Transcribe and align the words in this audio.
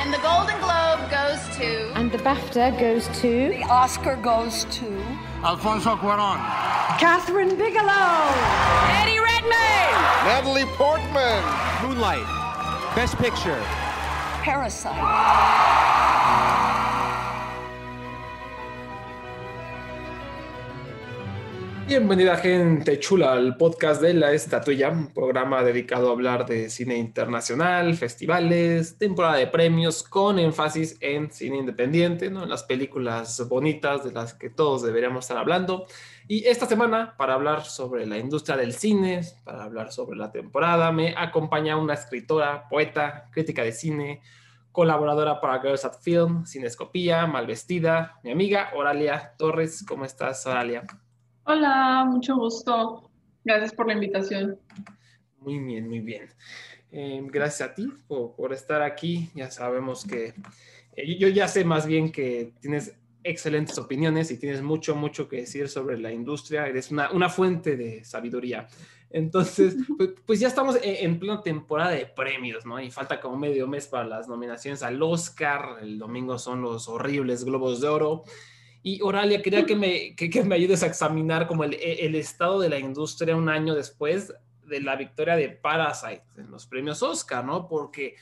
And 0.00 0.14
the 0.14 0.18
Golden 0.18 0.58
Globe 0.60 1.10
goes 1.10 1.56
to. 1.58 1.92
And 1.94 2.10
the 2.10 2.16
BAFTA 2.18 2.80
goes 2.80 3.06
to. 3.20 3.48
The 3.50 3.62
Oscar 3.64 4.16
goes 4.16 4.64
to. 4.64 4.86
Alfonso 5.44 5.94
Cuaron. 5.96 6.38
Catherine 6.98 7.54
Bigelow. 7.56 8.32
Eddie 8.96 9.20
Redmayne. 9.20 9.92
Natalie 10.24 10.64
Portman. 10.76 11.42
Moonlight. 11.82 12.26
Best 12.96 13.16
Picture. 13.18 13.60
Parasite. 14.42 15.79
Bienvenida 21.90 22.36
gente 22.36 23.00
chula 23.00 23.32
al 23.32 23.56
podcast 23.56 24.00
de 24.00 24.14
La 24.14 24.30
Estatuilla, 24.30 24.90
un 24.90 25.12
programa 25.12 25.64
dedicado 25.64 26.08
a 26.08 26.12
hablar 26.12 26.46
de 26.46 26.70
cine 26.70 26.96
internacional, 26.96 27.96
festivales, 27.96 28.96
temporada 28.96 29.38
de 29.38 29.48
premios 29.48 30.04
con 30.04 30.38
énfasis 30.38 30.96
en 31.00 31.32
cine 31.32 31.56
independiente, 31.56 32.30
¿no? 32.30 32.44
en 32.44 32.48
las 32.48 32.62
películas 32.62 33.44
bonitas 33.48 34.04
de 34.04 34.12
las 34.12 34.34
que 34.34 34.50
todos 34.50 34.84
deberíamos 34.84 35.24
estar 35.24 35.36
hablando. 35.36 35.86
Y 36.28 36.46
esta 36.46 36.66
semana, 36.66 37.16
para 37.16 37.34
hablar 37.34 37.64
sobre 37.64 38.06
la 38.06 38.18
industria 38.18 38.56
del 38.56 38.72
cine, 38.72 39.22
para 39.42 39.64
hablar 39.64 39.90
sobre 39.90 40.16
la 40.16 40.30
temporada, 40.30 40.92
me 40.92 41.12
acompaña 41.16 41.76
una 41.76 41.94
escritora, 41.94 42.68
poeta, 42.68 43.28
crítica 43.32 43.64
de 43.64 43.72
cine, 43.72 44.22
colaboradora 44.70 45.40
para 45.40 45.60
Girls 45.60 45.84
at 45.84 46.00
Film, 46.00 46.46
Cinescopía, 46.46 47.26
Malvestida, 47.26 48.20
mi 48.22 48.30
amiga 48.30 48.70
Oralia 48.76 49.34
Torres. 49.36 49.84
¿Cómo 49.84 50.04
estás, 50.04 50.46
Oralia? 50.46 50.86
Hola, 51.52 52.04
mucho 52.08 52.36
gusto. 52.36 53.10
Gracias 53.44 53.74
por 53.74 53.88
la 53.88 53.94
invitación. 53.94 54.56
Muy 55.40 55.58
bien, 55.58 55.88
muy 55.88 55.98
bien. 55.98 56.28
Eh, 56.92 57.20
gracias 57.24 57.68
a 57.68 57.74
ti 57.74 57.92
por, 58.06 58.36
por, 58.36 58.52
estar 58.52 58.82
aquí. 58.82 59.28
Ya 59.34 59.50
sabemos 59.50 60.04
que 60.04 60.32
eh, 60.94 61.18
yo 61.18 61.26
ya 61.26 61.48
sé 61.48 61.64
más 61.64 61.86
bien 61.86 62.12
que 62.12 62.52
tienes 62.60 62.94
excelentes 63.24 63.76
opiniones 63.78 64.30
y 64.30 64.38
tienes 64.38 64.62
mucho, 64.62 64.94
mucho 64.94 65.28
que 65.28 65.38
decir 65.38 65.68
sobre 65.68 65.98
la 65.98 66.12
industria. 66.12 66.68
Eres 66.68 66.92
una, 66.92 67.10
una 67.10 67.28
fuente 67.28 67.76
de 67.76 68.04
sabiduría. 68.04 68.68
Entonces, 69.10 69.74
pues, 69.98 70.10
pues, 70.24 70.38
ya 70.38 70.46
estamos 70.46 70.76
en, 70.76 71.04
en 71.04 71.18
plena 71.18 71.42
temporada 71.42 71.90
de 71.90 72.06
premios, 72.06 72.64
¿no? 72.64 72.80
Y 72.80 72.92
falta 72.92 73.20
como 73.20 73.36
medio 73.36 73.66
mes 73.66 73.88
para 73.88 74.04
las 74.04 74.28
nominaciones 74.28 74.84
al 74.84 75.02
Oscar. 75.02 75.78
El 75.82 75.98
domingo 75.98 76.38
son 76.38 76.62
los 76.62 76.88
horribles 76.88 77.42
Globos 77.42 77.80
de 77.80 77.88
Oro. 77.88 78.22
Y 78.82 79.02
Oralia, 79.02 79.42
quería 79.42 79.66
que 79.66 79.76
me, 79.76 80.14
que, 80.16 80.30
que 80.30 80.42
me 80.42 80.54
ayudes 80.54 80.82
a 80.82 80.86
examinar 80.86 81.46
como 81.46 81.64
el, 81.64 81.74
el, 81.74 82.14
estado 82.14 82.60
de 82.60 82.70
la 82.70 82.78
industria 82.78 83.36
un 83.36 83.48
año 83.48 83.74
después 83.74 84.32
de 84.64 84.80
la 84.80 84.96
victoria 84.96 85.36
de 85.36 85.50
Parasite 85.50 86.24
en 86.36 86.50
los 86.50 86.66
premios 86.66 87.02
Oscar, 87.02 87.44
¿no? 87.44 87.68
Porque, 87.68 88.16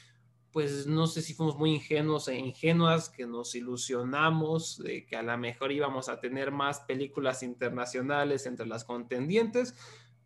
pues, 0.50 0.86
no 0.86 1.06
sé 1.06 1.22
si 1.22 1.34
fuimos 1.34 1.56
muy 1.56 1.74
ingenuos 1.74 2.26
e 2.26 2.36
ingenuas, 2.36 3.08
que 3.08 3.26
nos 3.26 3.54
ilusionamos 3.54 4.78
de 4.78 5.06
que 5.06 5.14
a 5.14 5.22
lo 5.22 5.38
mejor 5.38 5.70
íbamos 5.70 6.08
a 6.08 6.18
tener 6.18 6.50
más 6.50 6.80
películas 6.80 7.44
internacionales 7.44 8.44
entre 8.46 8.66
las 8.66 8.84
contendientes, 8.84 9.74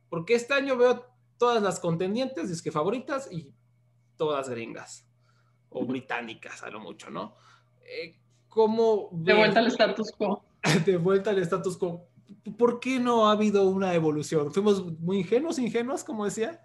porque 0.09 0.35
este 0.35 0.55
año 0.55 0.79
veo 0.79 1.07
todas 1.37 1.63
las 1.63 1.79
contendientes, 1.79 2.51
es 2.51 2.63
que 2.63 2.73
favoritas 2.73 3.31
y 3.31 3.53
todas 4.17 4.49
gringas 4.49 5.07
o 5.69 5.85
británicas 5.85 6.63
a 6.63 6.71
lo 6.71 6.81
mucho, 6.81 7.11
¿no? 7.11 7.37
Eh, 7.81 8.22
¿Cómo 8.53 9.09
de 9.13 9.33
vuelta 9.33 9.61
al 9.61 9.69
status 9.69 10.13
quo. 10.13 10.45
De 10.85 10.99
vuelta 10.99 11.31
al 11.31 11.39
status 11.39 11.79
quo. 11.79 12.07
¿Por 12.59 12.81
qué 12.81 12.99
no 12.99 13.27
ha 13.27 13.33
habido 13.33 13.67
una 13.67 13.95
evolución? 13.95 14.53
¿Fuimos 14.53 14.85
muy 15.01 15.21
ingenuos, 15.21 15.59
ingenuas, 15.59 16.05
como 16.05 16.27
decía? 16.27 16.61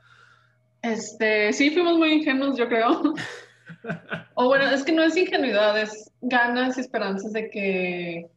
Este, 0.81 1.53
sí, 1.53 1.69
fuimos 1.69 1.97
muy 1.97 2.11
ingenuos, 2.11 2.57
yo 2.57 2.67
creo. 2.67 3.13
o 4.35 4.45
bueno, 4.47 4.69
es 4.69 4.83
que 4.83 4.91
no 4.91 5.01
es 5.01 5.15
ingenuidad, 5.15 5.79
es 5.81 6.11
ganas 6.19 6.77
y 6.77 6.81
esperanzas 6.81 7.31
de 7.31 7.49
que 7.49 8.29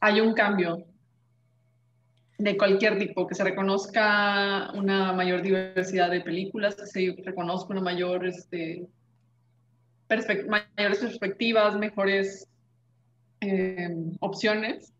haya 0.00 0.22
un 0.22 0.34
cambio 0.34 0.84
de 2.36 2.58
cualquier 2.58 2.98
tipo, 2.98 3.26
que 3.26 3.34
se 3.34 3.44
reconozca 3.44 4.70
una 4.74 5.14
mayor 5.14 5.40
diversidad 5.40 6.10
de 6.10 6.20
películas, 6.20 6.74
que 6.74 6.84
se 6.84 7.22
reconozca 7.24 7.72
una 7.72 7.80
mayor, 7.80 8.26
este, 8.26 8.86
perspect 10.08 10.46
mayores 10.46 10.98
perspectivas, 10.98 11.74
mejores 11.78 12.50
eh, 13.40 13.94
opciones. 14.20 14.92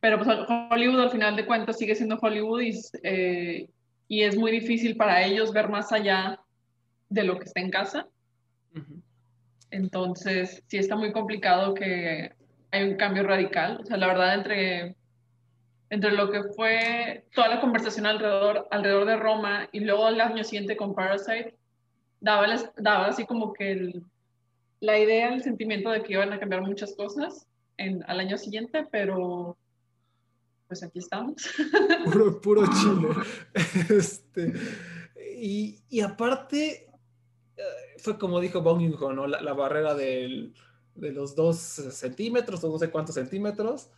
Pero 0.00 0.18
pues 0.18 0.28
Hollywood 0.70 1.00
al 1.00 1.10
final 1.10 1.36
de 1.36 1.46
cuentas 1.46 1.78
sigue 1.78 1.94
siendo 1.94 2.18
Hollywood 2.20 2.62
y, 2.62 2.80
eh, 3.02 3.68
y, 4.08 4.22
es 4.22 4.36
muy 4.36 4.50
difícil 4.50 4.96
para 4.96 5.22
ellos 5.24 5.52
ver 5.52 5.68
más 5.68 5.92
allá 5.92 6.40
de 7.10 7.24
lo 7.24 7.38
que 7.38 7.44
está 7.44 7.60
en 7.60 7.70
casa. 7.70 8.06
Uh 8.74 8.78
-huh. 8.78 9.02
Entonces, 9.70 10.62
sí 10.66 10.78
está 10.78 10.96
muy 10.96 11.12
complicado 11.12 11.74
que 11.74 12.32
hay 12.70 12.84
un 12.84 12.96
cambio 12.96 13.24
radical. 13.24 13.78
O 13.82 13.84
sea, 13.84 13.96
la 13.96 14.06
verdad, 14.06 14.34
entre, 14.34 14.96
entre 15.90 16.12
lo 16.12 16.30
que 16.30 16.42
fue 16.56 17.24
toda 17.34 17.48
la 17.48 17.60
conversación 17.60 18.06
alrededor, 18.06 18.66
alrededor 18.70 19.06
de 19.06 19.16
Roma 19.16 19.68
y 19.72 19.80
luego 19.80 20.08
el 20.08 20.20
año 20.20 20.44
siguiente 20.44 20.76
con 20.76 20.94
Parasite, 20.94 21.54
daba, 22.20 22.46
daba 22.76 23.06
así 23.06 23.26
como 23.26 23.52
que 23.52 23.72
el, 23.72 24.04
la 24.80 24.98
idea, 24.98 25.32
el 25.32 25.42
sentimiento 25.42 25.90
de 25.90 26.02
que 26.02 26.14
iban 26.14 26.32
a 26.32 26.40
cambiar 26.40 26.62
muchas 26.62 26.94
cosas 26.94 27.46
en, 27.76 28.02
al 28.08 28.20
año 28.20 28.36
siguiente, 28.38 28.86
pero 28.90 29.56
pues 30.66 30.82
aquí 30.82 31.00
estamos. 31.00 31.34
Puro, 32.04 32.40
puro 32.40 32.64
Chile. 32.80 33.08
Este, 33.90 34.52
y, 35.36 35.80
y, 35.88 36.00
aparte, 36.00 36.90
fue 37.98 38.18
como 38.18 38.40
dijo 38.40 38.62
Bong 38.62 38.80
Joon-ho, 38.80 39.12
¿no? 39.12 39.26
La, 39.26 39.40
la 39.40 39.52
barrera 39.52 39.94
del, 39.94 40.54
de 40.94 41.12
los 41.12 41.34
dos 41.34 41.58
centímetros, 41.58 42.62
o 42.64 42.70
no 42.70 42.78
sé 42.78 42.90
cuántos 42.90 43.14
centímetros, 43.16 43.90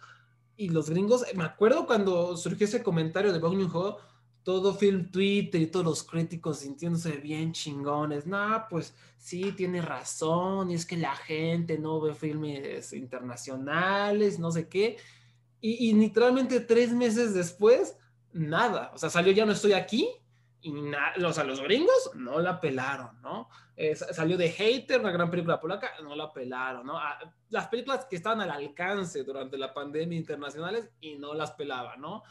y 0.57 0.69
los 0.69 0.91
gringos, 0.91 1.25
me 1.35 1.45
acuerdo 1.45 1.87
cuando 1.87 2.37
surgió 2.37 2.67
ese 2.67 2.83
comentario 2.83 3.33
de 3.33 3.39
Bong 3.39 3.57
Joon-ho, 3.57 3.99
todo 4.43 4.75
film 4.75 5.11
Twitter 5.11 5.61
y 5.61 5.67
todos 5.67 5.85
los 5.85 6.03
críticos 6.03 6.61
sintiéndose 6.61 7.13
bien 7.13 7.53
chingones. 7.53 8.27
No, 8.27 8.67
pues 8.69 8.95
sí, 9.19 9.53
tiene 9.53 9.81
razón, 9.81 10.71
y 10.71 10.75
es 10.75 10.87
que 10.87 10.97
la 10.97 11.15
gente 11.15 11.79
no 11.79 12.01
ve 12.01 12.15
filmes 12.15 12.93
internacionales, 12.93 14.39
no 14.39 14.51
sé 14.51 14.69
qué. 14.69 14.97
Y, 15.61 15.91
y 15.91 15.93
literalmente 15.95 16.61
tres 16.61 16.93
meses 16.93 17.35
después, 17.35 17.97
nada. 18.33 18.91
O 18.95 18.99
sea, 18.99 19.11
salió 19.11 19.33
Ya 19.33 19.47
no 19.47 19.53
estoy 19.53 19.73
aquí, 19.73 20.09
y 20.63 20.71
nada, 20.71 21.29
o 21.29 21.33
sea, 21.33 21.43
los 21.43 21.61
gringos 21.61 22.13
no 22.15 22.39
la 22.41 22.61
pelaron, 22.61 23.21
¿no? 23.21 23.49
Eh, 23.75 23.97
salió 23.97 24.37
de 24.37 24.49
Hater, 24.49 25.01
una 25.01 25.11
gran 25.11 25.29
película 25.29 25.61
polaca, 25.61 25.91
no 26.03 26.15
la 26.15 26.33
pelaron, 26.33 26.87
¿no? 26.87 26.97
Ah, 26.97 27.19
las 27.51 27.67
películas 27.67 28.07
que 28.07 28.15
estaban 28.15 28.41
al 28.41 28.51
alcance 28.51 29.25
durante 29.25 29.59
la 29.59 29.75
pandemia 29.75 30.17
internacionales 30.17 30.89
y 31.01 31.17
no 31.17 31.35
las 31.35 31.51
pelaban, 31.53 32.01
¿no? 32.01 32.23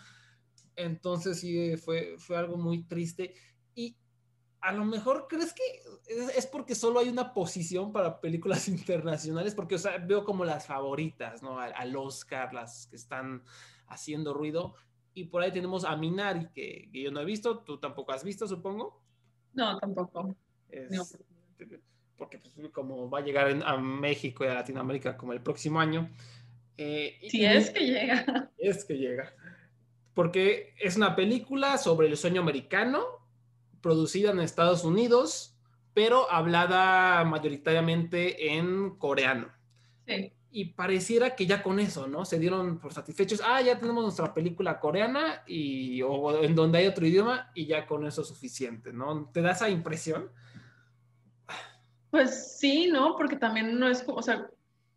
Entonces 0.84 1.40
sí, 1.40 1.76
fue, 1.78 2.16
fue 2.18 2.38
algo 2.38 2.58
muy 2.58 2.84
triste. 2.84 3.34
Y 3.76 3.98
a 4.62 4.72
lo 4.74 4.86
mejor 4.86 5.28
crees 5.28 5.54
que 5.54 5.64
es 6.38 6.46
porque 6.48 6.76
solo 6.76 7.00
hay 7.00 7.10
una 7.10 7.34
posición 7.34 7.92
para 7.92 8.20
películas 8.20 8.68
internacionales, 8.68 9.56
porque 9.56 9.76
o 9.76 9.80
sea, 9.80 9.98
veo 9.98 10.24
como 10.24 10.46
las 10.46 10.68
favoritas, 10.68 11.42
¿no? 11.42 11.60
Al, 11.60 11.74
al, 11.76 11.96
Oscar, 11.96 12.54
las 12.54 12.88
que 12.88 12.96
están 12.96 13.44
haciendo 13.88 14.34
ruido. 14.34 14.76
Y 15.14 15.26
por 15.26 15.42
ahí 15.42 15.52
tenemos 15.52 15.84
a 15.84 15.96
Minari, 15.98 16.48
que, 16.54 16.90
que 16.92 17.02
yo 17.02 17.12
no 17.12 17.20
he 17.20 17.26
visto, 17.26 17.60
tú 17.60 17.80
tampoco 17.80 18.14
has 18.14 18.24
visto, 18.24 18.48
supongo. 18.48 19.04
No, 19.54 19.78
tampoco. 19.78 20.36
Es, 20.70 20.90
no. 20.92 21.04
Porque 22.16 22.38
pues, 22.38 22.54
como 22.72 23.10
va 23.10 23.20
a 23.20 23.24
llegar 23.24 23.50
en, 23.50 23.64
a 23.64 23.78
México 23.78 24.46
y 24.46 24.48
a 24.48 24.54
Latinoamérica 24.54 25.18
como 25.18 25.34
el 25.34 25.42
próximo 25.42 25.82
año. 25.82 26.10
Eh, 26.78 27.20
si 27.30 27.42
y, 27.42 27.46
es 27.46 27.72
que 27.72 27.86
llega. 27.86 28.52
Es 28.58 28.86
que 28.86 28.94
llega 28.98 29.34
porque 30.14 30.74
es 30.80 30.98
una 30.98 31.16
película 31.16 31.78
sobre 31.78 32.08
el 32.08 32.18
sueño 32.18 32.42
americano, 32.42 33.04
producida 33.82 34.32
en 34.32 34.40
Estados 34.40 34.84
Unidos, 34.84 35.58
pero 35.94 36.32
hablada 36.32 37.24
mayoritariamente 37.24 38.56
en 38.56 38.92
coreano. 38.98 39.50
Sí. 40.08 40.32
Y 40.54 40.66
pareciera 40.66 41.36
que 41.36 41.46
ya 41.46 41.64
con 41.64 41.80
eso, 41.80 42.08
¿no? 42.08 42.26
Se 42.26 42.38
dieron 42.38 42.78
por 42.80 42.94
satisfechos. 42.94 43.42
Ah, 43.46 43.62
ya 43.62 43.80
tenemos 43.80 44.04
nuestra 44.04 44.34
película 44.34 44.80
coreana 44.82 45.44
y, 45.48 46.02
o 46.02 46.44
en 46.44 46.56
donde 46.56 46.80
hay 46.80 46.88
otro 46.88 47.06
idioma 47.06 47.50
y 47.56 47.68
ya 47.68 47.88
con 47.88 48.06
eso 48.06 48.22
es 48.22 48.28
suficiente, 48.28 48.92
¿no? 48.92 49.30
¿Te 49.32 49.42
da 49.42 49.52
esa 49.52 49.70
impresión? 49.70 50.30
Pues 52.10 52.58
sí, 52.60 52.88
¿no? 52.88 53.16
Porque 53.16 53.38
también 53.38 53.80
no 53.80 53.88
es, 53.88 54.04
o 54.06 54.22
sea, 54.22 54.50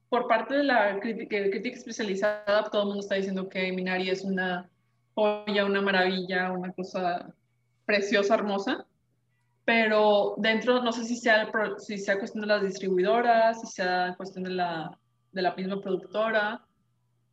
por 0.09 0.27
parte 0.27 0.55
de 0.55 0.65
la 0.65 0.99
crítica, 0.99 1.37
crítica 1.51 1.77
especializada, 1.77 2.65
todo 2.65 2.83
el 2.83 2.89
mundo 2.89 3.03
está 3.03 3.15
diciendo 3.15 3.49
que 3.49 3.73
Minari 3.73 4.11
es 4.11 4.25
una 4.25 4.69
joya, 5.15 5.65
una 5.65 5.81
maravilla, 5.81 6.53
una 6.53 6.73
cosa 6.73 7.33
preciosa, 7.85 8.35
hermosa. 8.35 8.87
Pero 9.65 10.35
dentro, 10.37 10.83
no 10.83 10.93
sé 10.93 11.05
si 11.05 11.17
sea, 11.17 11.51
si 11.79 11.97
sea 11.99 12.19
cuestión 12.19 12.43
de 12.43 12.49
las 12.49 12.63
distribuidoras, 12.63 13.61
si 13.61 13.67
sea 13.69 14.15
cuestión 14.17 14.45
de 14.45 14.51
la, 14.51 14.99
de 15.33 15.43
la 15.43 15.55
misma 15.55 15.81
productora 15.81 16.63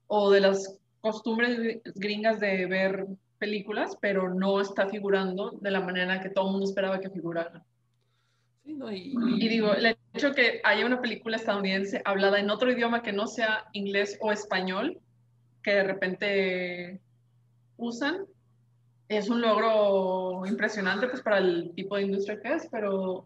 o 0.07 0.31
de 0.31 0.39
las 0.39 0.80
costumbres 1.01 1.81
gringas 1.95 2.39
de 2.39 2.66
ver 2.68 3.06
películas, 3.38 3.98
pero 4.00 4.34
no 4.34 4.62
está 4.62 4.88
figurando 4.88 5.57
de 5.60 5.72
la 5.72 5.81
manera 5.81 6.22
que 6.22 6.30
todo 6.30 6.45
el 6.45 6.51
mundo 6.51 6.68
esperaba 6.68 7.00
que 7.00 7.10
figurara. 7.10 7.63
Sí, 8.63 8.74
¿no? 8.75 8.92
Y, 8.92 9.13
Y 9.38 9.50
digo, 9.50 9.74
el 9.74 9.98
hecho 10.13 10.31
que 10.34 10.62
haya 10.63 10.86
una 10.86 11.01
película 11.01 11.38
estadounidense 11.38 12.01
hablada 12.06 12.39
en 12.39 12.51
otro 12.51 12.72
idioma 12.72 13.01
que 13.01 13.12
no 13.12 13.27
sea 13.27 13.66
inglés 13.74 14.18
o 14.22 14.31
español, 14.31 15.00
que 15.63 15.72
de 15.72 15.84
repente 15.84 17.01
usan, 17.81 18.25
es 19.10 19.30
un 19.30 19.42
logro 19.42 20.45
impresionante 20.45 21.07
pues 21.07 21.22
para 21.22 21.39
el 21.39 21.74
tipo 21.75 21.95
de 21.98 22.04
industria 22.04 22.39
que 22.39 22.54
es, 22.54 22.68
pero 22.72 23.25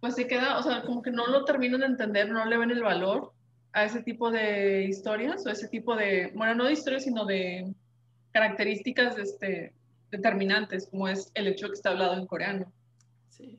pues 0.00 0.14
se 0.14 0.26
queda, 0.26 0.58
o 0.58 0.62
sea, 0.62 0.82
como 0.82 1.02
que 1.02 1.10
no 1.10 1.26
lo 1.26 1.44
terminan 1.44 1.80
de 1.80 1.86
entender, 1.86 2.30
no 2.30 2.44
le 2.44 2.58
ven 2.58 2.70
el 2.70 2.82
valor 2.82 3.32
a 3.72 3.84
ese 3.84 4.02
tipo 4.02 4.30
de 4.30 4.84
historias 4.84 5.44
o 5.44 5.50
ese 5.50 5.68
tipo 5.68 5.96
de, 5.96 6.32
bueno, 6.34 6.54
no 6.54 6.64
de 6.64 6.72
historias, 6.72 7.04
sino 7.04 7.24
de 7.24 7.74
características 8.30 9.18
este, 9.18 9.74
determinantes, 10.10 10.86
como 10.88 11.08
es 11.08 11.30
el 11.34 11.48
hecho 11.48 11.68
que 11.68 11.74
está 11.74 11.90
hablado 11.90 12.14
en 12.14 12.26
coreano. 12.26 12.72
Sí. 13.28 13.58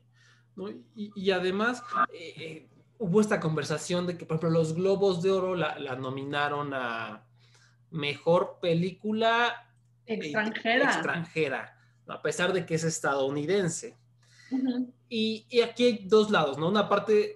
¿no? 0.56 0.70
Y, 0.70 1.12
y 1.14 1.30
además 1.30 1.82
eh, 2.12 2.34
eh, 2.38 2.68
hubo 2.98 3.20
esta 3.20 3.38
conversación 3.38 4.06
de 4.06 4.16
que, 4.16 4.24
por 4.24 4.36
ejemplo, 4.36 4.58
los 4.58 4.74
Globos 4.74 5.22
de 5.22 5.30
Oro 5.30 5.54
la, 5.54 5.78
la 5.78 5.94
nominaron 5.96 6.72
a 6.72 7.24
Mejor 7.90 8.58
Película 8.60 9.67
Extranjera. 10.14 10.84
extranjera, 10.84 11.78
¿no? 12.06 12.14
a 12.14 12.22
pesar 12.22 12.52
de 12.52 12.64
que 12.66 12.74
es 12.74 12.84
estadounidense. 12.84 13.96
Y, 15.08 15.46
y 15.50 15.60
aquí 15.60 15.84
hay 15.84 15.98
dos 16.06 16.30
lados, 16.30 16.58
¿no? 16.58 16.68
Una 16.68 16.88
parte 16.88 17.34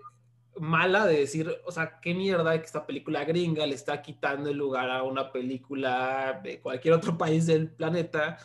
mala 0.59 1.07
de 1.07 1.19
decir, 1.21 1.51
o 1.67 1.73
sea, 1.73 1.99
qué 2.01 2.15
mierda 2.15 2.59
que 2.59 2.65
esta 2.67 2.87
película 2.87 3.25
gringa 3.25 3.67
le 3.67 3.75
está 3.75 4.03
quitando 4.03 4.51
el 4.51 4.57
lugar 4.57 4.91
a 4.91 5.03
una 5.03 5.33
película 5.33 6.41
de 6.43 6.61
cualquier 6.61 6.95
otro 6.95 7.17
país 7.19 7.47
del 7.47 7.71
planeta 7.71 8.39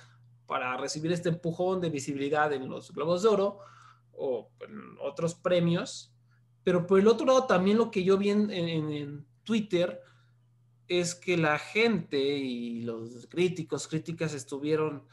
para 0.45 0.75
recibir 0.77 1.11
este 1.11 1.29
empujón 1.29 1.81
de 1.81 1.89
visibilidad 1.89 2.51
en 2.53 2.69
los 2.69 2.91
Globos 2.93 3.23
de 3.23 3.29
Oro 3.29 3.59
o 4.13 4.49
en 4.61 4.97
otros 5.01 5.35
premios. 5.35 6.13
Pero 6.63 6.85
por 6.87 6.99
el 6.99 7.07
otro 7.07 7.25
lado, 7.25 7.45
también 7.45 7.77
lo 7.77 7.91
que 7.91 8.03
yo 8.03 8.17
vi 8.17 8.29
en, 8.31 8.49
en- 8.51 8.91
en 8.91 9.25
Twitter 9.43 10.01
es 10.87 11.15
que 11.15 11.37
la 11.37 11.59
gente 11.59 12.17
y 12.17 12.81
los 12.81 13.27
críticos, 13.27 13.87
críticas 13.87 14.33
estuvieron 14.33 15.03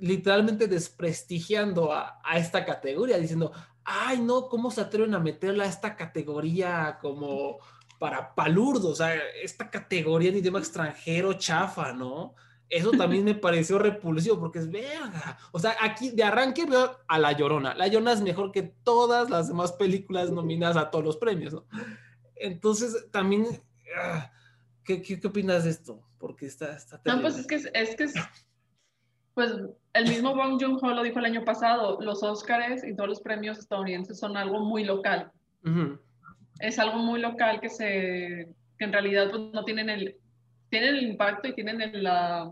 literalmente 0.00 0.66
desprestigiando 0.66 1.92
a, 1.92 2.20
esta 2.34 2.64
categoría, 2.64 3.18
diciendo, 3.18 3.52
ay, 3.84 4.20
no, 4.20 4.48
¿cómo 4.48 4.70
se 4.70 4.80
atreven 4.80 5.14
a 5.14 5.20
meterla 5.20 5.64
a 5.64 5.68
esta 5.68 5.94
categoría 5.94 6.98
como 7.00 7.58
para 7.98 8.34
palurdos? 8.34 8.84
O 8.84 8.94
sea, 8.94 9.14
esta 9.42 9.70
categoría 9.70 10.30
en 10.30 10.38
idioma 10.38 10.58
extranjero 10.58 11.34
chafa, 11.34 11.92
¿no? 11.92 12.34
Eso 12.70 12.92
también 12.92 13.24
me 13.24 13.34
pareció 13.34 13.80
repulsivo 13.80 14.38
porque 14.38 14.60
es 14.60 14.70
verga. 14.70 15.36
O 15.50 15.58
sea, 15.58 15.76
aquí 15.80 16.10
de 16.10 16.22
arranque 16.22 16.66
veo 16.66 16.98
a 17.08 17.18
La 17.18 17.32
Llorona. 17.32 17.74
La 17.74 17.88
Llorona 17.88 18.12
es 18.12 18.20
mejor 18.20 18.52
que 18.52 18.62
todas 18.62 19.28
las 19.28 19.48
demás 19.48 19.72
películas 19.72 20.30
nominadas 20.30 20.76
a 20.76 20.88
todos 20.88 21.04
los 21.04 21.16
premios, 21.16 21.52
¿no? 21.52 21.66
Entonces, 22.36 23.10
también, 23.10 23.44
ah, 23.96 24.30
¿qué, 24.96 25.02
qué, 25.02 25.20
qué 25.20 25.26
opinas 25.28 25.64
de 25.64 25.70
esto? 25.70 26.02
Porque 26.18 26.46
está, 26.46 26.74
está 26.76 27.00
No, 27.06 27.20
pues 27.20 27.38
es 27.38 27.46
que 27.46 27.54
es, 27.54 27.96
que 27.96 28.04
es, 28.04 28.14
pues 29.34 29.52
el 29.92 30.08
mismo 30.08 30.34
Bong 30.34 30.60
Joon-ho 30.60 30.94
lo 30.94 31.02
dijo 31.02 31.18
el 31.18 31.24
año 31.24 31.44
pasado, 31.44 32.00
los 32.00 32.22
Oscars 32.22 32.84
y 32.84 32.94
todos 32.94 33.08
los 33.08 33.20
premios 33.20 33.58
estadounidenses 33.58 34.18
son 34.18 34.36
algo 34.36 34.60
muy 34.60 34.84
local. 34.84 35.30
Es 36.58 36.78
algo 36.78 36.98
muy 36.98 37.20
local 37.20 37.60
que 37.60 37.68
se, 37.70 38.48
que 38.78 38.84
en 38.84 38.92
realidad 38.92 39.30
pues, 39.30 39.42
no 39.52 39.64
tienen 39.64 39.88
el, 39.88 40.16
tienen 40.68 40.96
el 40.96 41.02
impacto 41.04 41.48
y 41.48 41.54
tienen 41.54 41.80
el, 41.80 42.02
la- 42.02 42.50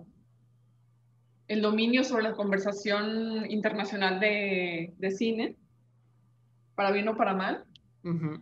el 1.48 1.62
dominio 1.62 2.04
sobre 2.04 2.24
la 2.24 2.32
conversación 2.34 3.50
internacional 3.50 4.20
de, 4.20 4.92
de 4.98 5.10
cine, 5.10 5.56
para 6.74 6.90
bien 6.92 7.08
o 7.08 7.16
para 7.16 7.34
mal. 7.34 7.64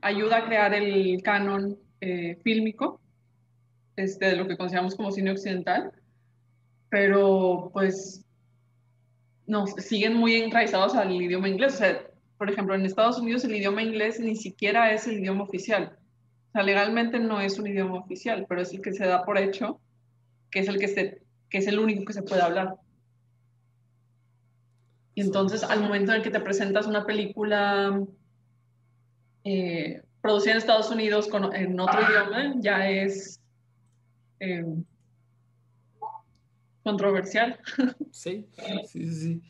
Ayuda 0.03 0.39
a 0.39 0.45
crear 0.47 0.75
el 0.75 1.23
canon 1.23 1.79
eh, 2.01 2.39
fílmico 2.45 3.01
este, 3.97 4.27
de 4.27 4.37
lo 4.37 4.47
que 4.47 4.57
consideramos 4.57 4.95
como 4.95 5.11
cine 5.11 5.31
occidental, 5.31 5.93
pero 6.91 7.71
pues 7.73 8.25
no, 9.47 9.67
siguen 9.67 10.15
muy 10.15 10.37
enraizados 10.37 10.95
al 10.95 11.11
idioma 11.13 11.49
inglés. 11.49 11.75
O 11.75 11.79
sea, 11.79 12.07
por 12.39 12.51
ejemplo, 12.51 12.75
en 12.75 12.85
Estados 12.85 13.19
Unidos 13.19 13.45
el 13.45 13.55
idioma 13.55 13.83
inglés 13.83 14.21
ni 14.21 14.37
siquiera 14.37 14.93
es 14.93 15.07
el 15.07 15.21
idioma 15.21 15.45
oficial. 15.45 15.99
O 16.49 16.53
sea, 16.53 16.63
legalmente 16.63 17.19
no 17.19 17.41
es 17.41 17.59
un 17.59 17.67
idioma 17.67 17.99
oficial, 17.99 18.47
pero 18.49 18.61
es 18.61 18.73
el 18.73 18.83
que 18.83 18.93
se 18.93 19.07
da 19.07 19.25
por 19.25 19.39
hecho, 19.39 19.81
que 20.51 20.61
es 20.61 20.69
el 20.69 20.79
que, 20.79 20.89
se, 20.89 21.23
que 21.49 21.59
es 21.59 21.67
el 21.67 21.79
único 21.79 22.05
que 22.05 22.13
se 22.13 22.23
puede 22.23 22.43
hablar. 22.43 22.77
Y 25.15 25.23
entonces, 25.23 25.63
al 25.63 25.81
momento 25.81 26.13
en 26.13 26.19
el 26.19 26.23
que 26.23 26.31
te 26.31 26.41
presentas 26.41 26.87
una 26.87 27.07
película 27.07 28.03
eh, 29.45 30.03
producida 30.21 30.53
en 30.53 30.59
Estados 30.59 30.91
Unidos 30.91 31.27
con, 31.29 31.55
en 31.55 31.81
otro 31.81 32.01
idioma, 32.03 32.55
ya 32.59 32.91
es 32.91 33.41
eh, 34.41 34.65
controversial. 36.83 37.59
Sí, 38.13 38.49
sí, 38.87 39.13
sí. 39.13 39.43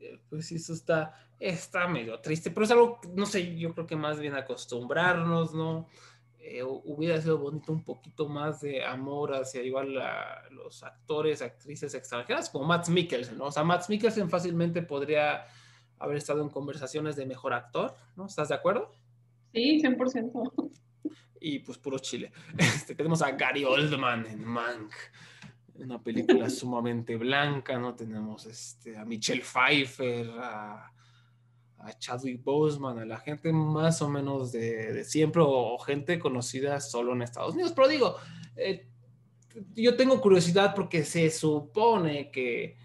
Eh, 0.00 0.18
Pues 0.28 0.50
eso 0.52 0.72
está, 0.72 1.12
está 1.38 1.86
medio 1.88 2.18
triste, 2.20 2.50
pero 2.50 2.64
es 2.64 2.70
algo, 2.70 3.00
no 3.14 3.26
sé, 3.26 3.56
yo 3.58 3.74
creo 3.74 3.86
que 3.86 3.96
más 3.96 4.18
bien 4.20 4.34
acostumbrarnos, 4.34 5.54
¿no? 5.54 5.88
Eh, 6.38 6.62
hu- 6.62 6.80
hubiera 6.84 7.20
sido 7.20 7.38
bonito 7.38 7.72
un 7.72 7.82
poquito 7.82 8.28
más 8.28 8.60
de 8.60 8.84
amor 8.84 9.34
hacia 9.34 9.62
igual 9.62 9.98
a 10.00 10.48
los 10.50 10.82
actores, 10.84 11.42
actrices 11.42 11.92
extranjeras, 11.94 12.48
como 12.50 12.64
Matt 12.66 12.88
Mikkelsen, 12.88 13.36
¿no? 13.36 13.46
O 13.46 13.52
sea, 13.52 13.64
Matt 13.64 13.88
Mikkelsen 13.88 14.30
fácilmente 14.30 14.82
podría 14.82 15.46
haber 15.98 16.16
estado 16.18 16.42
en 16.42 16.50
conversaciones 16.50 17.16
de 17.16 17.26
mejor 17.26 17.52
actor, 17.52 17.96
¿no? 18.16 18.26
¿Estás 18.26 18.48
de 18.50 18.54
acuerdo? 18.54 18.92
Sí, 19.52 19.80
100%. 19.80 20.70
Y 21.40 21.60
pues 21.60 21.78
puro 21.78 21.98
Chile. 21.98 22.32
Este, 22.58 22.94
tenemos 22.94 23.22
a 23.22 23.32
Gary 23.32 23.64
Oldman 23.64 24.26
en 24.26 24.44
Mank, 24.44 24.92
una 25.74 26.02
película 26.02 26.48
sumamente 26.50 27.16
blanca, 27.16 27.78
¿no? 27.78 27.94
Tenemos 27.94 28.46
este, 28.46 28.96
a 28.96 29.04
Michelle 29.04 29.42
Pfeiffer, 29.42 30.30
a, 30.40 30.92
a 31.78 31.92
Chadwick 31.98 32.42
Boseman, 32.42 32.98
a 32.98 33.04
la 33.04 33.18
gente 33.18 33.52
más 33.52 34.00
o 34.02 34.08
menos 34.08 34.52
de, 34.52 34.92
de 34.92 35.04
siempre 35.04 35.42
o, 35.42 35.74
o 35.74 35.78
gente 35.78 36.18
conocida 36.18 36.80
solo 36.80 37.12
en 37.12 37.22
Estados 37.22 37.54
Unidos. 37.54 37.72
Pero 37.74 37.88
digo, 37.88 38.16
eh, 38.56 38.88
yo 39.74 39.96
tengo 39.96 40.20
curiosidad 40.20 40.74
porque 40.74 41.04
se 41.04 41.30
supone 41.30 42.30
que 42.30 42.76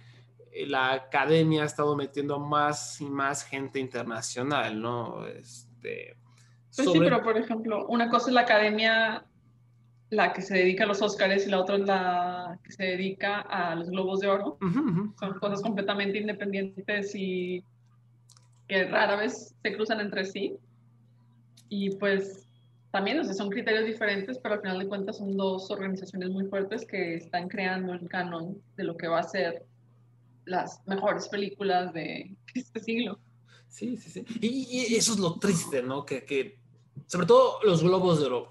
la 0.68 0.94
academia 0.94 1.64
ha 1.64 1.66
estado 1.66 1.96
metiendo 1.96 2.40
más 2.40 3.00
y 3.02 3.06
más 3.06 3.44
gente 3.44 3.80
internacional, 3.80 4.82
¿no? 4.82 5.26
Este, 5.28 6.18
Pues 6.76 6.88
sí, 6.88 6.94
sobre- 6.94 7.10
pero 7.10 7.24
por 7.24 7.38
ejemplo, 7.38 7.86
una 7.88 8.10
cosa 8.10 8.30
es 8.30 8.34
la 8.34 8.42
academia, 8.42 9.26
la 10.10 10.34
que 10.34 10.42
se 10.42 10.56
dedica 10.56 10.84
a 10.84 10.88
los 10.88 11.02
Oscars, 11.02 11.46
y 11.48 11.50
la 11.50 11.60
otra 11.60 11.76
es 11.78 11.86
la 11.86 12.60
que 12.64 12.72
se 12.72 12.84
dedica 12.84 13.42
a 13.42 13.76
los 13.76 13.90
Globos 13.90 14.20
de 14.20 14.28
Oro. 14.28 14.58
Ujú, 14.62 14.80
ujú. 14.80 15.14
Son 15.20 15.40
cosas 15.40 15.62
completamente 15.62 16.18
independientes 16.18 17.14
y 17.16 17.64
que 18.68 18.86
rara 18.86 19.16
vez 19.18 19.54
se 19.62 19.74
cruzan 19.76 20.00
entre 20.02 20.26
sí. 20.26 20.56
Y 21.70 21.96
pues 21.98 22.48
también, 22.92 23.20
o 23.20 23.24
sea, 23.24 23.34
son 23.34 23.50
criterios 23.50 23.86
diferentes, 23.86 24.38
pero 24.40 24.56
al 24.56 24.62
final 24.62 24.80
de 24.80 24.88
cuentas 24.88 25.18
son 25.18 25.36
dos 25.38 25.72
organizaciones 25.72 26.30
muy 26.30 26.46
fuertes 26.46 26.86
que 26.86 27.16
están 27.16 27.48
creando 27.48 27.94
el 27.94 28.08
canon 28.10 28.62
de 28.76 28.84
lo 28.84 28.98
que 28.98 29.08
va 29.08 29.20
a 29.20 29.24
ser 29.24 29.66
las 30.46 30.86
mejores 30.88 31.28
películas 31.30 31.94
de 31.94 32.36
este 32.54 32.80
siglo. 32.82 33.20
Sí, 33.70 33.96
sí, 33.96 34.10
sí. 34.10 34.26
Y, 34.42 34.90
y 34.90 34.96
eso 34.96 35.14
es 35.14 35.20
lo 35.20 35.36
triste, 35.40 35.82
¿no? 35.82 36.06
Que, 36.06 36.26
que 36.26 36.60
sobre 37.08 37.26
todo 37.26 37.60
los 37.64 37.84
globos 37.84 38.20
de 38.20 38.26
oro. 38.28 38.50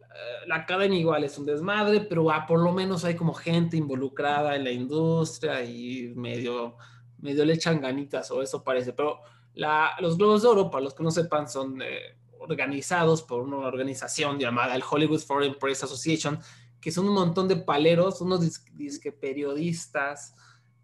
eh, 0.00 0.46
La 0.46 0.56
academia 0.56 0.98
igual 0.98 1.24
es 1.24 1.38
un 1.38 1.46
desmadre, 1.46 2.00
pero 2.00 2.30
ah, 2.30 2.46
por 2.46 2.60
lo 2.60 2.72
menos 2.72 3.04
hay 3.04 3.14
como 3.16 3.34
gente 3.34 3.76
involucrada 3.76 4.56
en 4.56 4.64
la 4.64 4.70
industria 4.70 5.62
y 5.64 6.12
medio, 6.16 6.76
medio 7.18 7.44
le 7.44 7.54
echan 7.54 7.80
ganitas, 7.80 8.30
o 8.30 8.42
eso 8.42 8.62
parece. 8.64 8.92
Pero 8.92 9.20
la, 9.54 9.92
los 10.00 10.16
globos 10.16 10.42
de 10.42 10.48
oro, 10.48 10.70
para 10.70 10.84
los 10.84 10.94
que 10.94 11.02
no 11.02 11.10
sepan, 11.10 11.48
son 11.48 11.80
eh, 11.82 12.16
organizados 12.38 13.22
por 13.22 13.42
una 13.42 13.58
organización 13.58 14.38
llamada 14.38 14.74
el 14.74 14.82
Hollywood 14.88 15.20
Foreign 15.20 15.56
Press 15.58 15.84
Association, 15.84 16.38
que 16.80 16.90
son 16.90 17.06
un 17.06 17.14
montón 17.14 17.46
de 17.46 17.56
paleros, 17.56 18.22
unos 18.22 18.40
dis- 18.40 18.64
disque 18.72 19.12
periodistas 19.12 20.34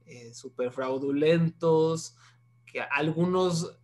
eh, 0.04 0.34
súper 0.34 0.70
fraudulentos, 0.70 2.16
que 2.66 2.80
algunos 2.82 3.78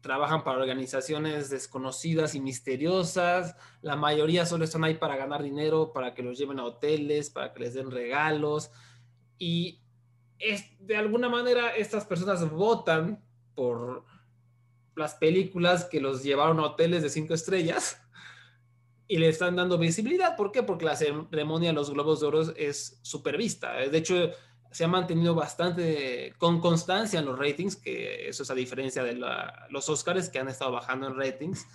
trabajan 0.00 0.44
para 0.44 0.58
organizaciones 0.58 1.50
desconocidas 1.50 2.34
y 2.34 2.40
misteriosas, 2.40 3.56
la 3.80 3.96
mayoría 3.96 4.46
solo 4.46 4.64
están 4.64 4.84
ahí 4.84 4.94
para 4.94 5.16
ganar 5.16 5.42
dinero, 5.42 5.92
para 5.92 6.14
que 6.14 6.22
los 6.22 6.38
lleven 6.38 6.58
a 6.58 6.64
hoteles, 6.64 7.30
para 7.30 7.52
que 7.52 7.60
les 7.60 7.74
den 7.74 7.90
regalos 7.90 8.70
y 9.38 9.80
es, 10.38 10.64
de 10.80 10.96
alguna 10.96 11.28
manera 11.28 11.74
estas 11.74 12.04
personas 12.04 12.48
votan 12.50 13.24
por 13.54 14.04
las 14.94 15.14
películas 15.14 15.84
que 15.84 16.00
los 16.00 16.22
llevaron 16.22 16.60
a 16.60 16.64
hoteles 16.64 17.02
de 17.02 17.10
cinco 17.10 17.34
estrellas 17.34 18.00
y 19.08 19.18
le 19.18 19.28
están 19.28 19.56
dando 19.56 19.78
visibilidad. 19.78 20.36
¿Por 20.36 20.52
qué? 20.52 20.62
Porque 20.62 20.84
la 20.84 20.96
ceremonia 20.96 21.70
de 21.70 21.74
los 21.74 21.90
Globos 21.90 22.20
de 22.20 22.26
Oro 22.26 22.42
es 22.56 22.98
supervista. 23.02 23.72
De 23.74 23.98
hecho, 23.98 24.30
se 24.72 24.84
ha 24.84 24.88
mantenido 24.88 25.34
bastante 25.34 26.34
con 26.38 26.60
constancia 26.60 27.18
en 27.20 27.26
los 27.26 27.38
ratings, 27.38 27.76
que 27.76 28.28
eso 28.28 28.42
es 28.42 28.50
a 28.50 28.54
diferencia 28.54 29.04
de 29.04 29.14
los 29.70 29.88
Oscars 29.88 30.28
que 30.28 30.38
han 30.38 30.48
estado 30.48 30.72
bajando 30.72 31.06
en 31.06 31.16
ratings. 31.16 31.66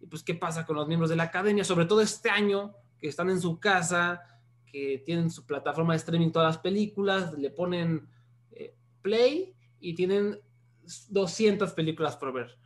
Y 0.00 0.06
pues, 0.06 0.22
¿qué 0.22 0.34
pasa 0.34 0.64
con 0.64 0.76
los 0.76 0.86
miembros 0.88 1.10
de 1.10 1.16
la 1.16 1.24
academia? 1.24 1.64
Sobre 1.64 1.86
todo 1.86 2.00
este 2.00 2.30
año, 2.30 2.74
que 2.98 3.08
están 3.08 3.28
en 3.30 3.40
su 3.40 3.58
casa, 3.60 4.22
que 4.64 5.02
tienen 5.04 5.30
su 5.30 5.44
plataforma 5.46 5.92
de 5.92 5.98
streaming 5.98 6.30
todas 6.30 6.48
las 6.54 6.58
películas, 6.58 7.32
le 7.38 7.50
ponen 7.50 8.08
eh, 8.52 8.74
play 9.02 9.54
y 9.80 9.94
tienen 9.94 10.40
200 11.08 11.72
películas 11.72 12.16
por 12.16 12.32
ver. 12.32 12.56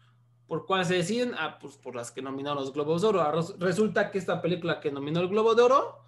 ¿Por 0.46 0.66
cuáles 0.66 0.88
se 0.88 0.94
deciden? 0.94 1.32
Ah, 1.38 1.58
pues 1.60 1.76
por 1.76 1.94
las 1.94 2.10
que 2.10 2.22
nominaron 2.22 2.58
los 2.58 2.72
Globos 2.72 3.02
de 3.02 3.08
Oro. 3.08 3.20
Ah, 3.22 3.30
res- 3.32 3.54
Resulta 3.58 4.10
que 4.10 4.18
esta 4.18 4.42
película 4.42 4.80
que 4.80 4.90
nominó 4.90 5.20
el 5.20 5.28
Globo 5.28 5.54
de 5.54 5.62
Oro 5.62 5.98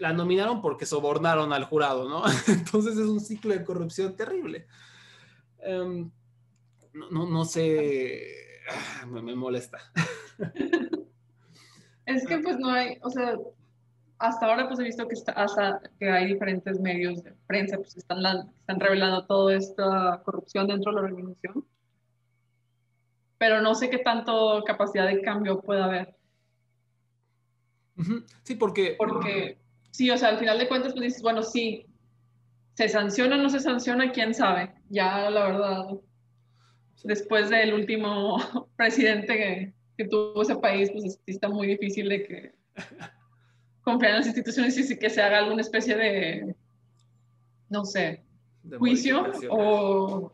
la 0.00 0.12
nominaron 0.12 0.60
porque 0.60 0.86
sobornaron 0.86 1.52
al 1.52 1.64
jurado, 1.64 2.08
¿no? 2.08 2.22
Entonces 2.48 2.96
es 2.98 3.06
un 3.06 3.20
ciclo 3.20 3.52
de 3.54 3.64
corrupción 3.64 4.16
terrible. 4.16 4.66
Em, 5.60 6.10
no, 6.92 7.10
no, 7.10 7.26
no 7.26 7.44
sé, 7.44 8.22
ah, 8.70 9.06
me, 9.06 9.22
me 9.22 9.34
molesta. 9.34 9.78
Es 12.06 12.26
que 12.26 12.38
pues 12.38 12.58
no 12.58 12.70
hay, 12.70 12.96
o 13.02 13.10
sea, 13.10 13.36
hasta 14.18 14.46
ahora 14.46 14.66
pues 14.66 14.80
he 14.80 14.82
visto 14.84 15.06
que, 15.06 15.12
está, 15.12 15.32
hasta 15.32 15.78
que 16.00 16.08
hay 16.10 16.26
diferentes 16.26 16.80
medios 16.80 17.22
de 17.22 17.34
prensa 17.46 17.76
pues 17.76 17.92
que 17.92 18.00
están, 18.00 18.22
la- 18.22 18.46
están 18.60 18.80
revelando 18.80 19.26
toda 19.26 19.54
esta 19.54 20.22
corrupción 20.24 20.66
dentro 20.68 20.90
de 20.90 20.96
la 21.02 21.06
organización. 21.06 21.66
Pero 23.36 23.60
no 23.60 23.74
sé 23.74 23.90
qué 23.90 23.98
tanto 23.98 24.64
capacidad 24.64 25.06
de 25.06 25.20
cambio 25.20 25.60
puede 25.60 25.82
haber. 25.82 26.16
Sí, 28.42 28.54
porque... 28.54 28.94
Porque 28.96 29.58
sí, 29.90 30.10
o 30.10 30.16
sea, 30.16 30.30
al 30.30 30.38
final 30.38 30.58
de 30.58 30.68
cuentas 30.68 30.92
pues 30.92 31.04
dices, 31.04 31.22
bueno, 31.22 31.42
sí, 31.42 31.86
se 32.74 32.88
sanciona 32.88 33.36
o 33.36 33.38
no 33.38 33.50
se 33.50 33.60
sanciona, 33.60 34.12
quién 34.12 34.34
sabe. 34.34 34.72
Ya 34.88 35.28
la 35.30 35.44
verdad, 35.44 35.86
después 37.04 37.50
del 37.50 37.74
último 37.74 38.36
presidente 38.76 39.36
que, 39.36 39.72
que 39.96 40.08
tuvo 40.08 40.42
ese 40.42 40.56
país, 40.56 40.90
pues 40.92 41.20
está 41.26 41.48
muy 41.48 41.66
difícil 41.66 42.08
de 42.08 42.22
que 42.24 42.54
confiar 43.82 44.12
en 44.12 44.18
las 44.18 44.26
instituciones 44.26 44.78
y 44.90 44.98
que 44.98 45.10
se 45.10 45.22
haga 45.22 45.38
alguna 45.38 45.62
especie 45.62 45.96
de, 45.96 46.54
no 47.68 47.84
sé, 47.84 48.22
de 48.62 48.78
juicio 48.78 49.24
o 49.50 50.32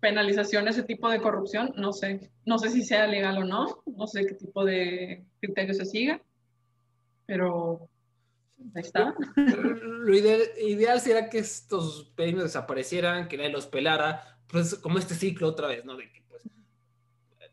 penalización 0.00 0.66
a 0.66 0.70
ese 0.70 0.82
tipo 0.82 1.08
de 1.08 1.20
corrupción, 1.20 1.72
no 1.76 1.92
sé, 1.92 2.30
no 2.44 2.58
sé 2.58 2.70
si 2.70 2.82
sea 2.82 3.06
legal 3.06 3.38
o 3.38 3.44
no, 3.44 3.82
no 3.86 4.06
sé 4.06 4.26
qué 4.26 4.34
tipo 4.34 4.64
de 4.64 5.24
criterio 5.40 5.74
se 5.74 5.86
siga, 5.86 6.20
pero 7.26 7.88
está. 8.74 9.14
Lo 9.36 10.14
ideal, 10.14 10.42
ideal 10.60 11.00
sería 11.00 11.28
que 11.28 11.38
estos 11.38 12.12
premios 12.14 12.44
desaparecieran, 12.44 13.28
que 13.28 13.36
nadie 13.36 13.50
los 13.50 13.66
pelara, 13.66 14.38
pues 14.46 14.74
como 14.76 14.98
este 14.98 15.14
ciclo 15.14 15.48
otra 15.48 15.68
vez, 15.68 15.84
¿no? 15.84 15.96
Pues 16.28 16.42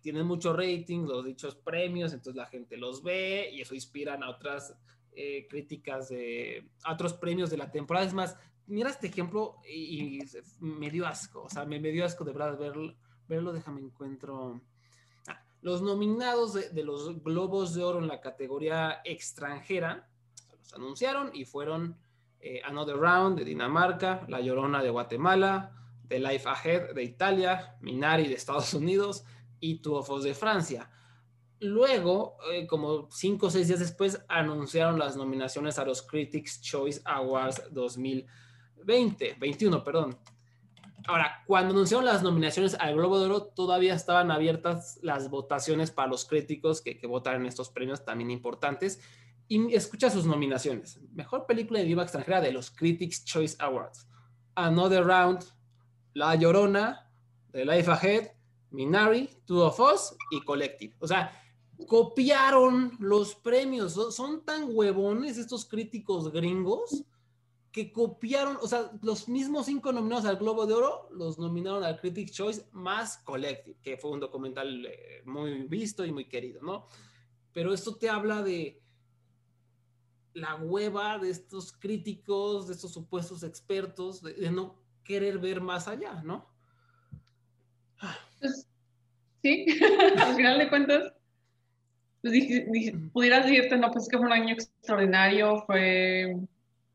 tienen 0.02 0.26
mucho 0.26 0.54
rating 0.54 1.06
los 1.06 1.26
dichos 1.26 1.56
premios, 1.56 2.14
entonces 2.14 2.36
la 2.36 2.48
gente 2.48 2.78
los 2.78 3.04
ve 3.04 3.50
y 3.54 3.62
eso 3.62 3.76
inspiran 3.76 4.24
a 4.24 4.30
otras 4.30 4.76
eh, 5.14 5.48
críticas 5.50 6.10
de 6.10 6.70
a 6.84 6.94
otros 6.94 7.14
premios 7.14 7.50
de 7.50 7.58
la 7.58 7.72
temporada. 7.72 8.06
Es 8.06 8.14
más, 8.14 8.38
mira 8.68 8.90
este 8.90 9.08
ejemplo 9.08 9.58
y 9.68 10.20
me 10.60 10.90
dio 10.90 11.06
asco, 11.06 11.44
o 11.44 11.50
sea, 11.50 11.66
me, 11.66 11.80
me 11.80 11.92
dio 11.92 12.06
asco 12.06 12.24
de 12.24 12.34
verdad 12.34 12.58
verlo, 12.58 12.96
verlo 13.28 13.54
déjame 13.54 13.82
encuentro. 13.82 14.62
Ah, 15.28 15.44
los 15.62 15.82
nominados 15.82 16.54
de, 16.54 16.70
de 16.70 16.84
los 16.84 17.24
Globos 17.24 17.76
de 17.76 17.84
Oro 17.84 18.00
en 18.00 18.08
la 18.08 18.22
categoría 18.22 19.02
extranjera 19.04 20.11
anunciaron 20.74 21.32
y 21.34 21.46
fueron 21.46 21.98
eh, 22.40 22.62
Another 22.64 22.98
Round 22.98 23.38
de 23.38 23.46
Dinamarca, 23.46 24.26
La 24.28 24.42
Llorona 24.42 24.82
de 24.82 24.90
Guatemala, 24.90 25.74
The 26.08 26.20
Life 26.20 26.50
Ahead 26.50 26.94
de 26.94 27.04
Italia, 27.04 27.78
Minari 27.82 28.28
de 28.28 28.34
Estados 28.34 28.74
Unidos 28.74 29.24
y 29.60 29.76
Two 29.82 29.96
of 29.96 30.10
Us 30.10 30.24
de 30.24 30.34
Francia. 30.34 30.90
Luego, 31.60 32.38
eh, 32.52 32.66
como 32.66 33.10
cinco 33.12 33.48
o 33.48 33.50
seis 33.52 33.68
días 33.68 33.80
después, 33.80 34.26
anunciaron 34.28 34.98
las 34.98 35.16
nominaciones 35.16 35.78
a 35.78 35.86
los 35.86 36.02
Critics 36.02 36.60
Choice 36.62 37.02
Awards 37.06 37.72
2020, 37.72 39.36
21, 39.40 39.84
perdón. 39.84 40.18
Ahora, 41.06 41.44
cuando 41.46 41.74
anunciaron 41.74 42.06
las 42.06 42.24
nominaciones 42.24 42.76
al 42.80 42.96
Globo 42.96 43.20
de 43.20 43.26
Oro, 43.26 43.44
todavía 43.44 43.94
estaban 43.94 44.32
abiertas 44.32 45.00
las 45.04 45.30
votaciones 45.30 45.92
para 45.92 46.08
los 46.08 46.26
críticos 46.26 46.82
que, 46.82 46.98
que 46.98 47.08
en 47.08 47.46
estos 47.46 47.70
premios 47.70 48.06
también 48.06 48.32
importantes. 48.32 49.00
Y 49.52 49.76
escucha 49.76 50.10
sus 50.10 50.26
nominaciones. 50.26 50.98
Mejor 51.12 51.46
película 51.46 51.80
de 51.80 51.86
idioma 51.86 52.04
extranjera 52.04 52.40
de 52.40 52.54
los 52.54 52.72
Critics 52.72 53.26
Choice 53.26 53.58
Awards. 53.60 54.08
Another 54.56 55.04
Round, 55.04 55.44
La 56.14 56.36
Llorona, 56.36 57.12
The 57.52 57.66
Life 57.66 57.92
Ahead, 57.92 58.32
Minari, 58.70 59.30
Two 59.44 59.62
of 59.66 59.78
Us 59.78 60.16
y 60.32 60.40
Collective. 60.40 60.96
O 61.00 61.06
sea, 61.06 61.38
copiaron 61.86 62.94
los 63.02 63.36
premios. 63.36 63.92
Son, 63.92 64.14
son 64.14 64.46
tan 64.46 64.70
huevones 64.74 65.38
estos 65.38 65.66
críticos 65.66 66.32
gringos 66.32 67.04
que 67.74 67.92
copiaron, 67.92 68.58
o 68.62 68.68
sea, 68.70 68.90
los 69.02 69.28
mismos 69.28 69.66
cinco 69.66 69.92
nominados 69.92 70.24
al 70.24 70.38
Globo 70.38 70.66
de 70.66 70.76
Oro 70.76 71.10
los 71.12 71.38
nominaron 71.38 71.84
al 71.84 72.00
Critics 72.00 72.32
Choice 72.32 72.70
más 72.72 73.18
Collective, 73.18 73.76
que 73.82 73.98
fue 73.98 74.12
un 74.12 74.22
documental 74.22 74.86
eh, 74.86 75.24
muy 75.26 75.64
visto 75.64 76.06
y 76.06 76.14
muy 76.14 76.30
querido, 76.30 76.62
¿no? 76.62 76.88
Pero 77.52 77.74
esto 77.74 77.98
te 77.98 78.10
habla 78.10 78.42
de 78.42 78.82
la 80.34 80.56
hueva 80.56 81.18
de 81.20 81.30
estos 81.30 81.72
críticos, 81.74 82.68
de 82.68 82.74
estos 82.74 82.94
supuestos 82.94 83.44
expertos, 83.44 84.22
de, 84.22 84.34
de 84.34 84.52
no 84.52 84.80
querer 85.04 85.40
ver 85.40 85.62
más 85.62 85.88
allá, 85.88 86.22
¿no? 86.24 86.48
Pues, 88.40 88.68
sí, 89.42 89.66
al 90.18 90.36
final 90.36 90.58
de 90.60 90.70
cuentas, 90.70 91.14
pues, 92.22 92.34
dije- 92.34 92.66
dije- 92.72 92.98
pudieras 93.14 93.46
decirte, 93.46 93.78
no, 93.78 93.92
pues 93.92 94.04
es 94.06 94.10
que 94.10 94.18
fue 94.18 94.26
un 94.28 94.34
año 94.34 94.54
extraordinario, 94.54 95.64
fue, 95.66 96.36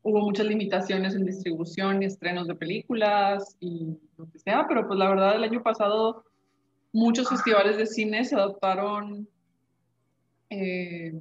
hubo 0.03 0.19
muchas 0.21 0.45
limitaciones 0.47 1.15
en 1.15 1.25
distribución 1.25 2.01
y 2.01 2.05
estrenos 2.05 2.47
de 2.47 2.55
películas 2.55 3.55
y 3.59 3.97
lo 4.17 4.29
que 4.31 4.39
sea, 4.39 4.65
pero 4.67 4.87
pues 4.87 4.97
la 4.97 5.09
verdad 5.09 5.35
el 5.35 5.43
año 5.43 5.61
pasado 5.63 6.23
muchos 6.93 7.29
festivales 7.29 7.77
de 7.77 7.85
cine 7.85 8.23
se 8.25 8.35
adaptaron, 8.35 9.27
eh, 10.49 11.13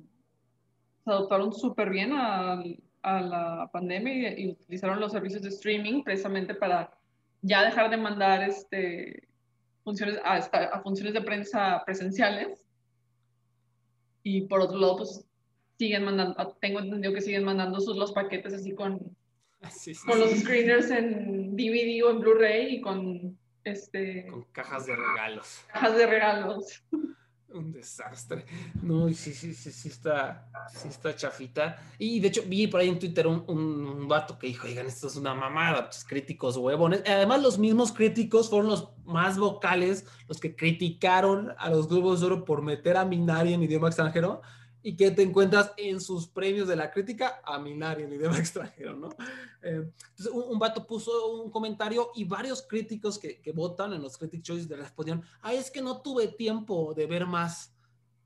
se 1.07 1.13
adaptaron 1.13 1.53
súper 1.53 1.89
bien 1.91 2.13
a, 2.13 2.61
a 3.03 3.21
la 3.21 3.71
pandemia 3.73 4.13
y, 4.39 4.43
y 4.43 4.51
utilizaron 4.51 4.99
los 5.01 5.13
servicios 5.13 5.41
de 5.43 5.51
streaming 5.51 6.03
precisamente 6.03 6.53
para 6.55 6.91
ya 7.43 7.63
dejar 7.65 7.91
de 7.91 7.97
mandar 7.97 8.43
este, 8.43 9.29
funciones, 9.85 10.19
a, 10.25 10.35
a 10.35 10.81
funciones 10.83 11.15
de 11.15 11.23
prensa 11.23 11.81
presenciales. 11.87 12.65
Y 14.25 14.43
por 14.49 14.61
otro 14.61 14.79
lado, 14.79 14.97
pues 14.97 15.25
siguen 15.79 16.05
mandando, 16.05 16.57
tengo 16.61 16.81
entendido 16.81 17.15
que 17.15 17.21
siguen 17.21 17.45
mandando 17.45 17.81
sus, 17.81 17.97
los 17.97 18.11
paquetes 18.13 18.53
así 18.55 18.75
con, 18.75 18.99
Sí, 19.71 19.95
sí, 19.95 20.07
con 20.07 20.19
los 20.19 20.31
sí. 20.31 20.41
screeners 20.41 20.91
en 20.91 21.55
DVD 21.57 22.03
o 22.05 22.11
en 22.11 22.21
Blu-ray 22.21 22.75
y 22.77 22.81
con 22.81 23.39
este, 23.63 24.27
Con 24.27 24.43
cajas 24.53 24.87
de 24.87 24.97
regalos. 24.97 25.65
cajas 25.73 25.97
de 25.97 26.07
regalos. 26.07 26.85
Un 27.57 27.73
desastre. 27.73 28.45
No, 28.83 29.09
sí, 29.09 29.33
sí, 29.33 29.55
sí, 29.55 29.73
sí 29.73 29.89
está, 29.89 30.49
sí 30.75 30.89
está 30.89 31.17
chafita. 31.17 31.79
Y 31.99 32.21
de 32.21 32.29
hecho 32.29 32.43
vi 32.47 32.67
por 32.67 32.81
ahí 32.81 32.89
en 32.89 32.99
Twitter 32.99 33.27
un, 33.27 33.45
un, 33.47 33.87
un 33.87 34.09
vato 34.09 34.39
que 34.39 34.47
dijo, 34.47 34.67
oigan, 34.67 34.87
esto 34.87 35.07
es 35.07 35.17
una 35.17 35.35
mamada, 35.35 35.87
pues 35.87 36.05
críticos 36.05 36.57
huevones. 36.57 37.03
Además, 37.07 37.43
los 37.43 37.59
mismos 37.59 37.93
críticos 37.93 38.51
fueron 38.51 38.69
los 38.69 38.91
más 39.05 39.39
vocales, 39.39 40.07
los 40.29 40.39
que 40.39 40.55
criticaron 40.55 41.53
a 41.59 41.71
los 41.71 41.89
Globos 41.89 42.21
de 42.21 42.27
Oro 42.27 42.45
por 42.45 42.63
meter 42.63 42.97
a 42.97 43.05
Minari 43.05 43.55
en 43.55 43.63
idioma 43.63 43.89
extranjero 43.89 44.43
y 44.87 44.95
que 44.95 45.11
te 45.11 45.23
encuentras 45.23 45.73
en 45.79 46.01
sus 46.01 46.29
premios 46.29 46.69
de 46.69 46.77
la 46.77 46.93
crítica 46.93 47.41
a 47.45 47.59
Minari 47.59 48.05
en 48.05 48.13
idioma 48.13 48.39
extranjero, 48.39 48.95
¿no? 48.95 49.09
Eh, 49.61 49.83
entonces, 50.11 50.29
un, 50.33 50.45
un 50.45 50.59
vato 50.61 50.87
puso 50.87 51.43
un 51.43 51.51
comentario 51.51 52.13
y 52.15 52.23
varios 52.23 52.63
críticos 52.63 53.19
que, 53.19 53.41
que 53.41 53.51
votan 53.51 53.95
en 53.95 54.01
los 54.01 54.17
Critic 54.17 54.43
Choice 54.43 54.69
le 54.69 54.77
respondieron, 54.77 55.25
ay, 55.43 55.57
es 55.57 55.73
que 55.73 55.83
no 55.83 56.03
tuve 56.03 56.29
tiempo 56.29 56.95
de 56.95 57.05
ver 57.07 57.27
más. 57.27 57.75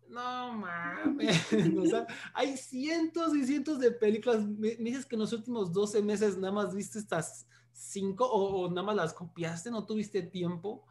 No 0.07 0.53
mames, 0.53 1.51
o 1.79 1.87
sea, 1.87 2.07
hay 2.35 2.59
cientos 2.59 3.35
y 3.35 3.47
cientos 3.47 3.81
de 3.81 3.93
películas. 3.93 4.47
Me, 4.47 4.77
me 4.77 4.91
dices 4.91 5.07
que 5.07 5.15
en 5.15 5.21
los 5.21 5.33
últimos 5.33 5.73
12 5.73 6.03
meses 6.03 6.37
nada 6.37 6.53
más 6.53 6.75
viste 6.75 6.99
estas 6.99 7.47
cinco 7.73 8.27
o, 8.27 8.67
o 8.67 8.69
nada 8.69 8.83
más 8.83 8.97
las 8.97 9.15
copiaste, 9.15 9.71
no 9.71 9.87
tuviste 9.87 10.21
tiempo. 10.25 10.85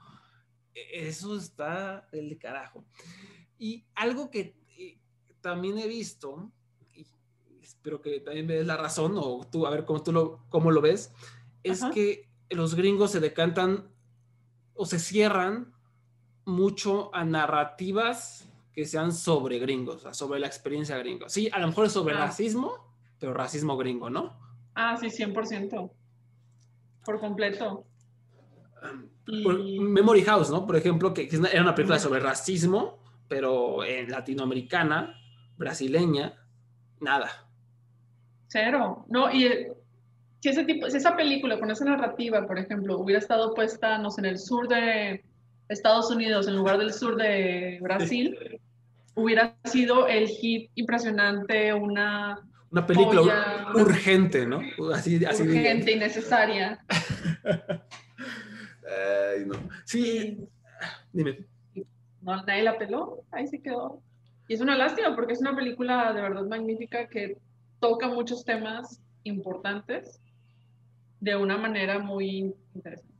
E- 0.74 1.10
Eso 1.10 1.38
está 1.38 2.08
del 2.12 2.40
carajo. 2.40 2.84
Y 3.60 3.86
algo 3.94 4.32
que 4.32 4.59
también 5.41 5.77
he 5.77 5.88
visto, 5.88 6.51
y 6.96 7.05
espero 7.62 8.01
que 8.01 8.19
también 8.19 8.46
me 8.48 8.55
des 8.55 8.67
la 8.67 8.77
razón, 8.77 9.13
o 9.17 9.41
tú, 9.51 9.65
a 9.65 9.69
ver 9.69 9.86
cómo 9.86 10.01
tú 10.03 10.12
lo, 10.12 10.46
cómo 10.50 10.72
lo 10.72 10.81
ves, 10.81 11.12
es 11.63 11.84
Ajá. 11.84 11.91
que 11.93 12.29
los 12.50 12.75
gringos 12.75 13.12
se 13.12 13.19
decantan 13.19 13.88
o 14.74 14.86
se 14.86 15.00
cierran 15.00 15.74
mucho 16.46 17.13
a 17.13 17.24
narrativas 17.25 18.46
que 18.74 18.86
sean 18.86 19.12
sobre 19.13 19.60
gringos, 19.60 19.98
o 19.98 20.00
sea, 20.00 20.13
sobre 20.13 20.39
la 20.39 20.48
experiencia 20.48 20.98
gringo. 20.98 21.27
Sí, 21.29 21.50
a 21.51 21.60
lo 21.60 21.67
mejor 21.67 21.86
es 21.88 21.91
sobre 21.91 22.15
Ah. 22.15 22.19
racismo, 22.25 22.74
pero 23.19 23.34
racismo 23.34 23.75
gringo, 23.77 24.10
¿no? 24.10 24.39
Ah, 24.75 24.98
sí, 25.00 25.10
100%. 25.10 25.91
por 27.05 27.19
completo. 27.19 27.86
Por- 29.43 29.60
Y- 29.62 29.79
Memory 29.79 30.24
House, 30.24 30.50
¿no? 30.51 30.65
Por 30.65 30.75
ejemplo, 30.75 31.13
que, 31.13 31.27
era 31.51 31.62
una 31.62 31.74
película 31.75 31.98
sobre 32.00 32.19
racismo, 32.19 33.00
pero 33.27 33.84
en 33.84 34.10
latinoamericana, 34.12 35.15
brasileña, 35.60 36.34
nada. 37.00 37.30
Cero. 38.48 39.06
No, 39.10 39.32
y 39.32 39.46
eh, 39.46 39.72
si 40.39 40.50
ese 40.50 40.63
tipo, 40.63 40.89
si 40.89 40.98
esa 40.98 41.16
película 41.16 41.60
con 41.60 41.70
esa 41.70 41.86
narrativa, 41.86 42.48
por 42.48 42.58
ejemplo, 42.58 42.98
hubiera 42.98 43.20
estado 43.20 43.54
puesta, 43.54 44.00
no 44.00 44.10
sé, 44.10 44.22
en 44.22 44.25
el 44.25 44.39
sur 44.39 44.68
de 44.68 45.24
Estados 45.68 46.10
Unidos, 46.10 46.48
en 46.48 46.56
lugar 46.56 46.80
del 46.80 46.92
sur 46.94 47.16
de 47.16 47.78
Brasil, 47.82 48.60
hubiera 49.13 49.56
sido 49.66 50.08
el 50.08 50.28
hit 50.30 50.72
impresionante, 50.75 51.74
una 51.74 52.39
Una 52.72 52.88
película 52.88 53.22
Joya. 53.22 53.84
urgente, 53.84 54.48
¿no? 54.48 54.62
Así, 54.96 55.24
así 55.25 55.44
urgente, 55.44 55.92
innecesaria. 55.92 56.80
Ay, 58.89 59.46
no. 59.46 59.54
Sí, 59.86 60.39
dime. 61.13 61.46
No, 62.22 62.44
nadie 62.44 62.63
la 62.63 62.78
peló, 62.78 63.24
ahí 63.32 63.48
se 63.48 63.62
quedó. 63.62 64.01
Y 64.50 64.56
es 64.56 64.62
una 64.62 64.75
lástima 64.75 65.15
porque 65.15 65.34
es 65.34 65.39
una 65.41 65.56
película 65.56 66.12
de 66.12 66.22
verdad 66.22 66.44
magnífica 66.46 67.08
que 67.08 67.38
toca 67.79 68.08
muchos 68.08 68.44
temas 68.44 69.00
importantes 69.24 70.20
de 71.20 71.36
una 71.36 71.56
manera 71.58 72.00
muy 72.00 72.53
interesante. 72.74 73.13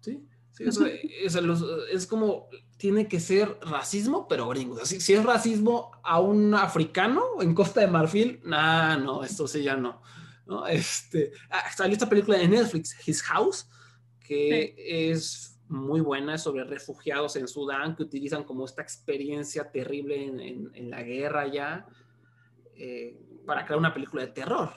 Sí, 0.00 0.20
sí, 0.50 0.64
eso- 0.64 0.86
es 1.92 2.06
como, 2.06 2.48
tiene 2.76 3.06
que 3.06 3.20
ser 3.20 3.56
racismo, 3.62 4.26
pero 4.26 4.48
gringo. 4.48 4.84
Si 4.84 5.12
es 5.12 5.24
racismo 5.24 5.92
a 6.02 6.18
un 6.20 6.52
africano 6.54 7.22
en 7.40 7.54
Costa 7.54 7.80
de 7.80 7.86
Marfil, 7.86 8.40
nah, 8.44 8.96
no, 8.96 9.22
esto 9.22 9.46
sí 9.46 9.62
ya 9.62 9.76
no. 9.76 10.02
¿no? 10.46 10.66
Este, 10.66 11.30
ah, 11.48 11.62
salió 11.74 11.92
esta 11.92 12.08
película 12.08 12.36
de 12.38 12.48
Netflix, 12.48 12.96
His 13.08 13.22
House, 13.22 13.68
que 14.20 14.74
es 15.12 15.53
muy 15.68 16.00
buena 16.00 16.38
sobre 16.38 16.64
refugiados 16.64 17.36
en 17.36 17.48
Sudán 17.48 17.96
que 17.96 18.02
utilizan 18.02 18.44
como 18.44 18.64
esta 18.64 18.82
experiencia 18.82 19.70
terrible 19.70 20.24
en, 20.24 20.90
la 20.90 21.02
guerra 21.02 21.46
ya 21.46 21.86
eh, 22.76 23.18
para 23.46 23.64
crear 23.64 23.78
una 23.78 23.94
película 23.94 24.22
de 24.22 24.32
terror. 24.32 24.70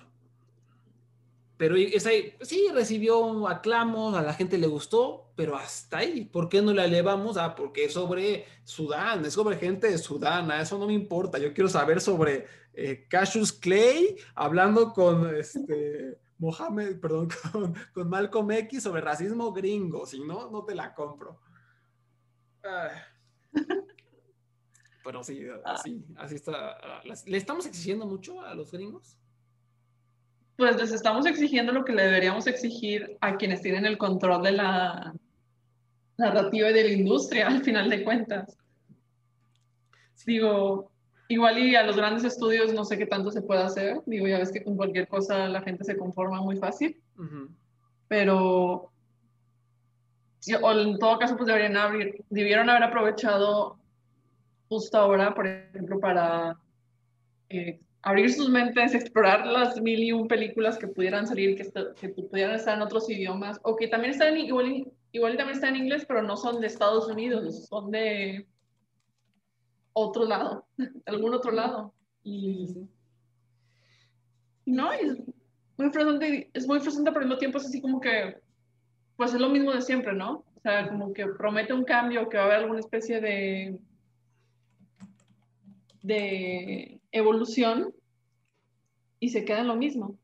Pero 1.57 1.75
esa 1.75 2.11
sí 2.41 2.67
recibió 2.71 3.47
aclamos, 3.47 4.15
a 4.15 4.21
la 4.21 4.33
gente 4.33 4.59
le 4.59 4.67
gustó, 4.67 5.31
pero 5.35 5.55
hasta 5.55 5.99
ahí. 5.99 6.23
¿Por 6.25 6.49
qué 6.49 6.61
no 6.61 6.71
la 6.71 6.85
elevamos? 6.85 7.35
Ah, 7.35 7.55
porque 7.55 7.85
es 7.85 7.93
sobre 7.93 8.45
Sudán, 8.63 9.25
es 9.25 9.33
sobre 9.33 9.57
gente 9.57 9.89
de 9.89 9.97
Sudán, 9.97 10.51
a 10.51 10.61
eso 10.61 10.77
no 10.77 10.85
me 10.85 10.93
importa. 10.93 11.39
Yo 11.39 11.53
quiero 11.53 11.67
saber 11.67 11.99
sobre 11.99 12.45
eh, 12.75 13.07
Cassius 13.09 13.51
Clay 13.51 14.17
hablando 14.35 14.93
con 14.93 15.35
este 15.35 16.19
Mohamed, 16.39 16.99
perdón, 16.99 17.29
con, 17.51 17.75
con 17.93 18.09
Malcolm 18.09 18.51
X 18.51 18.83
sobre 18.83 19.01
racismo 19.01 19.51
gringo. 19.51 20.05
Si 20.05 20.19
no, 20.19 20.49
no 20.49 20.63
te 20.63 20.75
la 20.75 20.93
compro. 20.93 21.39
Ay. 22.63 22.97
Pero 25.03 25.23
sí, 25.23 25.41
así, 25.63 26.03
así 26.17 26.35
está. 26.35 26.77
¿Le 27.25 27.37
estamos 27.37 27.65
exigiendo 27.65 28.05
mucho 28.05 28.41
a 28.41 28.53
los 28.53 28.71
gringos? 28.71 29.17
Pues 30.57 30.75
les 30.75 30.91
estamos 30.91 31.25
exigiendo 31.25 31.71
lo 31.71 31.85
que 31.85 31.93
le 31.93 32.03
deberíamos 32.03 32.45
exigir 32.47 33.17
a 33.21 33.37
quienes 33.37 33.61
tienen 33.61 33.85
el 33.85 33.97
control 33.97 34.43
de 34.43 34.51
la 34.51 35.13
narrativa 36.17 36.71
y 36.71 36.73
de 36.73 36.83
la 36.83 36.91
industria, 36.91 37.47
al 37.47 37.63
final 37.63 37.89
de 37.89 38.03
cuentas. 38.03 38.57
Digo, 40.25 40.91
igual 41.27 41.59
y 41.59 41.75
a 41.75 41.83
los 41.83 41.95
grandes 41.95 42.23
estudios 42.23 42.73
no 42.73 42.85
sé 42.85 42.97
qué 42.97 43.05
tanto 43.05 43.31
se 43.31 43.41
puede 43.41 43.61
hacer. 43.61 44.01
Digo, 44.05 44.27
ya 44.27 44.39
ves 44.39 44.51
que 44.51 44.63
con 44.63 44.75
cualquier 44.75 45.07
cosa 45.07 45.47
la 45.47 45.61
gente 45.61 45.83
se 45.83 45.97
conforma 45.97 46.41
muy 46.41 46.57
fácil. 46.57 47.01
Ujú. 47.17 47.49
pero 48.07 48.91
sí, 50.39 50.53
o 50.53 50.71
en 50.71 50.99
todo 50.99 51.17
caso 51.17 51.35
pues 51.35 51.47
deberían 51.47 51.75
abrir, 51.77 52.23
debieron 52.29 52.69
haber 52.69 52.83
aprovechado 52.83 53.79
justo 54.69 54.97
ahora, 54.97 55.33
por 55.33 55.47
ejemplo, 55.47 55.99
para 55.99 56.57
eh, 57.49 57.79
abrir 58.01 58.31
sus 58.31 58.49
mentes, 58.49 58.93
explorar 58.93 59.45
las 59.45 59.81
mil 59.81 60.01
y 60.01 60.11
un 60.11 60.27
películas 60.27 60.77
que 60.77 60.87
pudieran 60.87 61.27
salir, 61.27 61.55
que, 61.55 61.69
que 61.99 62.09
pudieran 62.09 62.55
estar 62.55 62.75
en 62.75 62.81
otros 62.81 63.09
idiomas, 63.09 63.59
o 63.63 63.75
que 63.75 63.87
también 63.87 64.11
están, 64.11 64.37
igual, 64.37 64.87
igual 65.11 65.37
también 65.37 65.55
están 65.55 65.75
en 65.75 65.83
inglés, 65.83 66.05
pero 66.07 66.21
no 66.21 66.37
son 66.37 66.61
de 66.61 66.67
Estados 66.67 67.07
Unidos, 67.07 67.67
son 67.67 67.91
de 67.91 68.47
otro 69.97 70.25
lado, 70.25 70.65
algún 71.05 71.33
otro 71.33 71.51
lado. 71.51 71.93
Y 72.23 72.87
no, 74.65 74.93
y 74.93 74.97
es 75.07 75.17
muy 75.77 75.89
frustrante, 75.91 76.49
es 76.53 76.67
muy 76.67 76.79
frustrante, 76.79 77.11
pero 77.11 77.21
al 77.21 77.27
mismo 77.27 77.39
tiempo 77.39 77.57
es 77.57 77.65
así 77.65 77.81
como 77.81 77.99
que, 77.99 78.37
pues 79.15 79.33
es 79.33 79.39
lo 79.39 79.49
mismo 79.49 79.71
de 79.71 79.81
siempre, 79.81 80.13
¿no? 80.13 80.45
O 80.55 80.59
sea, 80.61 80.89
como 80.89 81.13
que 81.13 81.25
promete 81.25 81.73
un 81.73 81.85
cambio, 81.85 82.27
que 82.29 82.37
va 82.37 82.43
a 82.43 82.45
haber 82.47 82.59
alguna 82.59 82.79
especie 82.79 83.21
de, 83.21 83.79
de 86.03 86.99
evolución 87.11 87.93
y 89.19 89.29
se 89.29 89.45
queda 89.45 89.59
en 89.59 89.67
lo 89.67 89.75
mismo. 89.75 90.17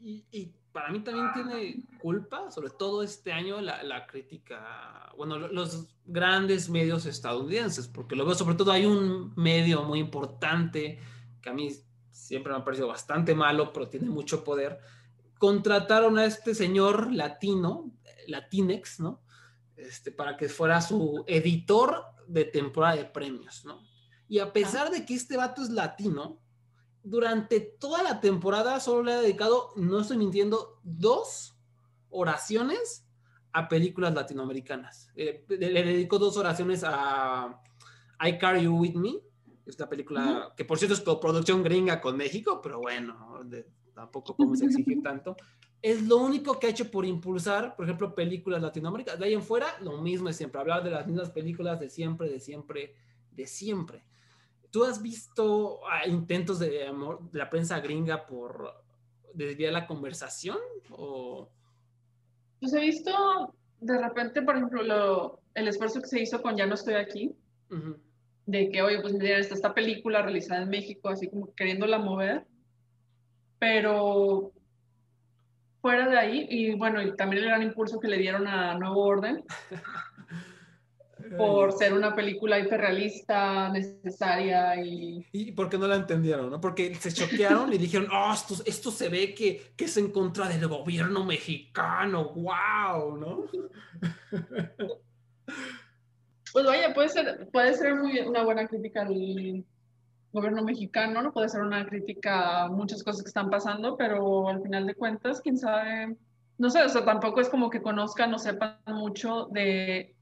Y, 0.00 0.24
y 0.30 0.52
para 0.72 0.90
mí 0.90 1.00
también 1.00 1.32
tiene 1.34 1.84
culpa, 2.00 2.50
sobre 2.50 2.70
todo 2.70 3.02
este 3.02 3.32
año, 3.32 3.60
la, 3.60 3.82
la 3.82 4.06
crítica, 4.06 5.12
bueno, 5.16 5.38
lo- 5.38 5.48
los 5.48 5.88
grandes 6.04 6.68
medios 6.68 7.06
estadounidenses, 7.06 7.88
porque 7.88 8.16
lo 8.16 8.24
veo, 8.24 8.34
sobre 8.34 8.54
todo 8.56 8.72
hay 8.72 8.86
un 8.86 9.32
medio 9.36 9.82
muy 9.84 9.98
importante 10.00 10.98
que 11.40 11.50
a 11.50 11.52
mí 11.52 11.70
siempre 12.10 12.52
me 12.52 12.58
ha 12.58 12.64
parecido 12.64 12.88
bastante 12.88 13.34
malo, 13.34 13.72
pero 13.72 13.88
tiene 13.88 14.08
mucho 14.08 14.42
poder. 14.44 14.78
Contrataron 15.38 16.18
a 16.18 16.24
este 16.24 16.54
señor 16.54 17.12
latino, 17.12 17.90
Latinex, 18.28 19.00
¿no? 19.00 19.22
Este, 19.76 20.12
para 20.12 20.36
que 20.36 20.48
fuera 20.48 20.80
su 20.80 21.24
editor 21.26 22.04
de 22.28 22.44
temporada 22.44 22.96
de 22.96 23.04
premios, 23.06 23.64
¿no? 23.64 23.80
Y 24.28 24.38
a 24.38 24.52
pesar 24.52 24.90
de 24.90 25.04
que 25.04 25.14
este 25.14 25.36
vato 25.36 25.62
es 25.62 25.70
latino, 25.70 26.38
durante 27.04 27.60
toda 27.60 28.02
la 28.02 28.20
temporada 28.20 28.78
solo 28.80 29.02
le 29.02 29.12
ha 29.12 29.20
dedicado, 29.20 29.70
no 29.76 30.00
estoy 30.00 30.16
mintiendo, 30.16 30.80
dos 30.82 31.56
oraciones 32.10 33.06
a 33.52 33.68
películas 33.68 34.14
latinoamericanas. 34.14 35.10
Eh, 35.14 35.44
le, 35.48 35.84
dedicó 35.84 36.18
dos 36.18 36.36
oraciones 36.36 36.84
a 36.86 37.60
I 38.20 38.38
Carry 38.38 38.62
You 38.64 38.76
With 38.76 38.94
Me, 38.94 39.14
esta 39.66 39.88
película 39.88 40.52
que 40.56 40.64
por 40.64 40.78
cierto 40.78 40.94
es 40.94 41.00
coproducción 41.00 41.62
gringa 41.62 42.00
con 42.00 42.16
México, 42.16 42.60
pero 42.62 42.80
bueno, 42.80 43.40
de- 43.44 43.66
tampoco 43.94 44.36
podemos 44.36 44.60
exigir 44.62 45.02
tanto. 45.02 45.36
Es 45.80 46.02
lo 46.02 46.18
único 46.18 46.58
que 46.58 46.68
ha 46.68 46.70
hecho 46.70 46.90
por 46.90 47.04
impulsar, 47.04 47.74
por 47.74 47.84
ejemplo, 47.84 48.14
películas 48.14 48.62
latinoamericanas. 48.62 49.18
De 49.18 49.26
ahí 49.26 49.34
en 49.34 49.42
fuera, 49.42 49.66
lo 49.80 50.00
mismo 50.00 50.28
de 50.28 50.34
siempre, 50.34 50.60
hablar 50.60 50.84
de 50.84 50.90
las 50.90 51.06
mismas 51.06 51.30
películas 51.30 51.80
de 51.80 51.90
siempre, 51.90 52.30
de 52.30 52.38
siempre, 52.38 52.94
de 53.32 53.46
siempre. 53.46 54.04
¿Tú 54.72 54.84
has 54.84 55.00
visto 55.02 55.80
ah, 55.86 56.08
intentos 56.08 56.58
de, 56.58 56.86
amor, 56.88 57.30
de 57.30 57.38
la 57.38 57.48
prensa 57.50 57.78
gringa 57.80 58.26
por 58.26 58.72
desviar 59.34 59.72
la 59.72 59.86
conversación? 59.86 60.58
¿O... 60.90 61.48
Pues 62.58 62.72
he 62.72 62.80
visto 62.80 63.54
de 63.80 63.98
repente, 64.00 64.42
por 64.42 64.56
ejemplo, 64.56 64.82
lo- 64.82 65.40
el 65.54 65.68
esfuerzo 65.68 66.00
que 66.00 66.08
se 66.08 66.20
hizo 66.22 66.40
con 66.40 66.56
Ya 66.56 66.66
no 66.66 66.74
estoy 66.74 66.94
aquí, 66.94 67.36
de 68.46 68.70
que, 68.70 68.82
oye, 68.82 69.00
pues 69.00 69.12
miren, 69.14 69.40
está 69.40 69.54
esta 69.54 69.74
película 69.74 70.22
realizada 70.22 70.62
en 70.62 70.68
México, 70.70 71.08
así 71.10 71.28
como 71.28 71.52
queriéndola 71.54 71.98
mover, 71.98 72.46
pero 73.58 74.52
fuera 75.80 76.08
de 76.08 76.18
ahí, 76.18 76.46
y 76.48 76.74
bueno, 76.74 77.02
y 77.02 77.14
también 77.16 77.42
el 77.42 77.48
gran 77.48 77.62
impulso 77.62 77.98
que 78.00 78.08
le 78.08 78.18
dieron 78.18 78.46
a 78.46 78.78
Nuevo 78.78 79.02
Orden, 79.02 79.44
por 81.36 81.72
ser 81.72 81.92
una 81.94 82.14
película 82.14 82.58
hiperrealista, 82.58 83.68
necesaria 83.68 84.82
y... 84.82 85.26
¿Y 85.32 85.52
por 85.52 85.68
qué 85.68 85.78
no 85.78 85.86
la 85.86 85.96
entendieron? 85.96 86.50
¿no? 86.50 86.60
Porque 86.60 86.94
se 86.94 87.12
choquearon 87.12 87.72
y 87.72 87.78
dijeron, 87.78 88.08
oh, 88.12 88.32
esto, 88.32 88.54
esto 88.64 88.90
se 88.90 89.08
ve 89.08 89.34
que, 89.34 89.72
que 89.76 89.86
es 89.86 89.96
en 89.96 90.10
contra 90.10 90.48
del 90.48 90.66
gobierno 90.68 91.24
mexicano, 91.24 92.32
wow, 92.34 93.16
¿no? 93.16 93.44
Pues 96.52 96.66
vaya, 96.66 96.92
puede 96.92 97.08
ser, 97.08 97.48
puede 97.50 97.74
ser 97.74 97.94
muy, 97.94 98.18
una 98.20 98.44
buena 98.44 98.66
crítica 98.68 99.02
al 99.02 99.64
gobierno 100.32 100.62
mexicano, 100.62 101.22
¿no? 101.22 101.32
Puede 101.32 101.48
ser 101.48 101.62
una 101.62 101.86
crítica 101.86 102.64
a 102.64 102.68
muchas 102.68 103.02
cosas 103.02 103.22
que 103.22 103.28
están 103.28 103.48
pasando, 103.48 103.96
pero 103.96 104.48
al 104.48 104.62
final 104.62 104.86
de 104.86 104.94
cuentas, 104.94 105.40
quién 105.40 105.56
sabe, 105.56 106.16
no 106.58 106.70
sé, 106.70 106.82
o 106.82 106.88
sea, 106.88 107.04
tampoco 107.04 107.40
es 107.40 107.48
como 107.48 107.70
que 107.70 107.80
conozcan 107.80 108.34
o 108.34 108.38
sepan 108.38 108.78
mucho 108.86 109.46
de 109.50 110.14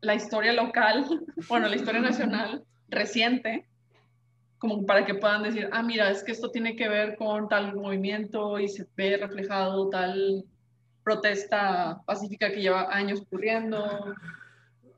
la 0.00 0.14
historia 0.14 0.52
local, 0.52 1.04
bueno, 1.48 1.68
la 1.68 1.76
historia 1.76 2.00
nacional 2.00 2.64
reciente, 2.88 3.66
como 4.58 4.84
para 4.86 5.04
que 5.06 5.14
puedan 5.14 5.42
decir, 5.44 5.68
ah, 5.72 5.82
mira, 5.82 6.10
es 6.10 6.22
que 6.24 6.32
esto 6.32 6.50
tiene 6.50 6.74
que 6.76 6.88
ver 6.88 7.16
con 7.16 7.48
tal 7.48 7.74
movimiento 7.76 8.58
y 8.58 8.68
se 8.68 8.86
ve 8.96 9.16
reflejado 9.16 9.88
tal 9.88 10.44
protesta 11.04 12.00
pacífica 12.04 12.50
que 12.50 12.60
lleva 12.60 12.92
años 12.94 13.20
ocurriendo. 13.20 14.14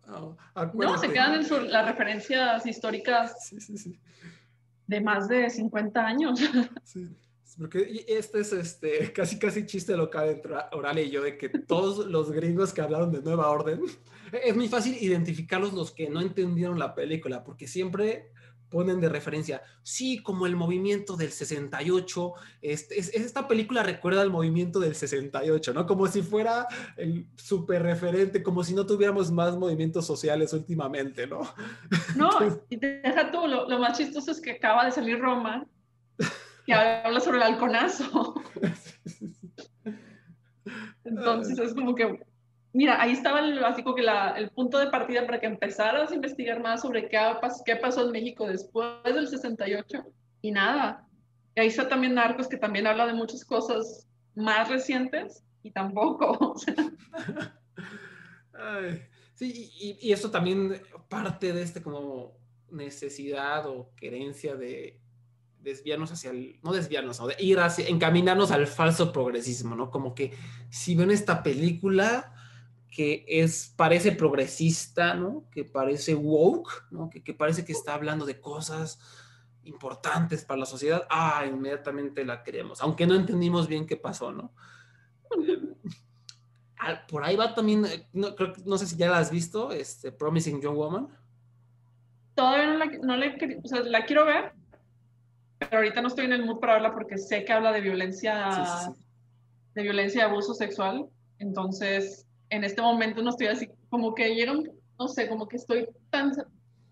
Oh, 0.08 0.36
No, 0.74 0.98
se 0.98 1.12
quedan 1.12 1.34
en 1.34 1.44
su- 1.44 1.60
las 1.60 1.86
referencias 1.86 2.66
históricas 2.66 3.46
Sí, 3.48 3.60
sí, 3.60 3.78
sí. 3.78 4.00
de 4.86 5.00
más 5.00 5.28
de 5.28 5.48
50 5.50 6.04
años. 6.04 6.40
Sí, 6.84 7.08
Porque 7.58 8.04
este 8.08 8.40
es 8.40 8.52
este, 8.52 9.12
casi 9.14 9.38
casi 9.38 9.66
chiste 9.66 9.96
local 9.96 10.28
entre 10.28 10.54
Oral 10.72 10.98
y 10.98 11.10
yo 11.10 11.22
de 11.22 11.36
que 11.36 11.48
todos 11.48 12.06
los 12.06 12.30
gringos 12.30 12.72
que 12.72 12.80
hablaron 12.80 13.12
de 13.12 13.22
Nueva 13.22 13.50
Orden, 13.50 13.80
es 14.44 14.56
muy 14.56 14.68
fácil 14.68 14.96
identificarlos 15.00 15.72
los 15.72 15.92
que 15.92 16.08
no 16.08 16.20
entendieron 16.20 16.78
la 16.78 16.94
película, 16.94 17.44
porque 17.44 17.66
siempre 17.66 18.30
ponen 18.70 19.00
de 19.00 19.08
referencia, 19.08 19.62
sí, 19.82 20.22
como 20.22 20.46
el 20.46 20.54
movimiento 20.54 21.16
del 21.16 21.32
68, 21.32 22.32
este, 22.62 23.00
es, 23.00 23.12
esta 23.12 23.48
película 23.48 23.82
recuerda 23.82 24.22
al 24.22 24.30
movimiento 24.30 24.78
del 24.78 24.94
68, 24.94 25.74
¿no? 25.74 25.86
Como 25.86 26.06
si 26.06 26.22
fuera 26.22 26.68
el 26.96 27.26
súper 27.36 27.82
referente, 27.82 28.42
como 28.42 28.62
si 28.62 28.72
no 28.72 28.86
tuviéramos 28.86 29.30
más 29.32 29.56
movimientos 29.56 30.06
sociales 30.06 30.52
últimamente, 30.52 31.26
¿no? 31.26 31.40
No, 32.14 32.30
y 32.68 32.76
deja 32.76 33.30
tú, 33.32 33.46
lo, 33.46 33.68
lo, 33.68 33.78
más 33.80 33.98
chistoso 33.98 34.30
es 34.30 34.40
que 34.40 34.52
acaba 34.52 34.84
de 34.84 34.92
salir 34.92 35.18
Roma, 35.18 35.66
que 36.70 36.74
habla 36.74 37.20
sobre 37.20 37.38
el 37.38 37.42
halconazo. 37.42 38.34
Entonces 41.04 41.58
es 41.58 41.74
como 41.74 41.94
que 41.94 42.20
Mira, 42.72 43.02
ahí 43.02 43.12
estaba 43.12 43.40
el, 43.40 43.64
así 43.64 43.82
que 43.82 44.06
el 44.36 44.50
punto 44.50 44.78
de 44.78 44.90
partida 44.90 45.26
para 45.26 45.40
que 45.40 45.46
empezaras 45.46 46.12
a 46.12 46.14
investigar 46.14 46.62
más 46.62 46.82
sobre 46.82 47.08
qué, 47.08 47.18
qué 47.66 47.74
pasó 47.76 48.06
en 48.06 48.12
México 48.12 48.46
después 48.46 49.02
del 49.02 49.26
68 49.26 50.04
y 50.42 50.52
nada. 50.52 51.04
Y 51.56 51.60
ahí 51.60 51.66
está 51.66 51.88
también 51.88 52.14
Narcos, 52.14 52.46
que 52.46 52.56
también 52.56 52.86
habla 52.86 53.06
de 53.06 53.14
muchas 53.14 53.44
cosas 53.44 54.06
más 54.36 54.68
recientes 54.68 55.44
y 55.64 55.72
tampoco. 55.72 56.54
sí, 59.34 59.72
y, 59.80 59.98
y, 60.00 60.12
esto 60.12 60.30
también 60.30 60.80
parte 61.08 61.52
de 61.52 61.62
este 61.62 61.82
como 61.82 62.38
necesidad 62.70 63.66
o 63.66 63.90
querencia 63.96 64.54
de 64.54 65.00
desviarnos 65.62 66.12
hacia 66.12 66.30
el, 66.30 66.58
no 66.62 66.72
desviarnos, 66.72 67.20
o 67.20 67.26
de 67.26 67.36
ir 67.38 67.58
hacia, 67.58 67.88
encaminarnos 67.88 68.50
al 68.50 68.66
falso 68.66 69.12
progresismo, 69.12 69.74
¿no? 69.74 69.90
Como 69.90 70.14
que 70.14 70.32
si 70.70 70.94
ven 70.94 71.10
esta 71.10 71.42
película, 71.42 72.34
que 72.90 73.24
es, 73.28 73.72
parece 73.76 74.12
progresista, 74.12 75.14
¿no? 75.14 75.44
Que 75.50 75.64
parece 75.64 76.14
woke, 76.14 76.86
¿no? 76.90 77.08
Que, 77.10 77.22
que, 77.22 77.34
parece 77.34 77.64
que 77.64 77.72
está 77.72 77.94
hablando 77.94 78.26
de 78.26 78.40
cosas 78.40 78.98
importantes 79.64 80.44
para 80.44 80.60
la 80.60 80.66
sociedad. 80.66 81.06
Ah, 81.10 81.44
inmediatamente 81.46 82.24
la 82.24 82.42
queremos, 82.42 82.80
aunque 82.80 83.06
no 83.06 83.14
entendimos 83.14 83.68
bien 83.68 83.86
qué 83.86 83.96
pasó, 83.96 84.32
¿no? 84.32 84.52
Ah, 86.82 87.06
por 87.06 87.22
ahí 87.22 87.36
va 87.36 87.54
también, 87.54 87.84
eh, 87.84 88.08
no, 88.14 88.34
creo, 88.34 88.54
no 88.64 88.78
sé 88.78 88.86
si 88.86 88.96
ya 88.96 89.10
la 89.10 89.18
has 89.18 89.30
visto, 89.30 89.70
este, 89.70 90.12
Promising 90.12 90.62
Young 90.62 90.76
Woman. 90.76 91.08
Todavía 92.34 92.66
no 92.68 92.78
la, 92.78 92.86
no 92.86 93.60
o 93.62 93.68
sea, 93.68 93.80
la 93.82 94.06
quiero 94.06 94.24
ver, 94.24 94.54
pero 95.60 95.76
ahorita 95.76 96.00
no 96.00 96.08
estoy 96.08 96.24
en 96.24 96.32
el 96.32 96.44
mood 96.44 96.58
para 96.58 96.74
verla 96.74 96.92
porque 96.92 97.18
sé 97.18 97.44
que 97.44 97.52
habla 97.52 97.70
de 97.72 97.82
violencia, 97.82 98.50
sí, 98.50 98.62
sí, 98.64 98.92
sí. 98.94 99.06
de 99.74 99.82
violencia 99.82 100.22
y 100.22 100.24
abuso 100.24 100.54
sexual. 100.54 101.08
Entonces, 101.38 102.26
en 102.48 102.64
este 102.64 102.82
momento 102.82 103.22
no 103.22 103.30
estoy 103.30 103.48
así, 103.48 103.70
como 103.90 104.14
que 104.14 104.34
llega 104.34 104.54
no 104.98 105.08
sé, 105.08 105.28
como 105.28 105.48
que 105.48 105.56
estoy 105.56 105.88
tan, 106.10 106.32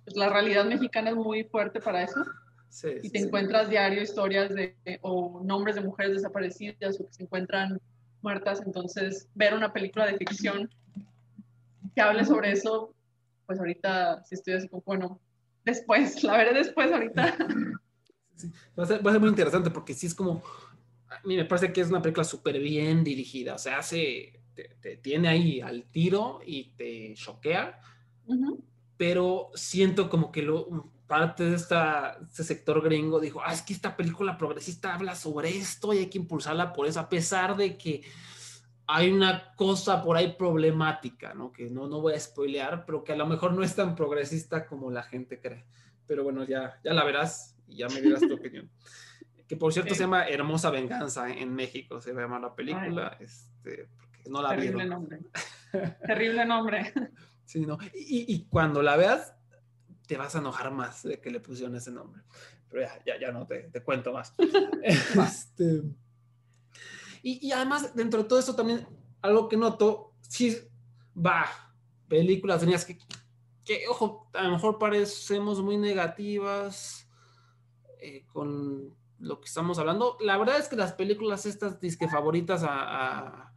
pues 0.04 0.16
la 0.16 0.30
realidad 0.30 0.64
mexicana 0.64 1.10
es 1.10 1.16
muy 1.16 1.44
fuerte 1.44 1.80
para 1.80 2.02
eso. 2.02 2.24
Sí, 2.70 2.88
y 3.02 3.10
te 3.10 3.18
sí. 3.18 3.24
encuentras 3.26 3.68
diario 3.68 4.02
historias 4.02 4.54
de, 4.54 4.76
o 5.02 5.42
nombres 5.44 5.76
de 5.76 5.82
mujeres 5.82 6.14
desaparecidas 6.14 7.00
o 7.00 7.06
que 7.06 7.12
se 7.12 7.22
encuentran 7.22 7.80
muertas, 8.22 8.62
entonces 8.64 9.28
ver 9.34 9.54
una 9.54 9.72
película 9.72 10.06
de 10.06 10.16
ficción 10.16 10.70
que 11.94 12.00
hable 12.00 12.24
sobre 12.24 12.52
eso, 12.52 12.94
pues 13.46 13.58
ahorita 13.58 14.22
sí 14.24 14.34
estoy 14.34 14.54
así 14.54 14.68
como, 14.68 14.82
bueno, 14.84 15.20
después, 15.64 16.22
la 16.24 16.36
veré 16.36 16.54
después 16.54 16.92
ahorita. 16.92 17.36
Sí, 18.38 18.50
va, 18.78 18.84
a 18.84 18.86
ser, 18.86 19.04
va 19.04 19.10
a 19.10 19.14
ser 19.14 19.20
muy 19.20 19.30
interesante 19.30 19.70
porque 19.70 19.94
sí 19.94 20.06
es 20.06 20.14
como, 20.14 20.42
a 21.08 21.20
mí 21.26 21.36
me 21.36 21.44
parece 21.44 21.72
que 21.72 21.80
es 21.80 21.88
una 21.88 22.00
película 22.00 22.24
súper 22.24 22.58
bien 22.60 23.04
dirigida, 23.04 23.54
o 23.54 23.58
sea, 23.58 23.78
hace 23.78 24.40
te, 24.54 24.76
te, 24.80 24.96
tiene 24.96 25.28
ahí 25.28 25.60
al 25.60 25.84
tiro 25.84 26.40
y 26.46 26.70
te 26.76 27.14
choquea, 27.14 27.80
uh 28.26 28.34
-huh. 28.34 28.60
pero 28.96 29.50
siento 29.54 30.08
como 30.08 30.32
que 30.32 30.42
lo, 30.42 30.90
parte 31.08 31.44
de 31.44 31.56
esta, 31.56 32.18
este 32.22 32.44
sector 32.44 32.80
gringo 32.82 33.18
dijo, 33.18 33.40
ah, 33.44 33.52
es 33.52 33.62
que 33.62 33.72
esta 33.72 33.96
película 33.96 34.36
progresista 34.36 34.94
habla 34.94 35.16
sobre 35.16 35.48
esto 35.48 35.92
y 35.92 35.98
hay 35.98 36.06
que 36.10 36.18
impulsarla 36.18 36.72
por 36.72 36.86
eso, 36.86 37.00
a 37.00 37.08
pesar 37.08 37.56
de 37.56 37.76
que 37.76 38.02
hay 38.86 39.10
una 39.10 39.54
cosa 39.54 40.02
por 40.02 40.16
ahí 40.16 40.34
problemática, 40.34 41.34
¿no? 41.34 41.52
Que 41.52 41.68
no, 41.68 41.88
no 41.88 42.00
voy 42.00 42.14
a 42.14 42.20
spoilear, 42.20 42.84
pero 42.86 43.04
que 43.04 43.12
a 43.12 43.16
lo 43.16 43.26
mejor 43.26 43.52
no 43.52 43.62
es 43.62 43.74
tan 43.74 43.94
progresista 43.94 44.66
como 44.66 44.90
la 44.90 45.02
gente 45.02 45.40
cree. 45.40 45.64
Pero 46.06 46.24
bueno, 46.24 46.44
ya, 46.44 46.80
ya 46.82 46.94
la 46.94 47.04
verás 47.04 47.54
y 47.68 47.76
ya 47.76 47.88
me 47.88 48.00
dirás 48.00 48.20
tu 48.20 48.34
opinión. 48.34 48.70
Que 49.46 49.56
por 49.56 49.72
cierto 49.72 49.88
okay. 49.88 49.96
se 49.96 50.04
llama 50.04 50.28
Hermosa 50.28 50.70
Venganza 50.70 51.30
en 51.30 51.54
México, 51.54 52.00
se 52.00 52.12
llama 52.12 52.38
la 52.38 52.54
película. 52.54 53.16
Ay. 53.18 53.24
Este, 53.24 53.88
no 54.28 54.42
la 54.42 54.50
Terrible 54.50 54.84
vieron. 54.84 54.88
nombre. 54.90 55.20
Terrible 56.06 56.44
nombre. 56.44 56.92
Sí, 57.44 57.64
no. 57.64 57.78
Y, 57.94 58.34
y, 58.34 58.44
cuando 58.46 58.82
la 58.82 58.96
veas, 58.96 59.34
te 60.06 60.18
vas 60.18 60.34
a 60.34 60.40
enojar 60.40 60.70
más 60.70 61.02
de 61.02 61.18
que 61.20 61.30
le 61.30 61.40
pusieron 61.40 61.74
ese 61.76 61.90
nombre. 61.90 62.22
Pero 62.68 62.82
ya, 62.82 63.02
ya, 63.06 63.20
ya 63.20 63.32
no 63.32 63.46
te, 63.46 63.70
te 63.70 63.82
cuento 63.82 64.12
más. 64.12 64.34
este, 64.82 65.82
y, 67.22 67.46
y, 67.46 67.52
además, 67.52 67.94
dentro 67.94 68.22
de 68.22 68.28
todo 68.28 68.38
esto 68.38 68.54
también, 68.54 68.86
algo 69.22 69.48
que 69.48 69.56
noto, 69.56 70.12
sí, 70.20 70.58
va, 71.16 71.46
películas 72.06 72.60
tenías 72.60 72.84
que, 72.84 72.98
que, 73.64 73.88
ojo, 73.88 74.28
a 74.34 74.42
lo 74.42 74.52
mejor 74.52 74.78
parecemos 74.78 75.62
muy 75.62 75.78
negativas 75.78 77.07
eh, 78.00 78.24
con 78.32 78.94
lo 79.18 79.40
que 79.40 79.46
estamos 79.46 79.78
hablando. 79.78 80.16
La 80.20 80.36
verdad 80.36 80.58
es 80.58 80.68
que 80.68 80.76
las 80.76 80.92
películas 80.92 81.46
estas 81.46 81.80
disque 81.80 82.08
favoritas 82.08 82.64
a, 82.64 83.52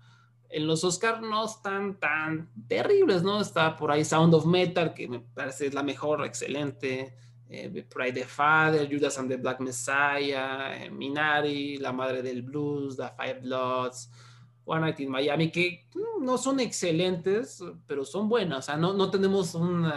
en 0.50 0.68
los 0.68 0.84
Oscars 0.84 1.22
no 1.22 1.46
están 1.46 2.00
tan 2.00 2.50
terribles, 2.68 3.24
¿no? 3.24 3.42
Está 3.42 3.76
por 3.76 3.92
ahí 3.92 4.04
Sound 4.04 4.34
of 4.34 4.46
Metal, 4.46 4.94
que 4.94 5.08
me 5.08 5.20
parece 5.20 5.68
es 5.68 5.74
la 5.74 5.84
mejor, 5.84 6.26
excelente. 6.26 7.16
Eh, 7.50 7.86
Pride 7.94 8.14
the 8.14 8.26
Father, 8.26 8.88
Judas 8.90 9.18
and 9.18 9.30
the 9.30 9.38
Black 9.38 9.60
Messiah, 9.60 10.84
eh, 10.84 10.90
Minari, 10.90 11.78
La 11.78 11.92
Madre 11.92 12.22
del 12.22 12.42
Blues, 12.44 12.96
The 12.96 13.10
Five 13.18 13.42
Bloods, 13.42 14.10
One 14.64 14.82
Night 14.82 15.00
in 15.02 15.10
Miami, 15.10 15.52
que 15.52 15.88
mm, 15.94 16.24
no 16.24 16.38
son 16.38 16.60
excelentes, 16.62 17.62
pero 17.86 18.06
son 18.06 18.30
buenas. 18.30 18.60
O 18.60 18.62
sea, 18.62 18.78
no, 18.78 18.94
no 18.94 19.12
tenemos 19.12 19.54
un 19.54 19.92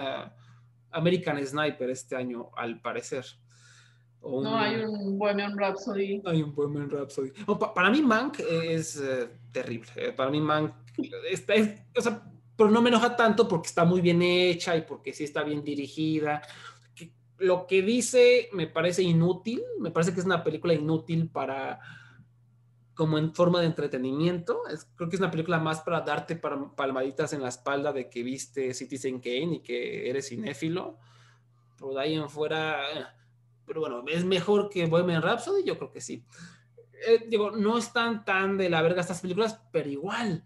American 0.90 1.44
Sniper 1.46 1.90
este 1.90 2.16
año, 2.16 2.50
al 2.56 2.80
parecer. 2.80 3.24
Un, 4.24 4.44
no 4.44 4.58
hay 4.58 4.76
un 4.76 5.18
Bohemian 5.18 5.56
Rhapsody. 5.56 6.22
Hay 6.24 6.42
un 6.42 6.54
Bohemian 6.54 6.88
Rhapsody. 6.88 7.30
No, 7.46 7.58
pa 7.58 7.74
para 7.74 7.90
mí, 7.90 8.00
Mank 8.00 8.40
es 8.40 8.96
uh, 8.96 9.28
terrible. 9.52 9.90
Eh, 9.96 10.12
para 10.12 10.30
mí, 10.30 10.40
Mank 10.40 10.72
es, 11.30 11.44
o 11.96 12.00
sea, 12.00 12.22
pero 12.56 12.70
no 12.70 12.80
me 12.80 12.88
enoja 12.88 13.16
tanto 13.16 13.46
porque 13.46 13.68
está 13.68 13.84
muy 13.84 14.00
bien 14.00 14.22
hecha 14.22 14.76
y 14.76 14.82
porque 14.82 15.12
sí 15.12 15.24
está 15.24 15.42
bien 15.42 15.62
dirigida. 15.62 16.40
Lo 17.38 17.66
que 17.66 17.82
dice 17.82 18.48
me 18.52 18.66
parece 18.66 19.02
inútil. 19.02 19.62
Me 19.78 19.90
parece 19.90 20.14
que 20.14 20.20
es 20.20 20.26
una 20.26 20.42
película 20.42 20.72
inútil 20.72 21.28
para 21.28 21.80
como 22.94 23.18
en 23.18 23.34
forma 23.34 23.60
de 23.60 23.66
entretenimiento. 23.66 24.62
Es, 24.68 24.88
creo 24.96 25.10
que 25.10 25.16
es 25.16 25.20
una 25.20 25.30
película 25.30 25.58
más 25.58 25.82
para 25.82 26.00
darte 26.00 26.36
palmaditas 26.36 27.32
en 27.34 27.42
la 27.42 27.48
espalda 27.48 27.92
de 27.92 28.08
que 28.08 28.22
viste 28.22 28.72
Citizen 28.72 29.20
Kane 29.20 29.56
y 29.56 29.60
que 29.60 30.08
eres 30.08 30.28
cinéfilo. 30.28 30.96
Pero 31.76 31.92
de 31.92 32.00
ahí 32.00 32.14
en 32.14 32.30
fuera 32.30 32.78
pero 33.66 33.80
bueno, 33.80 34.04
¿es 34.08 34.24
mejor 34.24 34.68
que 34.70 34.86
Bohemian 34.86 35.22
Rhapsody? 35.22 35.64
Yo 35.64 35.78
creo 35.78 35.90
que 35.90 36.00
sí. 36.00 36.24
Eh, 37.06 37.26
digo, 37.28 37.50
no 37.50 37.78
están 37.78 38.24
tan 38.24 38.56
de 38.56 38.70
la 38.70 38.82
verga 38.82 39.00
estas 39.00 39.20
películas, 39.20 39.60
pero 39.72 39.88
igual 39.88 40.44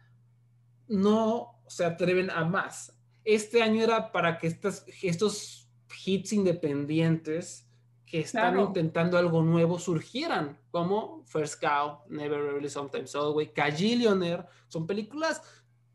no 0.89 1.63
se 1.69 1.85
atreven 1.85 2.31
a 2.31 2.45
más. 2.45 2.99
Este 3.25 3.63
año 3.63 3.83
era 3.83 4.11
para 4.11 4.39
que 4.39 4.47
estas, 4.47 4.85
estos 5.03 5.69
hits 6.05 6.33
independientes 6.33 7.69
que 8.07 8.21
están 8.21 8.55
claro. 8.55 8.69
intentando 8.69 9.19
algo 9.19 9.43
nuevo 9.43 9.79
surgieran, 9.79 10.59
como 10.71 11.25
First 11.27 11.61
Cow, 11.63 12.01
Never 12.09 12.41
Really 12.41 12.71
Sometimes 12.71 13.15
Always, 13.15 13.51
Cajillionaire, 13.51 14.45
son 14.69 14.87
películas 14.87 15.43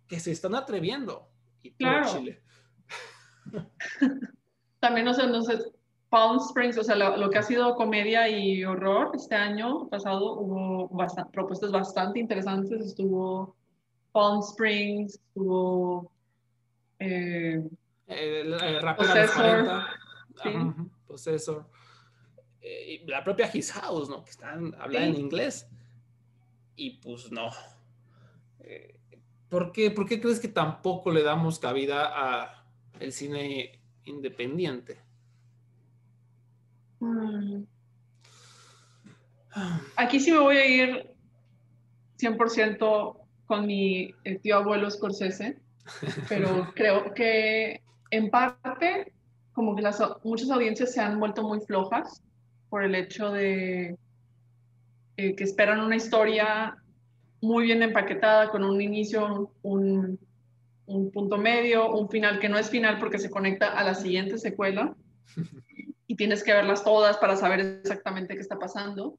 que 0.08 0.20
se 0.20 0.32
están 0.32 0.54
atreviendo. 0.54 1.28
Y 1.64 1.72
claro. 1.74 2.08
Chile. 2.14 2.44
También 4.80 5.06
no 5.06 5.14
sé, 5.14 5.28
no 5.28 5.42
sé, 5.42 5.58
Palm 6.14 6.38
Springs, 6.38 6.78
o 6.78 6.84
sea, 6.84 6.96
lo, 6.96 7.18
lo, 7.18 7.32
que 7.32 7.40
ha 7.40 7.42
sido 7.42 7.76
comedia 7.76 8.30
y 8.30 8.64
horror 8.64 9.10
este 9.16 9.34
año 9.34 9.90
pasado, 9.90 10.40
hubo 10.40 10.88
propuestas 11.32 11.72
bastante 11.72 12.20
interesantes. 12.20 12.86
Estuvo 12.86 13.56
Palm 14.12 14.42
Springs, 14.42 15.16
estuvo. 15.16 16.12
Eh, 17.00 17.68
el, 18.06 18.54
el 18.54 18.96
Possessor. 18.96 19.86
Sí. 20.44 20.50
Possessor. 21.08 21.66
Eh, 22.62 23.04
la 23.08 23.24
propia 23.24 23.50
His 23.52 23.72
House, 23.72 24.08
¿no? 24.08 24.24
Que 24.24 24.30
están 24.30 24.76
hablando 24.76 25.16
sí. 25.16 25.20
en 25.20 25.26
inglés. 25.26 25.68
Y 26.76 26.92
pues 27.00 27.32
no. 27.32 27.50
Eh, 28.60 29.00
¿por, 29.50 29.72
qué, 29.72 29.90
¿Por 29.90 30.08
qué 30.08 30.22
crees 30.22 30.40
que 30.40 30.48
tampoco 30.48 31.10
le 31.10 31.24
damos 31.24 31.58
cabida 31.58 32.12
a 32.14 32.68
el 33.00 33.12
cine 33.14 33.82
independiente? 34.06 35.03
Aquí 39.96 40.20
sí 40.20 40.32
me 40.32 40.40
voy 40.40 40.58
a 40.58 40.66
ir 40.66 41.12
100% 42.20 43.18
con 43.46 43.68
mi 43.68 44.14
eh, 44.24 44.40
tío 44.40 44.58
abuelo 44.58 44.90
Scorsese, 44.90 45.58
pero 46.30 46.72
creo 46.76 47.14
que 47.14 47.82
en 48.10 48.30
parte 48.30 49.14
como 49.54 49.76
que 49.76 49.84
las, 49.84 50.02
muchas 50.24 50.50
audiencias 50.50 50.94
se 50.94 51.02
han 51.02 51.20
vuelto 51.20 51.44
muy 51.44 51.60
flojas 51.62 52.24
por 52.70 52.84
el 52.84 52.96
hecho 52.96 53.32
de 53.32 53.98
eh, 55.18 55.36
que 55.36 55.44
esperan 55.44 55.80
una 55.80 55.96
historia 55.96 56.78
muy 57.42 57.66
bien 57.66 57.84
empaquetada, 57.84 58.50
con 58.50 58.64
un 58.64 58.82
inicio, 58.82 59.52
un, 59.62 60.18
un 60.88 61.12
punto 61.12 61.38
medio, 61.38 61.94
un 61.94 62.10
final 62.10 62.40
que 62.40 62.50
no 62.50 62.58
es 62.58 62.70
final 62.70 62.98
porque 63.00 63.20
se 63.20 63.30
conecta 63.30 63.68
a 63.68 63.84
la 63.84 63.94
siguiente 63.94 64.38
secuela 64.38 64.96
y 66.08 66.16
tienes 66.16 66.44
que 66.44 66.54
verlas 66.54 66.84
todas 66.84 67.18
para 67.18 67.36
saber 67.36 67.60
exactamente 67.60 68.36
qué 68.36 68.42
está 68.42 68.60
pasando. 68.60 69.18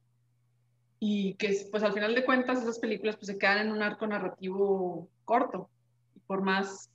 Y 1.00 1.34
que 1.34 1.68
pues 1.70 1.82
al 1.82 1.92
final 1.92 2.14
de 2.14 2.24
cuentas 2.24 2.62
esas 2.62 2.78
películas 2.78 3.16
pues 3.16 3.26
se 3.26 3.38
quedan 3.38 3.66
en 3.66 3.72
un 3.72 3.82
arco 3.82 4.06
narrativo 4.06 5.08
corto. 5.24 5.70
Y 6.14 6.20
por 6.20 6.42
más 6.42 6.90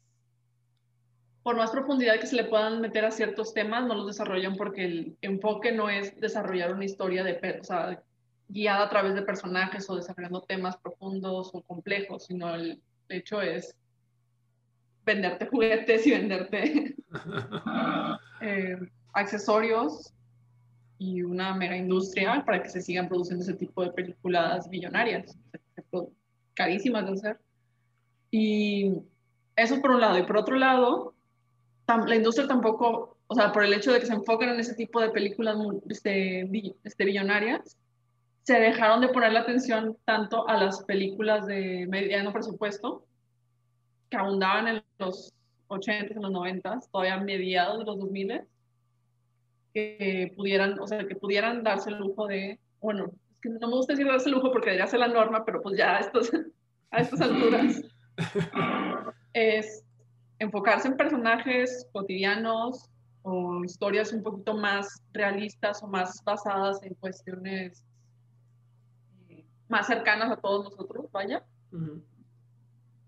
por 1.43 1.55
más 1.55 1.71
profundidad 1.71 2.19
que 2.19 2.27
se 2.27 2.35
le 2.35 2.43
puedan 2.43 2.81
meter 2.81 3.05
a 3.05 3.11
ciertos 3.11 3.53
temas 3.53 3.85
no 3.85 3.95
los 3.95 4.07
desarrollan 4.07 4.55
porque 4.55 4.85
el 4.85 5.17
enfoque 5.21 5.71
no 5.71 5.89
es 5.89 6.19
desarrollar 6.19 6.73
una 6.73 6.85
historia 6.85 7.23
de 7.23 7.59
o 7.59 7.63
sea, 7.63 8.03
guiada 8.47 8.85
a 8.85 8.89
través 8.89 9.15
de 9.15 9.21
personajes 9.21 9.89
o 9.89 9.95
desarrollando 9.95 10.41
temas 10.41 10.77
profundos 10.77 11.49
o 11.53 11.61
complejos 11.61 12.25
sino 12.25 12.53
el 12.53 12.81
hecho 13.07 13.41
es 13.41 13.75
venderte 15.05 15.47
juguetes 15.47 16.05
y 16.05 16.11
venderte 16.11 16.95
eh, 18.41 18.77
accesorios 19.13 20.13
y 20.97 21.23
una 21.23 21.55
mega 21.55 21.77
industria 21.77 22.43
para 22.45 22.61
que 22.61 22.69
se 22.69 22.81
sigan 22.81 23.07
produciendo 23.07 23.43
ese 23.43 23.53
tipo 23.53 23.83
de 23.83 23.91
películas 23.91 24.67
millonarias, 24.67 25.37
carísimas 26.53 27.05
de 27.05 27.11
hacer. 27.13 27.39
Y 28.31 28.93
eso 29.55 29.81
por 29.81 29.91
un 29.91 30.01
lado. 30.01 30.17
Y 30.17 30.23
por 30.23 30.37
otro 30.37 30.57
lado, 30.57 31.13
la 31.87 32.15
industria 32.15 32.47
tampoco, 32.47 33.17
o 33.27 33.35
sea, 33.35 33.51
por 33.51 33.63
el 33.63 33.73
hecho 33.73 33.91
de 33.91 33.99
que 33.99 34.05
se 34.05 34.13
enfoquen 34.13 34.49
en 34.49 34.59
ese 34.59 34.75
tipo 34.75 34.99
de 34.99 35.09
películas 35.09 35.57
este, 35.89 36.49
este, 36.83 37.05
billonarias, 37.05 37.77
se 38.43 38.59
dejaron 38.59 39.01
de 39.01 39.09
poner 39.09 39.31
la 39.31 39.41
atención 39.41 39.97
tanto 40.05 40.47
a 40.47 40.57
las 40.57 40.83
películas 40.83 41.45
de 41.45 41.87
mediano 41.87 42.33
presupuesto, 42.33 43.05
que 44.09 44.17
abundaban 44.17 44.67
en 44.67 44.83
los 44.97 45.33
80s, 45.69 46.11
en 46.11 46.21
los 46.21 46.31
90s, 46.31 46.89
todavía 46.91 47.17
mediados 47.17 47.79
de 47.79 47.85
los 47.85 47.99
2000 47.99 48.41
que 49.73 50.33
pudieran, 50.35 50.79
o 50.79 50.87
sea, 50.87 51.05
que 51.07 51.15
pudieran 51.15 51.63
darse 51.63 51.89
el 51.89 51.97
lujo 51.97 52.27
de, 52.27 52.59
bueno, 52.81 53.11
es 53.31 53.39
que 53.41 53.49
no 53.49 53.67
me 53.67 53.75
gusta 53.75 53.93
decir 53.93 54.07
darse 54.07 54.29
el 54.29 54.35
lujo 54.35 54.51
porque 54.51 54.69
debería 54.69 54.87
ser 54.87 54.99
la 54.99 55.07
norma, 55.07 55.45
pero 55.45 55.61
pues 55.61 55.77
ya 55.77 55.97
a, 55.97 55.99
estos, 55.99 56.31
a 56.91 56.97
estas 56.97 57.21
alturas 57.21 57.81
es 59.33 59.85
enfocarse 60.39 60.87
en 60.87 60.97
personajes 60.97 61.87
cotidianos 61.91 62.89
o 63.21 63.63
historias 63.63 64.13
un 64.13 64.23
poquito 64.23 64.55
más 64.55 65.03
realistas 65.13 65.83
o 65.83 65.87
más 65.87 66.23
basadas 66.23 66.81
en 66.83 66.93
cuestiones 66.95 67.83
eh, 69.29 69.45
más 69.67 69.87
cercanas 69.87 70.31
a 70.31 70.37
todos 70.37 70.65
nosotros, 70.65 71.11
vaya. 71.11 71.43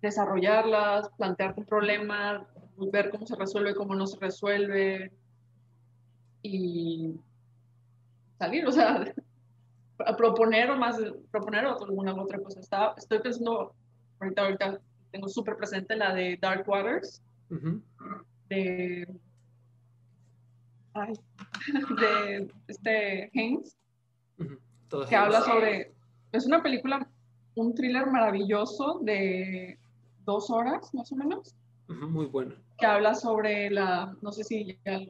Desarrollarlas, 0.02 1.10
plantearte 1.18 1.62
un 1.62 1.66
problema, 1.66 2.48
ver 2.92 3.10
cómo 3.10 3.26
se 3.26 3.36
resuelve, 3.36 3.76
cómo 3.76 3.96
no 3.96 4.06
se 4.08 4.20
resuelve, 4.20 5.12
y 6.44 7.20
salir, 8.38 8.66
o 8.66 8.72
sea, 8.72 9.14
a 10.06 10.16
proponer 10.16 10.72
o 10.72 10.78
más, 10.78 10.98
proponer 11.30 11.66
alguna 11.66 12.16
otra 12.16 12.40
cosa. 12.40 12.60
Está, 12.60 12.94
estoy 12.98 13.20
pensando, 13.20 13.74
ahorita, 14.20 14.42
ahorita 14.42 14.80
tengo 15.12 15.28
súper 15.28 15.58
presente 15.58 15.96
la 15.96 16.14
de 16.14 16.38
Dark 16.42 16.68
Waters, 16.68 17.22
de, 18.50 19.08
ay, 20.94 21.14
de 22.00 22.52
este 22.68 23.32
Haynes, 23.36 23.78
que 25.08 25.16
habla 25.16 25.42
sobre, 25.42 25.94
es 26.32 26.46
una 26.46 26.64
película, 26.64 27.08
un 27.56 27.76
thriller 27.76 28.08
maravilloso 28.08 29.00
de 29.04 29.78
dos 30.26 30.50
horas 30.50 30.94
más 30.94 31.12
o 31.12 31.16
menos. 31.16 31.56
Muy 31.88 32.26
bueno. 32.26 32.56
Que 32.78 32.86
habla 32.86 33.14
sobre 33.14 33.70
la, 33.70 34.16
no 34.22 34.32
sé 34.32 34.46
si 34.46 34.80
ya 34.86 35.02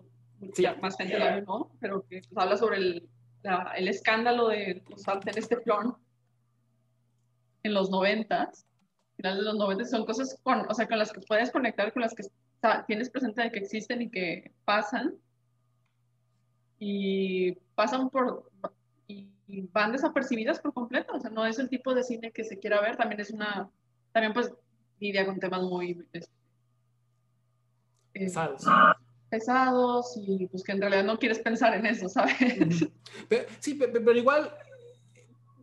sí. 0.53 0.65
más 0.81 0.97
gente 0.97 1.17
la 1.17 1.41
¿no? 1.41 1.71
Pero 1.79 2.05
que 2.07 2.21
pues, 2.21 2.37
habla 2.37 2.57
sobre 2.57 2.77
el, 2.77 3.09
el, 3.75 3.87
escándalo 3.87 4.47
de 4.49 4.83
los 4.89 5.03
sartenes 5.03 5.47
teflón 5.47 5.95
en 7.63 7.73
los 7.73 7.89
noventas, 7.89 8.65
finales 9.15 9.39
de 9.39 9.45
los 9.45 9.57
noventas, 9.57 9.89
son 9.89 10.05
cosas 10.05 10.39
con, 10.43 10.69
o 10.69 10.73
sea, 10.73 10.87
con 10.87 10.97
las 10.97 11.11
que 11.11 11.21
puedes 11.21 11.51
conectar, 11.51 11.93
con 11.93 12.01
las 12.01 12.15
que 12.15 12.23
tienes 12.87 13.09
presente 13.09 13.41
de 13.41 13.51
que 13.51 13.59
existen 13.59 14.01
y 14.01 14.09
que 14.09 14.51
pasan, 14.65 15.15
y 16.79 17.53
pasan 17.75 18.09
por, 18.09 18.49
y, 19.07 19.29
van 19.73 19.91
desapercibidas 19.91 20.59
por 20.59 20.73
completo, 20.73 21.13
o 21.13 21.19
sea, 21.19 21.29
no 21.29 21.45
es 21.45 21.59
el 21.59 21.69
tipo 21.69 21.93
de 21.93 22.03
cine 22.03 22.31
que 22.31 22.43
se 22.43 22.57
quiera 22.57 22.81
ver, 22.81 22.95
también 22.95 23.19
es 23.21 23.31
una, 23.31 23.69
también 24.11 24.33
pues 24.33 24.51
lidia 24.99 25.25
con 25.25 25.39
temas 25.39 25.61
muy... 25.63 26.05
Este, 26.13 26.31
eh, 28.13 28.29
pesados 29.31 30.17
y 30.17 30.45
pues 30.47 30.61
que 30.61 30.73
en 30.73 30.81
realidad 30.81 31.05
no 31.05 31.17
quieres 31.17 31.39
pensar 31.39 31.73
en 31.73 31.85
eso, 31.85 32.09
¿sabes? 32.09 32.35
sí, 33.59 33.75
pero, 33.75 34.11
igual 34.11 34.53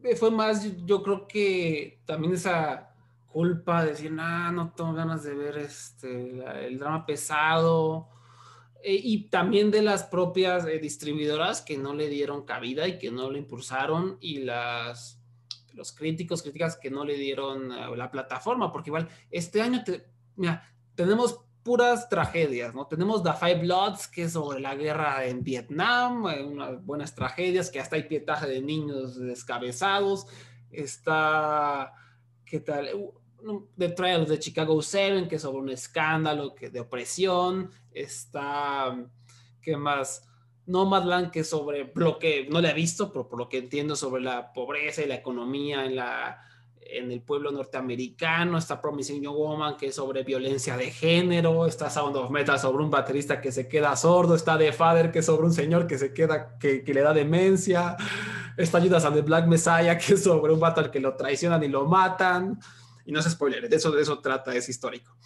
eh, 0.02 0.16
fue 0.16 0.31
más, 0.31 0.66
yo 0.87 1.02
creo 1.02 1.28
que 1.28 2.00
también 2.07 2.33
esa 2.33 2.94
culpa 3.26 3.85
de 3.85 3.90
decir, 3.90 4.16
ah, 4.18 4.50
no 4.50 4.72
tengo 4.72 4.94
ganas 4.94 5.22
de 5.22 5.35
ver 5.35 5.59
este, 5.59 6.66
el 6.66 6.78
drama 6.78 7.04
pesado. 7.04 8.09
Eh, 8.83 8.98
y 9.02 9.28
también 9.28 9.70
de 9.70 9.83
las 9.83 10.04
propias 10.04 10.64
eh, 10.64 10.78
distribuidoras 10.78 11.61
que 11.61 11.76
no 11.76 11.94
le 11.94 12.09
dieron 12.09 12.44
cabida 12.44 12.88
y 12.88 12.98
que 12.98 13.11
no 13.11 13.31
lo 13.31 13.37
impulsaron 13.37 14.16
y 14.20 14.38
las 14.38 15.16
los 15.74 15.92
críticos, 15.92 16.42
críticas 16.42 16.76
que 16.76 16.90
no 16.90 17.04
le 17.04 17.16
dieron 17.16 17.68
la 17.68 18.11
plataforma, 18.11 18.72
porque 18.72 18.90
igual 18.90 19.09
este 19.31 19.62
año, 19.62 19.85
mira, 20.35 20.68
tenemos 20.96 21.38
puras 21.68 22.09
tragedias, 22.09 22.74
¿no? 22.74 22.87
Tenemos 22.87 23.22
The 23.22 23.35
Five 23.35 23.57
Bloods, 23.57 24.09
que 24.09 24.22
es 24.22 24.33
sobre 24.33 24.59
la 24.59 24.74
guerra 24.74 25.26
en 25.26 25.44
Vietnam, 25.44 26.26
eh, 26.26 26.42
unas 26.42 26.83
buenas 26.83 27.14
tragedias, 27.14 27.70
que 27.70 27.78
hasta 27.78 27.96
hay 27.96 28.04
pietaje 28.04 28.46
de 28.46 28.62
niños 28.62 29.20
descabezados. 29.20 30.26
Está, 30.70 31.92
¿qué 32.46 32.61
tal? 32.61 32.88
The 33.76 33.90
Trials 33.90 34.31
de 34.31 34.38
Chicago 34.38 34.81
7, 34.81 35.28
que 35.28 35.37
es 35.37 35.42
sobre 35.42 35.59
un 35.59 35.68
escándalo 35.68 36.54
que, 36.54 36.70
de 36.70 36.81
opresión. 36.81 37.70
Está, 37.92 38.96
¿qué 39.61 39.76
más? 39.76 40.26
Nomadland, 40.64 41.31
que 41.31 41.40
es 41.40 41.50
sobre 41.50 41.92
lo 41.94 42.18
que 42.18 42.48
no 42.50 42.62
le 42.62 42.70
he 42.70 42.74
visto, 42.74 43.12
pero 43.12 43.28
por 43.28 43.38
lo 43.38 43.50
que 43.50 43.59
entiendo 43.59 43.94
sobre 43.94 44.22
la 44.22 44.54
pobreza 44.54 45.02
y 45.02 45.07
la 45.07 45.16
economía 45.16 45.85
en 45.85 45.96
la 45.96 46.42
en 46.90 47.12
el 47.12 47.20
pueblo 47.20 47.51
norteamericano, 47.51 48.57
está 48.57 48.81
Promising 48.81 49.22
Young 49.22 49.37
Woman 49.37 49.77
que 49.77 49.87
es 49.87 49.94
sobre 49.94 50.24
violencia 50.24 50.77
de 50.77 50.90
género, 50.90 51.66
está 51.66 51.90
Sound 51.90 52.16
of 52.16 52.31
Metal 52.31 52.59
sobre 52.59 52.83
un 52.83 52.90
baterista 52.90 53.40
que 53.40 53.53
se 53.53 53.68
queda 53.68 53.94
sordo, 53.96 54.35
está 54.35 54.57
The 54.57 54.72
Father 54.72 55.12
que 55.12 55.18
es 55.18 55.27
sobre 55.27 55.46
un 55.46 55.53
señor 55.53 55.87
que 55.87 55.98
se 55.98 56.12
queda, 56.12 56.59
que, 56.59 56.83
le 56.87 57.01
da 57.01 57.12
demencia, 57.12 57.96
está 58.57 58.81
Judas 58.81 59.05
and 59.05 59.16
the 59.16 59.22
Black 59.22 59.46
Messiah 59.46 59.98
que 59.98 60.14
es 60.14 60.22
sobre 60.22 60.53
un 60.53 60.61
vato 60.61 60.81
al 60.81 60.90
que 60.90 61.01
lo 61.01 61.14
traicionan 61.14 61.62
y 61.62 61.68
lo 61.68 61.87
matan, 61.87 62.59
y 63.05 63.12
no 63.12 63.20
es 63.20 63.27
spoiler, 63.27 63.68
de 63.68 63.77
eso, 63.77 63.90
de 63.90 64.03
eso 64.03 64.18
trata, 64.20 64.55
es 64.55 64.68
histórico. 64.68 65.16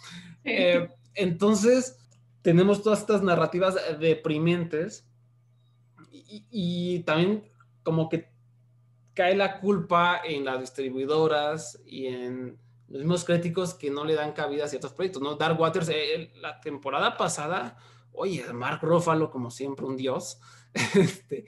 Eh, 0.43 0.89
entonces, 1.15 1.97
tenemos 2.41 2.83
todas 2.83 2.99
estas 2.99 3.23
narrativas 3.23 3.75
deprimentes 3.99 5.07
y, 6.11 6.45
y 6.51 6.99
también 7.03 7.43
como 7.83 8.09
que 8.09 8.32
cae 9.13 9.35
la 9.35 9.59
culpa 9.59 10.21
en 10.23 10.45
las 10.45 10.59
distribuidoras 10.59 11.81
y 11.85 12.07
en 12.07 12.57
los 12.87 13.01
mismos 13.01 13.25
críticos 13.25 13.73
que 13.73 13.89
no 13.89 14.05
le 14.05 14.15
dan 14.15 14.33
cabida 14.33 14.65
a 14.65 14.67
ciertos 14.67 14.93
proyectos, 14.93 15.21
¿no? 15.21 15.35
Dark 15.35 15.59
Waters, 15.59 15.89
eh, 15.89 16.31
la 16.35 16.59
temporada 16.59 17.17
pasada, 17.17 17.77
oye, 18.11 18.45
Mark 18.53 18.79
Ruffalo, 18.81 19.31
como 19.31 19.49
siempre, 19.49 19.85
un 19.85 19.97
dios. 19.97 20.39
este, 20.95 21.45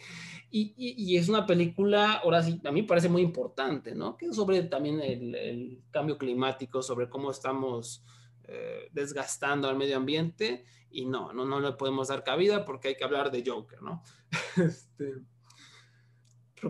y, 0.50 0.74
y, 0.78 1.18
es 1.18 1.28
una 1.30 1.46
película, 1.46 2.14
ahora 2.14 2.44
sí, 2.44 2.62
a 2.64 2.72
mí 2.72 2.84
parece 2.84 3.10
muy 3.10 3.22
importante, 3.22 3.94
¿no? 3.94 4.16
Que 4.18 4.32
sobre 4.32 4.64
también 4.64 5.02
el, 5.02 5.36
el 5.36 5.82
cambio 5.92 6.18
climático, 6.18 6.82
sobre 6.82 7.10
cómo 7.10 7.32
estamos 7.32 8.04
eh, 8.44 8.90
desgastando 8.92 9.68
al 9.68 9.78
medio 9.78 9.98
ambiente, 9.98 10.64
y 10.92 11.06
no, 11.06 11.34
no, 11.34 11.46
no 11.46 11.60
le 11.60 11.74
podemos 11.74 12.08
dar 12.08 12.24
cabida 12.24 12.64
porque 12.64 12.90
hay 12.90 12.96
que 12.96 13.04
hablar 13.04 13.30
de 13.30 13.44
Joker, 13.46 13.82
¿no? 13.82 14.02
este, 14.58 15.16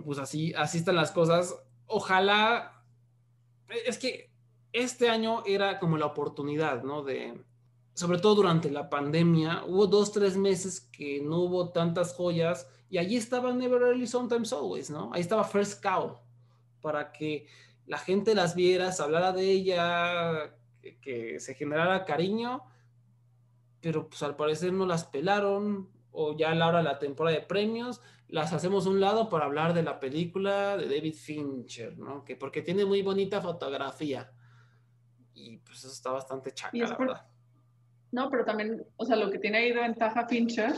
pues 0.03 0.19
así, 0.19 0.53
así 0.53 0.79
están 0.79 0.95
las 0.95 1.12
cosas. 1.12 1.55
Ojalá, 1.88 2.84
es 3.86 3.97
que 3.97 4.31
este 4.73 5.10
año 5.10 5.43
era 5.45 5.79
como 5.79 5.97
la 5.97 6.08
oportunidad, 6.08 6.84
¿no? 6.84 7.03
De, 7.03 7.41
sobre 7.93 8.19
todo 8.19 8.36
durante 8.36 8.69
la 8.69 8.89
pandemia, 8.89 9.63
hubo 9.65 9.88
dos, 9.88 10.12
tres 10.12 10.36
meses 10.36 10.81
que 10.81 11.21
no 11.21 11.39
hubo 11.39 11.69
tantas 11.69 12.13
joyas 12.13 12.67
y 12.89 12.97
allí 12.97 13.15
estaba 13.15 13.53
Never 13.53 13.81
Early 13.81 14.08
Sometimes 14.08 14.51
Always, 14.51 14.89
¿no? 14.89 15.12
Ahí 15.13 15.21
estaba 15.21 15.43
First 15.43 15.81
Cow 15.81 16.19
para 16.81 17.12
que 17.12 17.47
la 17.88 17.97
gente 17.97 18.36
las 18.36 18.55
viera, 18.55 18.91
se 18.91 19.01
hablara 19.01 19.31
de 19.31 19.49
ella, 19.49 20.55
que, 20.81 20.99
que 20.99 21.39
se 21.39 21.55
generara 21.55 22.05
cariño, 22.05 22.63
pero 23.79 24.10
pues 24.10 24.21
al 24.23 24.36
parecer 24.36 24.73
no 24.73 24.86
las 24.86 25.05
pelaron 25.05 25.89
o 26.12 26.36
ya 26.36 26.51
a 26.51 26.55
la 26.55 26.67
hora 26.67 26.79
de 26.79 26.84
la 26.84 26.99
temporada 26.99 27.38
de 27.38 27.43
premios 27.43 28.01
las 28.27 28.53
hacemos 28.53 28.85
un 28.88 28.99
lado 28.99 29.29
para 29.29 29.45
hablar 29.45 29.73
de 29.73 29.83
la 29.83 29.99
película 29.99 30.77
de 30.77 30.85
David 30.88 31.13
Fincher, 31.13 31.97
¿no? 31.97 32.23
Que 32.25 32.35
porque 32.35 32.61
tiene 32.61 32.85
muy 32.85 33.01
bonita 33.01 33.41
fotografía 33.41 34.31
y 35.33 35.57
pues 35.57 35.79
eso 35.79 35.89
está 35.89 36.11
bastante 36.11 36.51
chaca, 36.53 36.75
es 36.77 36.89
la 36.89 36.97
por- 36.97 37.07
verdad. 37.07 37.25
No, 38.11 38.29
pero 38.29 38.45
también, 38.45 38.83
o 38.95 39.05
sea, 39.05 39.15
lo 39.17 39.29
que 39.29 39.39
tiene 39.39 39.57
ahí 39.57 39.73
de 39.73 39.81
ventaja 39.81 40.27
Fincher 40.27 40.73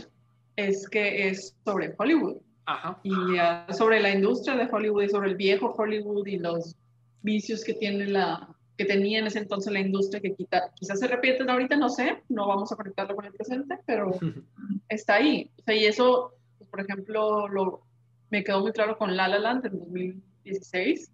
es 0.55 0.89
que 0.89 1.27
es 1.29 1.55
sobre 1.63 1.93
Hollywood 1.97 2.37
Ajá. 2.65 2.99
y 3.03 3.13
ah, 3.39 3.67
sobre 3.71 3.99
la 3.99 4.09
industria 4.09 4.55
de 4.55 4.67
Hollywood 4.71 5.03
y 5.03 5.09
sobre 5.09 5.29
el 5.29 5.35
viejo 5.35 5.71
Hollywood 5.77 6.25
y 6.27 6.39
los 6.39 6.75
vicios 7.21 7.63
que 7.63 7.73
tiene 7.75 8.07
la 8.07 8.49
que 8.75 8.85
tenía 8.85 9.19
en 9.19 9.25
ese 9.27 9.39
entonces 9.39 9.73
la 9.73 9.79
industria 9.79 10.21
que 10.21 10.35
quita, 10.35 10.71
quizás 10.75 10.99
se 10.99 11.07
repiten 11.07 11.49
ahorita, 11.49 11.75
no 11.77 11.89
sé, 11.89 12.21
no 12.29 12.47
vamos 12.47 12.71
a 12.71 12.75
conectarlo 12.75 13.15
con 13.15 13.25
el 13.25 13.33
presente, 13.33 13.79
pero 13.87 14.11
está 14.89 15.15
ahí. 15.15 15.49
O 15.59 15.63
sea, 15.63 15.73
y 15.75 15.85
eso, 15.85 16.33
por 16.77 16.85
ejemplo, 16.85 17.47
lo, 17.47 17.81
me 18.29 18.43
quedó 18.43 18.61
muy 18.61 18.71
claro 18.71 18.97
con 18.99 19.15
La 19.17 19.27
La 19.27 19.39
Land 19.39 19.65
en 19.65 19.79
2016, 19.79 21.11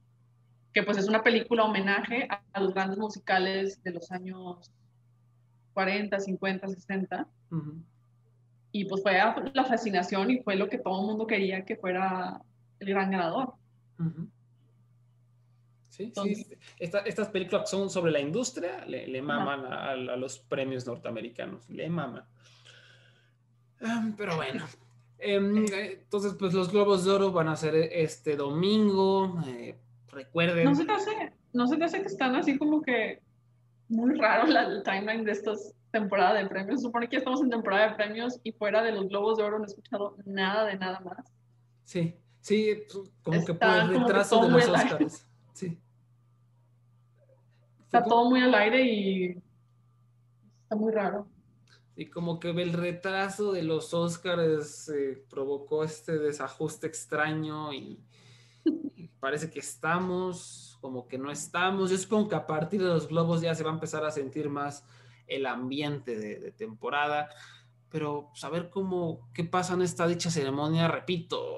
que 0.74 0.84
pues 0.84 0.98
es 0.98 1.08
una 1.08 1.24
película 1.24 1.64
homenaje 1.64 2.28
a, 2.30 2.44
a 2.52 2.60
los 2.60 2.74
grandes 2.74 2.98
musicales 2.98 3.82
de 3.82 3.92
los 3.92 4.12
años 4.12 4.72
40, 5.74 6.20
50, 6.20 6.68
60. 6.68 7.28
Ujú. 7.52 7.82
Y 8.74 8.86
pues 8.86 9.02
fue 9.04 9.18
a- 9.22 9.36
la 9.54 9.64
fascinación 9.64 10.32
y 10.32 10.44
fue 10.44 10.56
lo 10.58 10.68
que 10.68 10.80
todo 10.80 11.00
el 11.00 11.08
mundo 11.08 11.26
quería 11.28 11.64
que 11.64 11.78
fuera 11.78 12.42
el 12.80 12.90
gran 12.90 13.10
ganador. 13.12 13.54
Ujú. 14.00 14.28
Sí, 15.88 15.98
sí. 15.98 16.04
Entonces- 16.08 16.58
Esta- 16.78 17.00
estas 17.06 17.30
películas 17.30 17.62
que 17.62 17.78
son 17.78 17.90
sobre 17.90 18.12
la 18.12 18.20
industria 18.20 18.84
le, 18.86 19.08
le 19.08 19.22
maman 19.22 19.66
a, 19.66 19.92
a 19.92 19.96
los 19.96 20.40
premios 20.40 20.86
norteamericanos, 20.86 21.70
le 21.70 21.88
maman. 21.90 22.26
Ah, 23.82 24.12
Pero 24.18 24.36
bueno, 24.36 24.66
entonces 25.26 26.34
pues 26.38 26.54
los 26.54 26.72
Globos 26.72 27.06
de 27.06 27.12
Oro 27.12 27.32
van 27.32 27.48
a 27.48 27.56
ser 27.56 27.76
este 27.76 28.36
domingo. 28.36 29.42
eh, 29.48 29.76
recuerden, 30.10 30.66
¿No 30.66 30.76
se 30.76 30.86
te 30.86 30.92
hace, 30.92 31.34
no 31.54 31.68
se 31.68 31.78
te 31.78 31.84
hace 31.86 32.02
que 32.02 32.08
están 32.08 32.36
así 32.36 32.58
como 32.58 32.82
que 32.82 33.22
muy 33.90 34.18
raro 34.18 34.46
la, 34.48 34.64
el 34.64 34.84
timeline 34.84 35.24
de 35.24 35.32
estas 35.32 35.74
temporadas 35.92 36.42
de 36.42 36.50
premios? 36.50 36.82
Se 36.82 36.88
supone 36.88 37.08
que 37.08 37.14
ya 37.14 37.20
estamos 37.20 37.42
en 37.42 37.50
temporada 37.50 37.90
de 37.90 37.96
premios 37.96 38.40
y 38.44 38.52
fuera 38.52 38.84
de 38.84 38.92
los 38.92 39.08
Globos 39.08 39.38
de 39.38 39.44
Oro 39.44 39.60
no 39.60 39.66
he 39.66 39.68
escuchado 39.68 40.16
nada 40.26 40.66
de 40.66 40.78
nada 40.78 41.00
más. 41.00 41.34
sí, 41.84 42.16
sí, 42.42 42.84
pues, 42.92 43.12
como 43.24 43.46
que 43.46 43.54
por 43.54 43.70
el 43.70 44.00
retraso 44.00 44.42
de 44.46 44.50
los. 44.50 44.68
Oscars. 44.68 45.28
Sí. 45.54 45.78
Está 47.86 48.04
todo 48.04 48.30
muy 48.30 48.42
al 48.42 48.56
aire 48.56 48.82
y 48.84 49.38
está 50.64 50.76
muy 50.76 50.92
raro. 50.92 51.28
Y 51.96 52.08
como 52.08 52.40
que 52.40 52.50
el 52.50 52.74
retraso 52.74 53.52
de 53.52 53.64
los 53.64 53.94
Oscars 53.94 54.90
eh, 54.90 55.24
provocó 55.30 55.84
este 55.84 56.18
desajuste 56.18 56.88
extraño 56.88 57.74
y, 57.74 58.00
parece 59.20 59.50
que 59.50 59.60
estamos, 59.60 60.78
como 60.82 61.08
que 61.08 61.18
no 61.18 61.32
estamos. 61.32 61.92
Yo 61.92 61.98
supongo 61.98 62.30
que 62.30 62.36
a 62.36 62.48
partir 62.48 62.82
de 62.82 62.90
los 62.90 63.08
globos 63.08 63.42
ya 63.42 63.56
se 63.56 63.64
va 63.64 63.70
a 63.70 63.74
empezar 63.74 64.04
a 64.04 64.12
sentir 64.12 64.50
más 64.50 64.86
el 65.28 65.46
ambiente 65.46 66.18
de, 66.18 66.40
de 66.40 66.52
temporada, 66.52 67.30
pero 67.90 68.32
saber 68.34 68.70
cómo, 68.70 69.30
qué 69.34 69.44
pasa 69.44 69.76
en 69.76 69.84
esta 69.84 70.08
dicha 70.08 70.30
ceremonia, 70.30 70.88
repito, 70.88 71.58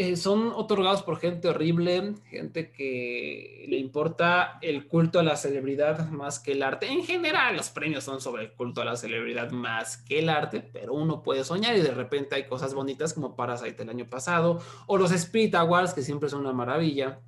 eh, 0.00 0.16
son 0.16 0.52
otorgados 0.54 1.02
por 1.02 1.18
gente 1.18 1.48
horrible, 1.48 2.14
gente 2.30 2.70
que 2.70 3.64
le 3.68 3.78
importa 3.78 4.60
el 4.62 4.86
culto 4.86 5.18
a 5.18 5.24
la 5.24 5.36
celebridad 5.36 6.08
más 6.10 6.38
que 6.38 6.52
el 6.52 6.62
arte. 6.62 6.86
En 6.86 7.02
general, 7.02 7.56
los 7.56 7.70
premios 7.70 8.04
son 8.04 8.20
sobre 8.20 8.44
el 8.44 8.52
culto 8.52 8.80
a 8.80 8.84
la 8.84 8.94
celebridad 8.94 9.50
más 9.50 9.96
que 9.96 10.20
el 10.20 10.28
arte, 10.28 10.60
pero 10.60 10.94
uno 10.94 11.24
puede 11.24 11.42
soñar 11.42 11.76
y 11.76 11.80
de 11.80 11.90
repente 11.90 12.36
hay 12.36 12.46
cosas 12.46 12.74
bonitas 12.74 13.12
como 13.12 13.34
Parasite 13.34 13.82
el 13.82 13.88
año 13.88 14.08
pasado, 14.08 14.60
o 14.86 14.98
los 14.98 15.10
Spirit 15.10 15.56
Awards, 15.56 15.94
que 15.94 16.02
siempre 16.02 16.28
son 16.28 16.42
una 16.42 16.52
maravilla. 16.52 17.18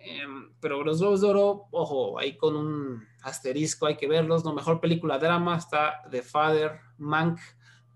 Em, 0.00 0.50
pero 0.58 0.82
los 0.82 0.98
Globos 0.98 1.20
de 1.20 1.28
Oro, 1.28 1.66
ojo, 1.70 2.18
ahí 2.18 2.36
con 2.36 2.56
un 2.56 3.04
asterisco 3.22 3.86
hay 3.86 3.96
que 3.96 4.08
verlos. 4.08 4.44
No, 4.44 4.52
mejor 4.52 4.80
película 4.80 5.18
drama 5.18 5.56
está 5.56 6.02
The 6.10 6.22
Father, 6.22 6.80
Mank, 6.98 7.38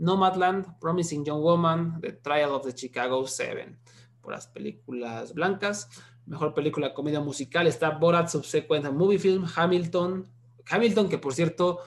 Nomadland, 0.00 0.78
Promising 0.80 1.24
Young 1.24 1.40
Woman, 1.42 2.00
The 2.00 2.12
Trial 2.14 2.50
of 2.52 2.64
the 2.66 2.74
Chicago 2.74 3.26
Seven, 3.26 3.78
por 4.20 4.32
las 4.32 4.46
películas 4.48 5.34
blancas. 5.34 5.88
Mejor 6.26 6.54
película 6.54 6.92
comedia 6.94 7.20
musical 7.20 7.66
está 7.66 7.90
Borat 7.90 8.28
Subsequent 8.28 8.90
Movie 8.92 9.18
Film, 9.18 9.44
Hamilton. 9.54 10.26
Hamilton, 10.68 11.08
que 11.08 11.18
por 11.18 11.34
cierto 11.34 11.78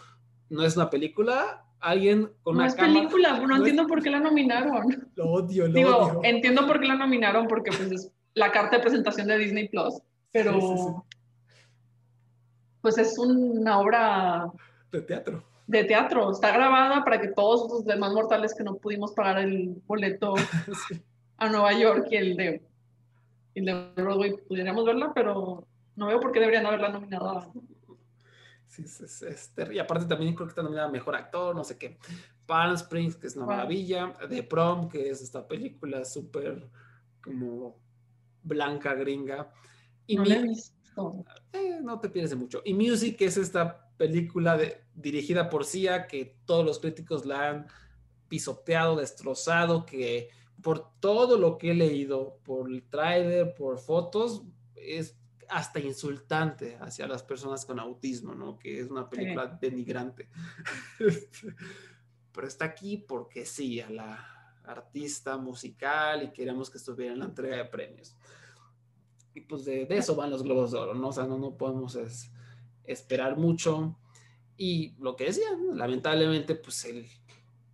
no 0.49 0.63
es 0.63 0.76
una 0.76 0.89
película, 0.89 1.65
alguien 1.80 2.32
con 2.43 2.56
No 2.56 2.60
una 2.62 2.67
es 2.67 2.76
cámara- 2.76 2.93
película, 2.99 3.39
no, 3.39 3.47
no 3.47 3.54
es- 3.56 3.60
entiendo 3.60 3.88
por 3.88 4.02
qué 4.04 4.10
la 4.10 4.19
nominaron. 4.19 5.10
Lo 5.15 5.32
odio, 5.32 5.67
lo 5.67 5.73
Digo, 5.73 5.97
odio. 5.97 6.19
entiendo 6.23 6.65
por 6.67 6.80
qué 6.80 6.88
la 6.88 6.95
nominaron 6.95 7.47
porque 7.47 7.71
pues 7.71 7.91
es 7.91 8.12
la 8.36 8.52
carta 8.52 8.78
de 8.78 8.84
presentación 8.84 9.28
de 9.28 9.38
Disney 9.38 9.69
Plus, 9.69 9.95
pero 10.32 10.54
Sí, 10.54 10.60
sí, 10.62 10.78
sí. 10.78 11.17
pues 12.82 12.97
es 12.97 13.17
una 13.17 13.80
obra 13.80 14.52
De 14.91 15.02
teatro. 15.02 15.43
De 15.67 15.84
teatro. 15.86 16.32
Está 16.32 16.52
grabada 16.52 17.04
para 17.04 17.19
que 17.21 17.30
todos 17.30 17.71
los 17.71 17.86
demás 17.86 18.12
mortales 18.13 18.54
que 18.54 18.63
no 18.63 18.76
pudimos 18.78 19.13
pagar 19.13 19.39
el 19.39 19.82
boleto 19.88 20.34
Sí. 20.88 21.02
a 21.38 21.49
Nueva 21.49 21.73
York 21.73 22.08
y 22.12 22.15
el 22.17 22.36
de, 22.38 22.63
el 23.56 23.65
de 23.65 23.91
Broadway 23.95 24.36
pudiéramos 24.47 24.86
verla, 24.86 25.12
pero 25.13 25.65
no 25.95 26.08
veo 26.08 26.19
por 26.19 26.32
qué 26.32 26.39
deberían 26.39 26.65
haberla 26.65 26.89
nominado. 26.89 27.54
Sí, 28.67 28.82
es, 28.84 29.21
es- 29.21 29.54
y 29.71 29.78
aparte 29.80 30.06
también 30.06 30.34
creo 30.34 30.47
que 30.47 30.52
está 30.52 30.63
nominada 30.63 30.89
Mejor 30.89 31.15
Actor, 31.15 31.56
no 31.56 31.63
sé 31.63 31.78
qué. 31.78 31.97
Palm 32.47 32.73
Springs, 32.73 33.15
que 33.15 33.28
es 33.28 33.36
una 33.36 33.45
Wow. 33.45 33.56
maravilla. 33.56 34.13
The 34.30 34.43
Prom, 34.43 34.89
que 34.89 35.10
es 35.10 35.21
esta 35.21 35.47
película 35.47 36.04
súper 36.06 36.67
como 37.23 37.78
blanca, 38.41 38.95
gringa. 38.95 39.49
Y 40.08 40.17
No 40.17 40.23
Mi- 40.23 40.30
eh, 41.53 41.79
no 41.82 41.99
te 41.99 42.10
pierdes 42.10 42.32
de 42.32 42.36
mucho. 42.36 42.62
Y 42.65 42.73
Music, 42.73 43.21
es 43.21 43.38
esta 43.38 43.89
película 43.97 44.58
de- 44.58 44.84
dirigida 44.95 45.49
por 45.49 45.65
Sia, 45.65 46.08
que 46.08 46.38
todos 46.45 46.65
los 46.65 46.79
críticos 46.79 47.25
la 47.25 47.49
han 47.49 47.67
pisoteado, 48.27 48.95
destrozado, 48.95 49.86
que 49.86 50.29
por 50.62 50.99
todo 50.99 51.38
lo 51.38 51.58
que 51.58 51.71
he 51.71 51.73
leído, 51.75 52.39
por 52.43 52.69
el 52.69 52.84
trailer, 52.84 53.53
por 53.53 53.79
fotos, 53.79 54.43
es 54.75 55.17
hasta 55.49 55.79
insultante 55.79 56.77
hacia 56.79 57.08
las 57.08 57.21
personas 57.21 57.65
con 57.65 57.79
autismo, 57.79 58.34
¿no? 58.34 58.58
Que 58.58 58.79
es 58.79 58.89
una 58.89 59.10
película 59.10 59.47
denigrante. 59.47 60.29
Este, 60.99 61.53
Pero 62.32 62.47
está 62.47 62.65
aquí 62.65 62.97
porque 62.97 63.45
sí, 63.45 63.79
a 63.82 63.89
la 63.89 64.29
artista 64.63 65.38
musical 65.38 66.23
y 66.23 66.32
queremos 66.32 66.69
que 66.69 66.77
estuviera 66.77 67.13
en 67.13 67.19
la 67.19 67.25
entrega 67.25 67.58
de 67.58 67.65
premios. 67.65 68.15
Y 69.34 69.41
pues 69.41 69.65
de, 69.65 69.86
de 69.86 69.98
eso 69.98 70.15
van 70.15 70.30
los 70.30 70.43
globos 70.43 70.72
de 70.72 70.78
oro, 70.78 70.93
¿no? 70.93 71.10
O 71.10 71.12
sea, 71.12 71.26
no, 71.26 71.38
no 71.38 71.58
podemos 71.58 71.96
es- 71.96 72.32
esperar 72.84 73.38
mucho. 73.38 73.98
Y 74.58 74.96
lo 75.00 75.15
que 75.15 75.26
decía, 75.26 75.48
lamentablemente, 75.74 76.56
pues 76.56 76.86
el, 76.86 77.08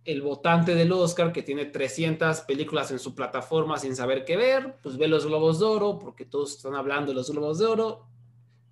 el 0.04 0.22
votante 0.22 0.74
del 0.74 0.90
Oscar 0.92 1.32
que 1.32 1.42
tiene 1.42 1.66
300 1.66 2.40
películas 2.42 2.90
en 2.90 2.98
su 2.98 3.14
plataforma 3.14 3.78
sin 3.78 3.94
saber 3.94 4.24
qué 4.24 4.36
ver, 4.36 4.76
pues 4.82 4.96
ve 4.96 5.06
los 5.08 5.26
globos 5.26 5.58
de 5.60 5.66
oro, 5.66 5.98
porque 5.98 6.24
todos 6.24 6.56
están 6.56 6.74
hablando 6.74 7.10
de 7.12 7.16
los 7.16 7.30
globos 7.30 7.58
de 7.58 7.66
oro, 7.66 8.06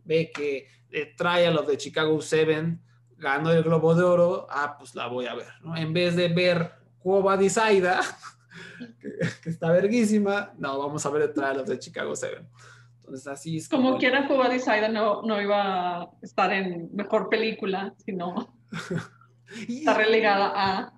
ve 0.04 0.30
que 0.34 0.66
The 0.90 1.14
Trial 1.16 1.58
of 1.58 1.66
the 1.66 1.76
Chicago 1.76 2.18
Seven 2.22 2.80
ganó 3.18 3.50
el 3.52 3.62
globo 3.62 3.94
de 3.94 4.04
oro, 4.04 4.46
ah, 4.48 4.76
pues 4.78 4.94
la 4.94 5.06
voy 5.08 5.26
a 5.26 5.34
ver, 5.34 5.48
¿no? 5.62 5.76
En 5.76 5.92
vez 5.92 6.16
de 6.16 6.28
ver 6.28 6.72
Cuba 7.00 7.36
Disaida, 7.36 8.00
que, 9.00 9.08
que 9.42 9.50
está 9.50 9.70
verguísima, 9.70 10.54
no, 10.56 10.78
vamos 10.78 11.04
a 11.04 11.10
ver 11.10 11.30
Trial 11.34 11.60
of 11.60 11.66
the 11.68 11.78
Chicago 11.78 12.16
Seven. 12.16 12.48
Entonces 13.08 13.26
así 13.26 13.56
es 13.56 13.68
Como 13.68 13.88
como- 13.88 13.98
quiera, 13.98 14.28
Cuba 14.28 14.48
Desaida 14.50 14.88
no, 14.88 15.22
no 15.22 15.40
iba 15.40 16.02
a 16.02 16.10
estar 16.22 16.52
en 16.52 16.90
mejor 16.94 17.30
película, 17.30 17.94
sino 18.04 18.54
Y- 19.66 19.78
está 19.78 19.94
relegada 19.94 20.52
a 20.54 20.92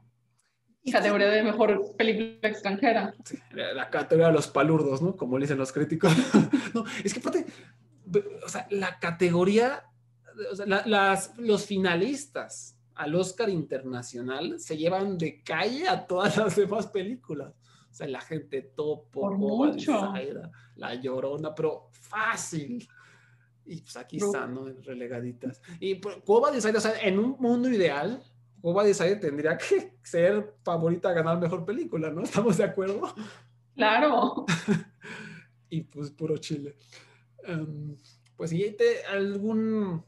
categoría 0.90 1.28
de 1.28 1.42
mejor 1.44 1.94
película 1.96 2.48
extranjera. 2.48 3.14
Sí, 3.24 3.38
la, 3.52 3.88
categoría 3.90 4.26
de 4.28 4.32
los 4.32 4.48
palurdos, 4.48 5.00
¿no? 5.02 5.16
Como 5.16 5.38
le 5.38 5.44
dicen 5.44 5.58
los 5.58 5.72
críticos. 5.72 6.12
no, 6.74 6.84
es 7.04 7.14
que 7.14 7.20
aparte, 7.20 7.46
o 8.44 8.48
sea, 8.48 8.66
la 8.70 8.98
categoría, 8.98 9.84
o 10.50 10.56
sea, 10.56 10.66
la- 10.66 10.82
las, 10.86 11.36
los 11.38 11.64
finalistas 11.66 12.76
al 12.96 13.14
Oscar 13.14 13.50
Internacional 13.50 14.58
se 14.58 14.76
llevan 14.76 15.16
de 15.16 15.42
calle 15.44 15.86
a 15.86 16.06
todas 16.08 16.36
las 16.36 16.56
demás 16.56 16.88
películas. 16.88 17.54
O 17.90 17.94
sea, 17.94 18.06
la 18.06 18.20
gente 18.20 18.62
topo, 18.62 19.28
La 20.76 20.94
Llorona, 20.94 21.54
pero 21.54 21.88
fácil. 21.90 22.88
Y 23.66 23.80
pues 23.82 23.96
aquí 23.96 24.18
Bru- 24.18 24.26
están, 24.26 24.54
¿no? 24.54 24.64
Relegaditas. 24.64 25.60
Y 25.80 25.96
pues, 25.96 26.16
Cuba 26.24 26.50
Design, 26.50 26.76
o 26.76 26.80
sea, 26.80 27.00
en 27.00 27.18
un 27.18 27.36
mundo 27.38 27.68
ideal, 27.68 28.22
Cuba 28.60 28.84
Design 28.84 29.18
tendría 29.20 29.56
que 29.56 29.96
ser 30.02 30.54
favorita 30.62 31.10
a 31.10 31.12
ganar 31.12 31.38
mejor 31.38 31.64
película, 31.64 32.10
¿no? 32.10 32.22
¿Estamos 32.22 32.56
de 32.56 32.64
acuerdo? 32.64 33.14
Claro. 33.74 34.44
y 35.70 35.82
pues 35.82 36.10
puro 36.10 36.36
Chile. 36.38 36.76
Em, 37.44 37.96
pues 38.36 38.52
¿y 38.52 38.70
te, 38.72 39.04
algún 39.06 40.04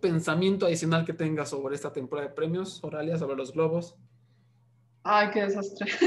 pensamiento 0.00 0.66
adicional 0.66 1.04
que 1.04 1.14
tengas 1.14 1.50
sobre 1.50 1.74
esta 1.74 1.92
temporada 1.92 2.28
de 2.28 2.34
premios, 2.34 2.82
Oralia, 2.84 3.18
sobre 3.18 3.36
los 3.36 3.52
globos? 3.52 3.96
Ay, 5.02 5.30
qué 5.32 5.42
desastre. 5.42 5.90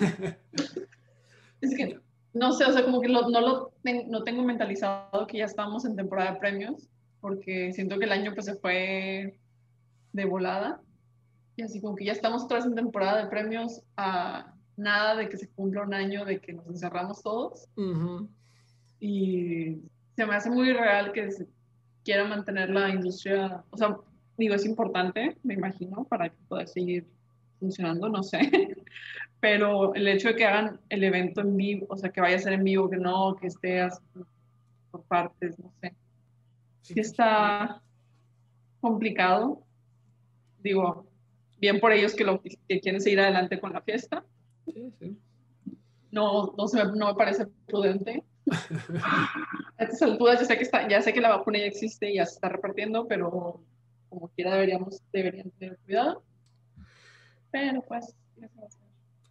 es 1.60 1.76
que, 1.76 1.98
no 2.34 2.52
sé, 2.52 2.64
o 2.64 2.72
sea, 2.72 2.84
como 2.84 3.00
que 3.00 3.08
lo- 3.08 3.28
no 3.30 3.40
lo 3.40 3.72
no 4.08 4.22
tengo 4.22 4.42
mentalizado 4.42 5.26
que 5.26 5.38
ya 5.38 5.46
estamos 5.46 5.84
en 5.86 5.96
temporada 5.96 6.32
de 6.32 6.38
premios, 6.38 6.88
porque 7.20 7.72
siento 7.72 7.98
que 7.98 8.04
el 8.04 8.12
año 8.12 8.32
pues 8.34 8.46
se 8.46 8.54
fue 8.56 9.38
de 10.12 10.24
volada. 10.26 10.80
Y 11.56 11.62
así 11.62 11.80
como 11.80 11.96
que 11.96 12.04
ya 12.04 12.12
estamos 12.12 12.44
otra 12.44 12.58
vez 12.58 12.66
en 12.66 12.74
temporada 12.74 13.22
de 13.24 13.30
premios 13.30 13.82
a 13.96 14.52
nada 14.76 15.16
de 15.16 15.28
que 15.28 15.36
se 15.38 15.48
cumpla 15.48 15.82
un 15.82 15.94
año 15.94 16.24
de 16.24 16.38
que 16.38 16.52
nos 16.52 16.66
encerramos 16.68 17.22
todos. 17.22 17.66
Ujú. 17.76 18.28
y 19.00 19.78
se 20.16 20.26
me 20.26 20.34
hace 20.34 20.50
muy 20.50 20.72
real 20.72 21.12
que 21.12 21.30
se 21.30 21.46
quiera 22.04 22.24
mantener 22.24 22.70
la 22.70 22.88
industria, 22.90 23.62
o 23.70 23.76
sea, 23.76 23.96
digo, 24.36 24.54
es 24.54 24.64
importante, 24.66 25.36
me 25.44 25.54
imagino, 25.54 26.04
para 26.04 26.28
que 26.28 26.36
pueda 26.48 26.66
seguir 26.66 27.06
funcionando, 27.60 28.08
no 28.08 28.22
sé, 28.24 28.38
pero 29.40 29.94
el 29.94 30.08
hecho 30.08 30.28
de 30.28 30.36
que 30.36 30.44
hagan 30.44 30.80
el 30.88 31.04
evento 31.04 31.40
en 31.40 31.56
vivo, 31.56 31.86
o 31.88 31.96
sea, 31.96 32.10
que 32.10 32.20
vaya 32.20 32.36
a 32.36 32.40
ser 32.40 32.52
en 32.52 32.64
vivo, 32.64 32.90
que 32.90 32.96
no, 32.96 33.36
que 33.36 33.46
esté 33.46 33.80
así 33.80 34.02
por 34.90 35.02
partes, 35.04 35.58
no 35.58 35.72
sé, 35.80 35.94
Sí, 36.82 36.98
está 37.00 37.82
complicado, 38.80 39.62
digo, 40.62 41.06
bien 41.58 41.80
por 41.80 41.92
ellos 41.92 42.14
que, 42.14 42.24
lo, 42.24 42.40
que 42.40 42.80
quieren 42.80 43.00
seguir 43.00 43.20
adelante 43.20 43.60
con 43.60 43.74
la 43.74 43.82
fiesta, 43.82 44.24
sí, 44.64 44.90
sí. 44.98 45.18
no, 46.10 46.54
no, 46.56 46.66
se 46.66 46.82
me, 46.82 46.96
no 46.96 47.08
me 47.08 47.14
parece 47.14 47.46
prudente. 47.66 48.24
A 49.76 49.84
estas 49.84 50.00
alturas 50.00 50.40
ya 50.40 50.46
sé 50.46 50.56
que 50.56 50.62
está, 50.62 50.88
ya 50.88 51.02
sé 51.02 51.12
que 51.12 51.20
la 51.20 51.36
vacuna 51.36 51.58
ya 51.58 51.66
existe 51.66 52.10
y 52.10 52.14
ya 52.14 52.24
se 52.24 52.36
está 52.36 52.48
repartiendo, 52.48 53.06
pero 53.06 53.60
como 54.08 54.28
quiera 54.28 54.54
deberíamos, 54.54 55.02
deberían 55.12 55.50
tener 55.50 55.76
cuidado. 55.84 56.22
Pero 57.50 57.82
pues, 57.82 58.14
ya 58.36 58.48
se 58.48 58.56
va 58.56 58.64
a 58.64 58.66
hacer. 58.66 58.87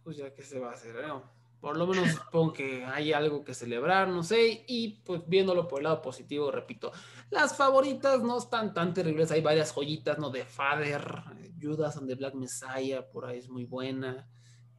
Pues 0.08 0.16
ya 0.16 0.32
que 0.32 0.42
se 0.42 0.58
va 0.58 0.70
a 0.70 0.72
hacer, 0.72 1.06
¿no? 1.06 1.22
Por 1.60 1.76
lo 1.76 1.86
menos 1.86 2.08
supongo 2.12 2.54
que 2.54 2.82
hay 2.82 3.12
algo 3.12 3.44
que 3.44 3.52
celebrar, 3.52 4.08
no 4.08 4.22
sé, 4.22 4.64
y 4.66 5.02
pues 5.04 5.20
viéndolo 5.28 5.68
por 5.68 5.80
el 5.80 5.84
lado 5.84 6.00
positivo, 6.00 6.50
repito, 6.50 6.92
las 7.28 7.54
favoritas 7.54 8.22
no 8.22 8.38
están 8.38 8.72
tan 8.72 8.94
terribles, 8.94 9.30
hay 9.32 9.42
varias 9.42 9.70
joyitas, 9.70 10.18
¿no? 10.18 10.30
De 10.30 10.46
Father, 10.46 11.02
Judas 11.60 11.98
and 11.98 12.08
the 12.08 12.14
Black 12.14 12.32
Messiah, 12.32 13.06
por 13.06 13.26
ahí 13.26 13.36
es 13.36 13.50
muy 13.50 13.66
buena, 13.66 14.26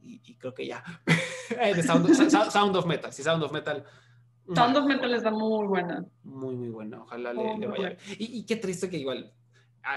y, 0.00 0.20
y 0.24 0.36
creo 0.36 0.52
que 0.52 0.66
ya. 0.66 0.82
Eh, 1.62 1.74
de 1.76 1.82
Sound, 1.84 2.08
Sound- 2.50 2.76
of 2.76 2.86
Metal, 2.86 3.12
sí, 3.12 3.22
Sound 3.22 3.44
of 3.44 3.52
Metal. 3.52 3.84
Sound 4.52 4.76
of 4.76 4.84
Metal 4.84 5.14
está 5.14 5.30
muy 5.30 5.64
buena. 5.68 6.04
Muy, 6.24 6.56
muy 6.56 6.70
buena. 6.70 7.02
Ojalá 7.02 7.32
le, 7.32 7.40
Muy, 7.40 7.60
le 7.60 7.68
muy 7.68 7.78
vaya. 7.78 7.96
Y, 8.18 8.38
y 8.38 8.46
qué 8.46 8.56
triste 8.56 8.90
que 8.90 8.98
igual 8.98 9.32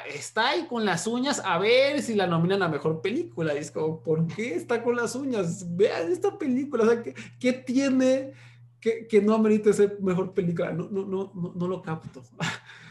está 0.08 0.50
ahí 0.50 0.66
con 0.68 0.86
las 0.86 1.08
uñas 1.08 1.42
a 1.44 1.58
ver 1.58 2.02
si 2.02 2.16
la 2.16 2.28
nominan 2.28 2.64
a 2.64 2.70
mejor 2.70 3.02
película. 3.02 3.54
Y 3.54 3.58
es 3.58 3.72
como, 3.72 4.02
¿por 4.02 4.28
qué 4.28 4.56
está 4.56 4.84
con 4.84 4.96
las 4.96 5.16
uñas? 5.16 5.66
Vean 5.76 6.12
esta 6.12 6.38
película. 6.38 6.84
O 6.84 6.88
sea, 6.88 7.04
¿qué, 7.04 7.14
qué 7.40 7.54
tiene 7.54 8.34
que, 8.80 9.08
que 9.08 9.22
no 9.22 9.34
amerite 9.34 9.74
ser 9.74 9.98
mejor 10.02 10.34
película? 10.34 10.72
No, 10.72 10.90
no, 10.90 11.06
no, 11.06 11.32
no, 11.34 11.54
no 11.56 11.68
lo 11.68 11.82
capto. 11.82 12.24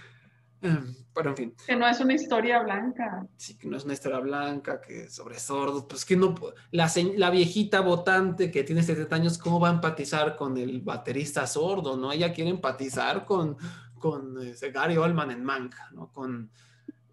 Em, 0.62 0.95
Pero 1.12 1.30
en 1.30 1.36
fin, 1.36 1.55
Que 1.66 1.74
no 1.74 1.88
es 1.88 1.99
una 1.99 2.14
historia 2.14 2.62
blanca. 2.62 3.26
sí 3.36 3.59
que 3.59 3.66
no 3.66 3.76
es 3.76 3.84
una 3.84 3.95
historia 3.95 4.20
blanca, 4.20 4.80
que 4.80 5.11
sobre 5.11 5.40
sordos, 5.40 5.86
pues 5.88 6.05
que 6.05 6.14
no, 6.16 6.36
la, 6.70 6.88
la 7.16 7.30
viejita 7.30 7.80
votante 7.80 8.53
que 8.53 8.62
tiene 8.62 8.84
70 8.84 9.16
años, 9.16 9.38
¿cómo 9.38 9.59
va 9.59 9.70
a 9.70 9.72
empatizar 9.72 10.36
con 10.36 10.57
el 10.57 10.80
baterista 10.80 11.49
sordo? 11.49 11.97
¿No? 11.97 12.12
Ella 12.12 12.32
quiere 12.32 12.51
empatizar 12.51 13.24
con, 13.24 13.57
con 13.99 14.40
este, 14.40 14.70
Gary 14.70 14.97
Oldman 14.97 15.32
en 15.32 15.43
Mank, 15.45 15.74
¿no? 15.95 16.12
Con, 16.12 16.49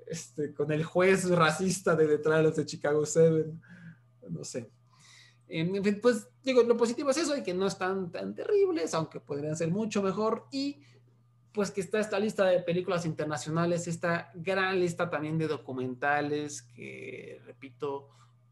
este, 0.09 0.53
con 0.53 0.71
el 0.71 0.83
juez 0.83 1.29
racista 1.29 1.95
de 1.95 2.07
detrás 2.07 2.37
de 2.37 2.43
los 2.43 2.55
de 2.55 2.65
Chicago 2.65 3.05
7, 3.05 3.45
no 4.29 4.43
sé. 4.43 4.69
En 5.47 5.83
fin, 5.83 5.99
pues 6.01 6.27
digo, 6.43 6.63
lo 6.63 6.77
positivo 6.77 7.09
es 7.09 7.17
eso, 7.17 7.33
de 7.33 7.43
que 7.43 7.53
no 7.53 7.67
están 7.67 8.11
tan 8.11 8.35
terribles, 8.35 8.93
aunque 8.93 9.19
podrían 9.19 9.55
ser 9.55 9.69
mucho 9.69 10.01
mejor, 10.01 10.45
y 10.51 10.81
pues 11.51 11.71
que 11.71 11.81
está 11.81 11.99
esta 11.99 12.19
lista 12.19 12.45
de 12.45 12.59
películas 12.59 13.05
internacionales, 13.05 13.87
esta 13.87 14.31
gran 14.35 14.79
lista 14.79 15.09
también 15.09 15.37
de 15.37 15.47
documentales 15.47 16.61
que, 16.61 17.41
repito, 17.45 18.09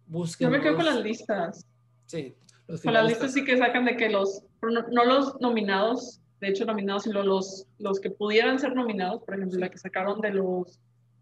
busquen. 0.07 0.49
Yo 0.49 0.57
me 0.57 0.61
quedo 0.61 0.75
con 0.75 0.85
las 0.85 0.99
listas. 1.01 1.65
Sí, 2.05 2.35
los 2.67 2.81
Con 2.81 2.93
las 2.93 3.05
listas 3.07 3.33
sí 3.33 3.43
que 3.43 3.57
sacan 3.57 3.85
de 3.85 3.95
que 3.95 4.09
los, 4.09 4.43
no, 4.61 4.87
no 4.91 5.05
los 5.05 5.39
nominados, 5.39 6.21
de 6.39 6.49
hecho 6.49 6.65
nominados, 6.65 7.03
sino 7.03 7.23
los, 7.23 7.67
los 7.77 7.99
que 7.99 8.09
pudieran 8.09 8.59
ser 8.59 8.75
nominados, 8.75 9.23
por 9.23 9.35
ejemplo, 9.35 9.59
la 9.59 9.69
que 9.69 9.77
sacaron 9.77 10.19
de 10.21 10.31
los 10.31 10.79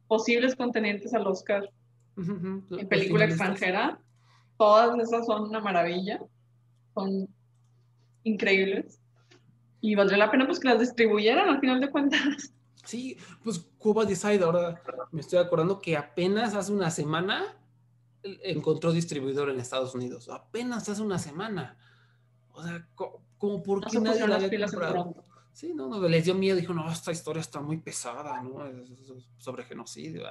posibles 0.08 0.56
contendientes 0.56 1.14
al 1.14 1.28
Oscar 1.28 1.70
en 2.18 2.88
película 2.88 3.26
extranjera, 3.26 4.00
todas 4.58 4.98
esas 5.00 5.26
son 5.26 5.44
una 5.50 5.60
maravilla, 5.60 6.22
son 6.94 7.28
increíbles. 8.24 9.00
Y 9.82 9.96
valdría 9.96 10.18
la 10.18 10.32
pena 10.32 10.46
pues 10.46 10.60
que 10.60 10.68
las 10.70 10.80
distribuyeran 10.80 11.48
al 11.50 11.60
final 11.60 11.80
de 11.80 11.90
cuentas. 11.92 12.54
Sí, 12.86 13.18
pues 13.44 13.60
Cuba 13.78 14.06
Decide, 14.06 14.44
ahora 14.44 14.82
me 15.12 15.22
estoy 15.22 15.40
acordando 15.40 15.80
que 15.82 15.98
apenas 15.98 16.54
hace 16.56 16.72
una 16.72 16.90
semana 16.92 17.58
encontró 18.24 18.92
distribuidor 18.92 19.50
en 19.50 19.60
Estados 19.60 19.94
Unidos. 19.96 20.30
Apenas 20.30 20.88
hace 20.90 21.02
una 21.02 21.20
semana. 21.20 21.78
O 22.52 22.64
sea, 22.64 22.88
co- 22.96 23.22
como 23.38 23.62
por 23.62 23.82
No 23.82 23.88
qué 23.88 23.98
se 23.98 24.02
nadie 24.04 24.28
la 24.28 24.36
había 24.38 24.66
comprado. 24.66 25.16
Sí, 25.56 25.74
no, 25.74 25.88
no, 25.88 26.06
les 26.10 26.26
dio 26.26 26.36
miedo, 26.36 26.58
dijo, 26.58 26.74
no, 26.74 26.92
esta 26.92 27.14
historia 27.14 27.40
está 27.40 27.62
muy 27.62 27.78
pesada, 27.78 28.42
¿no? 28.44 28.60
Sobre 29.38 29.64
genocidio. 29.64 30.24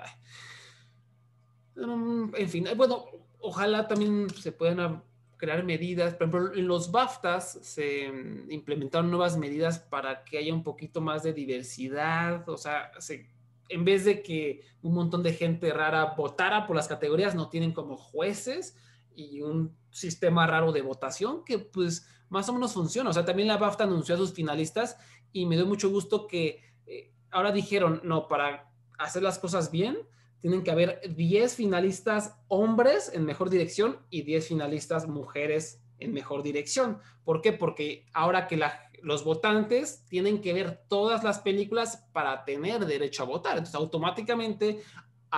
Mm, 1.77 2.35
En 2.37 2.49
fin, 2.51 2.67
eh, 2.67 2.75
bueno, 2.75 3.07
ojalá 3.41 3.89
también 3.89 4.29
se 4.29 4.53
puedan 4.53 5.03
crear 5.39 5.65
medidas. 5.65 6.13
Por 6.13 6.29
ejemplo, 6.29 6.55
en 6.55 6.69
los 6.69 6.91
BAFTAs 6.93 7.59
se 7.63 8.11
mm, 8.13 8.51
implementaron 8.51 9.11
nuevas 9.11 9.39
medidas 9.39 9.79
para 9.79 10.25
que 10.25 10.37
haya 10.37 10.53
un 10.53 10.63
poquito 10.63 11.01
más 11.01 11.23
de 11.23 11.33
diversidad. 11.33 12.47
O 12.49 12.59
sea, 12.59 12.91
se- 12.99 13.31
en 13.71 13.83
vez 13.83 14.05
de 14.05 14.23
que 14.23 14.61
un 14.83 14.93
montón 14.93 15.23
de 15.23 15.33
gente 15.33 15.73
rara 15.73 16.15
votara 16.17 16.67
por 16.67 16.77
las 16.77 16.87
categorías, 16.87 17.35
no 17.35 17.49
tienen 17.49 17.73
como 17.73 17.97
jueces 17.97 18.77
y 19.17 19.41
un 19.41 19.75
sistema 19.91 20.47
raro 20.47 20.71
de 20.71 20.83
votación 20.83 21.45
que 21.47 21.59
pues 21.61 22.07
más 22.35 22.49
o 22.49 22.53
menos 22.53 22.75
funciona. 22.75 23.11
O 23.11 23.13
sea, 23.13 23.25
también 23.25 23.47
la 23.47 23.57
BAFTA 23.57 23.85
anunció 23.85 24.17
a 24.17 24.19
sus 24.19 24.33
finalistas 24.33 24.99
y 25.33 25.47
me 25.47 25.55
dio 25.55 25.67
mucho 25.67 25.89
gusto 25.89 26.27
que 26.27 26.61
eh, 26.85 27.13
ahora 27.31 27.53
dijeron, 27.53 28.01
no, 28.03 28.27
para 28.27 28.73
hacer 28.99 29.23
las 29.23 29.39
cosas 29.39 29.71
bien, 29.71 29.97
tienen 30.41 30.65
que 30.65 30.73
haber 30.73 31.01
10 31.15 31.55
finalistas 31.55 32.37
hombres 32.49 33.11
en 33.15 33.25
mejor 33.25 33.51
dirección 33.51 34.01
y 34.11 34.23
10 34.23 34.49
finalistas 34.49 35.07
mujeres 35.07 35.81
en 35.99 36.13
mejor 36.13 36.43
dirección. 36.43 36.99
¿Por 37.25 37.41
qué? 37.41 37.53
Porque 37.53 38.07
ahora 38.13 38.49
que 38.49 38.61
los 39.01 39.23
votantes 39.23 40.05
tienen 40.09 40.41
que 40.41 40.53
ver 40.53 40.83
todas 40.89 41.23
las 41.23 41.39
películas 41.39 42.05
para 42.13 42.45
tener 42.45 42.85
derecho 42.85 43.23
a 43.23 43.27
votar. 43.27 43.53
Entonces, 43.53 43.77
automáticamente, 43.77 44.83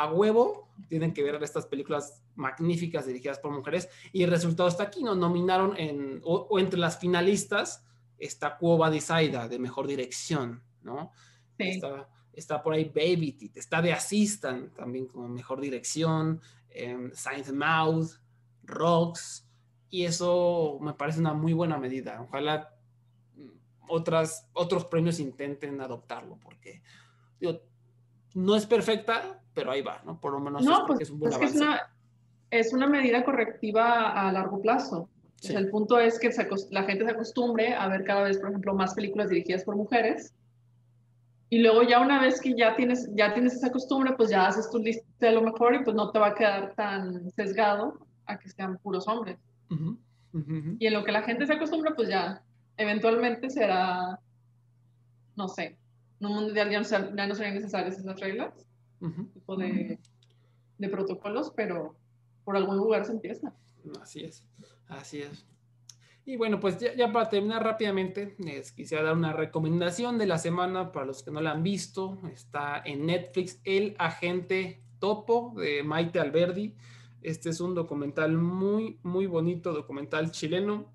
a 0.03 0.13
huevo, 0.13 0.69
tienen 0.89 1.15
que 1.15 1.23
ver 1.23 1.43
estas 1.43 1.67
películas 1.67 2.23
magníficas 2.35 3.07
dirigidas 3.07 3.39
por 3.39 3.51
mujeres 3.51 3.89
y 4.13 4.23
el 4.23 4.31
resultado 4.31 4.69
está 4.69 4.85
aquí, 4.85 5.03
¿no? 5.03 5.15
Nominaron 5.15 5.75
en, 5.79 6.21
o, 6.23 6.47
o 6.51 6.59
entre 6.59 6.79
las 6.79 6.99
finalistas 6.99 7.83
está 8.19 8.59
Cuoba 8.59 8.91
Desaida 8.91 9.49
de 9.49 9.59
mejor 9.59 9.87
dirección, 9.87 10.63
¿no? 10.83 11.13
Sí. 11.59 11.69
Está, 11.69 12.09
está 12.35 12.63
por 12.63 12.75
ahí 12.75 12.85
Baby 12.85 13.33
Teeth, 13.33 13.57
está 13.57 13.81
de 13.81 13.95
Assistant 13.95 14.75
también 14.75 15.07
como 15.07 15.29
mejor 15.29 15.61
dirección, 15.61 16.43
eh, 16.69 17.11
Saint 17.15 17.49
Mouth, 17.53 18.11
Rocks, 18.65 19.49
y 19.89 20.05
eso 20.05 20.79
me 20.83 20.93
parece 20.93 21.21
una 21.21 21.33
muy 21.33 21.55
buena 21.55 21.79
medida. 21.79 22.21
Ojalá 22.21 22.75
otras, 23.89 24.47
otros 24.53 24.85
premios 24.85 25.21
intenten 25.21 25.81
adoptarlo, 25.81 26.39
porque 26.39 26.83
digo, 27.41 27.63
no 28.37 28.55
es 28.55 28.67
perfecta, 28.67 29.41
pero 29.55 29.71
ahí 29.71 29.81
va, 29.81 30.03
¿no? 30.05 30.21
Por 30.21 30.33
lo 30.33 30.41
menos 30.41 30.63
No, 30.63 30.73
es, 30.81 30.85
pues 30.87 31.01
es 31.01 31.11
un 31.11 31.19
buen 31.19 31.33
es 31.33 31.39
que 31.39 31.45
es 31.47 31.55
una, 31.57 31.81
es 32.51 32.73
una 32.75 32.87
medida 32.87 33.25
correctiva 33.25 34.11
a 34.13 34.31
largo 34.31 34.61
plazo. 34.61 34.99
O 35.03 35.09
sea, 35.39 35.59
Sí. 35.59 35.65
el 35.65 35.71
punto 35.71 35.99
es 35.99 36.19
que 36.19 36.31
se 36.33 36.47
la 36.71 36.83
gente 36.85 37.05
se 37.05 37.11
acostumbre 37.13 37.75
a 37.75 37.89
ver 37.89 38.05
cada 38.05 38.25
vez, 38.25 38.39
por 38.39 38.51
ejemplo, 38.51 38.75
más 38.75 38.95
películas 38.95 39.31
dirigidas 39.31 39.65
por 39.65 39.75
mujeres. 39.77 40.35
Y 41.49 41.59
luego 41.61 41.83
ya 41.83 42.01
una 42.01 42.21
vez 42.21 42.41
que 42.41 42.55
ya 42.55 42.77
tienes, 42.77 43.09
ya 43.15 43.33
tienes 43.33 43.55
esa 43.55 43.71
costumbre, 43.73 44.15
pues 44.17 44.29
ya 44.31 44.47
haces 44.49 44.69
tu 44.71 44.79
lista 44.79 45.05
de 45.21 45.33
lo 45.33 45.41
mejor 45.43 45.75
y 45.75 45.85
pues 45.85 45.95
no 45.97 46.11
te 46.11 46.19
va 46.19 46.29
a 46.29 46.35
quedar 46.35 46.75
tan 46.75 47.31
sesgado 47.31 47.99
a 48.27 48.39
que 48.39 48.49
sean 48.51 48.77
puros 48.79 49.07
hombres. 49.09 49.39
Ujú, 49.71 49.97
ujú, 50.33 50.59
ujú. 50.59 50.77
Y 50.79 50.87
en 50.89 50.93
lo 50.93 51.05
que 51.05 51.13
la 51.13 51.23
gente 51.23 51.47
se 51.47 51.55
acostumbra, 51.55 51.95
pues 51.95 52.09
ya 52.09 52.43
eventualmente 52.77 53.49
será, 53.49 54.19
no 55.37 55.49
sé, 55.49 55.79
mundo 56.21 56.53
ideal 56.53 56.71
ya 56.71 56.81
no, 56.81 57.17
ya 57.17 57.27
no 57.27 57.35
serían 57.35 57.55
necesarias 57.55 57.99
esas 57.99 58.21
reglas, 58.21 58.55
tipo 59.35 59.57
de, 59.57 59.99
de 60.79 60.89
protocolos, 60.89 61.53
pero 61.55 61.97
por 62.45 62.57
algún 62.57 62.77
lugar 62.77 63.05
se 63.05 63.13
empieza. 63.13 63.55
Así 64.01 64.25
es, 64.25 64.45
así 64.89 65.23
es. 65.23 65.47
Y 66.25 66.37
bueno, 66.37 66.59
pues 66.59 66.79
ya, 66.79 66.93
ya 66.95 67.13
para 67.13 67.29
terminar 67.29 67.63
rápidamente, 67.63 68.35
les 68.39 68.73
quisiera 68.73 69.05
dar 69.05 69.17
una 69.17 69.33
recomendación 69.33 70.19
de 70.19 70.27
la 70.27 70.39
semana 70.39 70.91
para 70.91 71.07
los 71.07 71.23
que 71.23 71.31
no 71.31 71.41
la 71.41 71.53
han 71.53 71.63
visto. 71.63 72.19
Está 72.33 72.83
en 72.85 73.07
Netflix 73.07 73.61
El 73.63 73.95
Agente 73.99 74.83
Topo 74.99 75.55
de 75.57 75.85
Maite 75.85 76.19
Alberdi. 76.19 76.75
Este 77.23 77.51
es 77.51 77.61
un 77.61 77.77
documental 77.77 78.33
muy, 78.37 78.99
muy 79.05 79.27
bonito, 79.27 79.73
documental 79.73 80.33
chileno, 80.33 80.93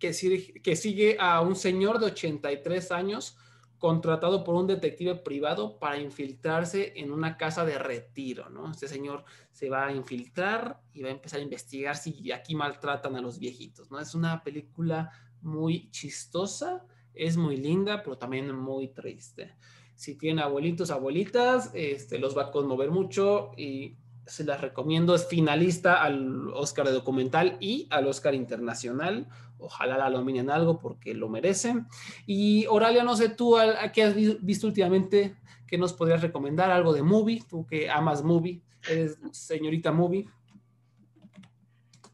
que 0.00 0.12
sigue, 0.12 0.60
que 0.60 0.74
sigue 0.74 1.16
a 1.20 1.40
un 1.42 1.54
señor 1.54 2.00
de 2.00 2.06
83 2.06 2.90
años 2.90 3.38
contratado 3.78 4.44
por 4.44 4.54
un 4.54 4.66
detective 4.66 5.16
privado 5.16 5.78
para 5.78 5.98
infiltrarse 5.98 6.94
en 6.96 7.12
una 7.12 7.36
casa 7.36 7.64
de 7.64 7.78
retiro, 7.78 8.48
¿no? 8.48 8.70
Este 8.70 8.88
señor 8.88 9.24
se 9.52 9.68
va 9.68 9.86
a 9.86 9.92
infiltrar 9.92 10.80
y 10.92 11.02
va 11.02 11.08
a 11.08 11.12
empezar 11.12 11.40
a 11.40 11.42
investigar 11.42 11.96
si 11.96 12.32
aquí 12.32 12.54
maltratan 12.54 13.16
a 13.16 13.20
los 13.20 13.38
viejitos, 13.38 13.90
¿no? 13.90 13.98
Es 13.98 14.14
una 14.14 14.42
película 14.42 15.10
muy 15.42 15.90
chistosa, 15.90 16.84
es 17.14 17.36
muy 17.36 17.56
linda, 17.56 18.02
pero 18.02 18.18
también 18.18 18.54
muy 18.54 18.88
triste. 18.88 19.56
Si 19.94 20.16
tienen 20.16 20.44
abuelitos, 20.44 20.90
abuelitas, 20.90 21.70
este, 21.72 22.18
los 22.18 22.36
va 22.36 22.44
a 22.44 22.50
conmover 22.50 22.90
mucho 22.90 23.52
y 23.56 23.96
se 24.26 24.44
las 24.44 24.60
recomiendo. 24.60 25.14
Es 25.14 25.26
finalista 25.26 26.02
al 26.02 26.48
Oscar 26.52 26.86
de 26.86 26.92
documental 26.92 27.56
y 27.60 27.86
al 27.90 28.06
Oscar 28.06 28.34
internacional. 28.34 29.28
Ojalá 29.58 29.96
la 29.96 30.10
nominen 30.10 30.50
algo 30.50 30.78
porque 30.78 31.14
lo 31.14 31.28
merecen. 31.28 31.86
Y 32.26 32.66
Oralia, 32.66 33.04
no 33.04 33.16
sé 33.16 33.30
tú, 33.30 33.56
¿a- 33.56 33.90
¿qué 33.92 34.02
has 34.04 34.14
vi- 34.14 34.38
visto 34.42 34.66
últimamente? 34.66 35.34
¿Qué 35.66 35.78
nos 35.78 35.92
podrías 35.92 36.22
recomendar? 36.22 36.70
¿Algo 36.70 36.92
de 36.92 37.02
movie? 37.02 37.42
Tú 37.48 37.66
que 37.66 37.90
amas 37.90 38.22
movie, 38.22 38.60
eres 38.88 39.18
señorita 39.32 39.92
movie. 39.92 40.28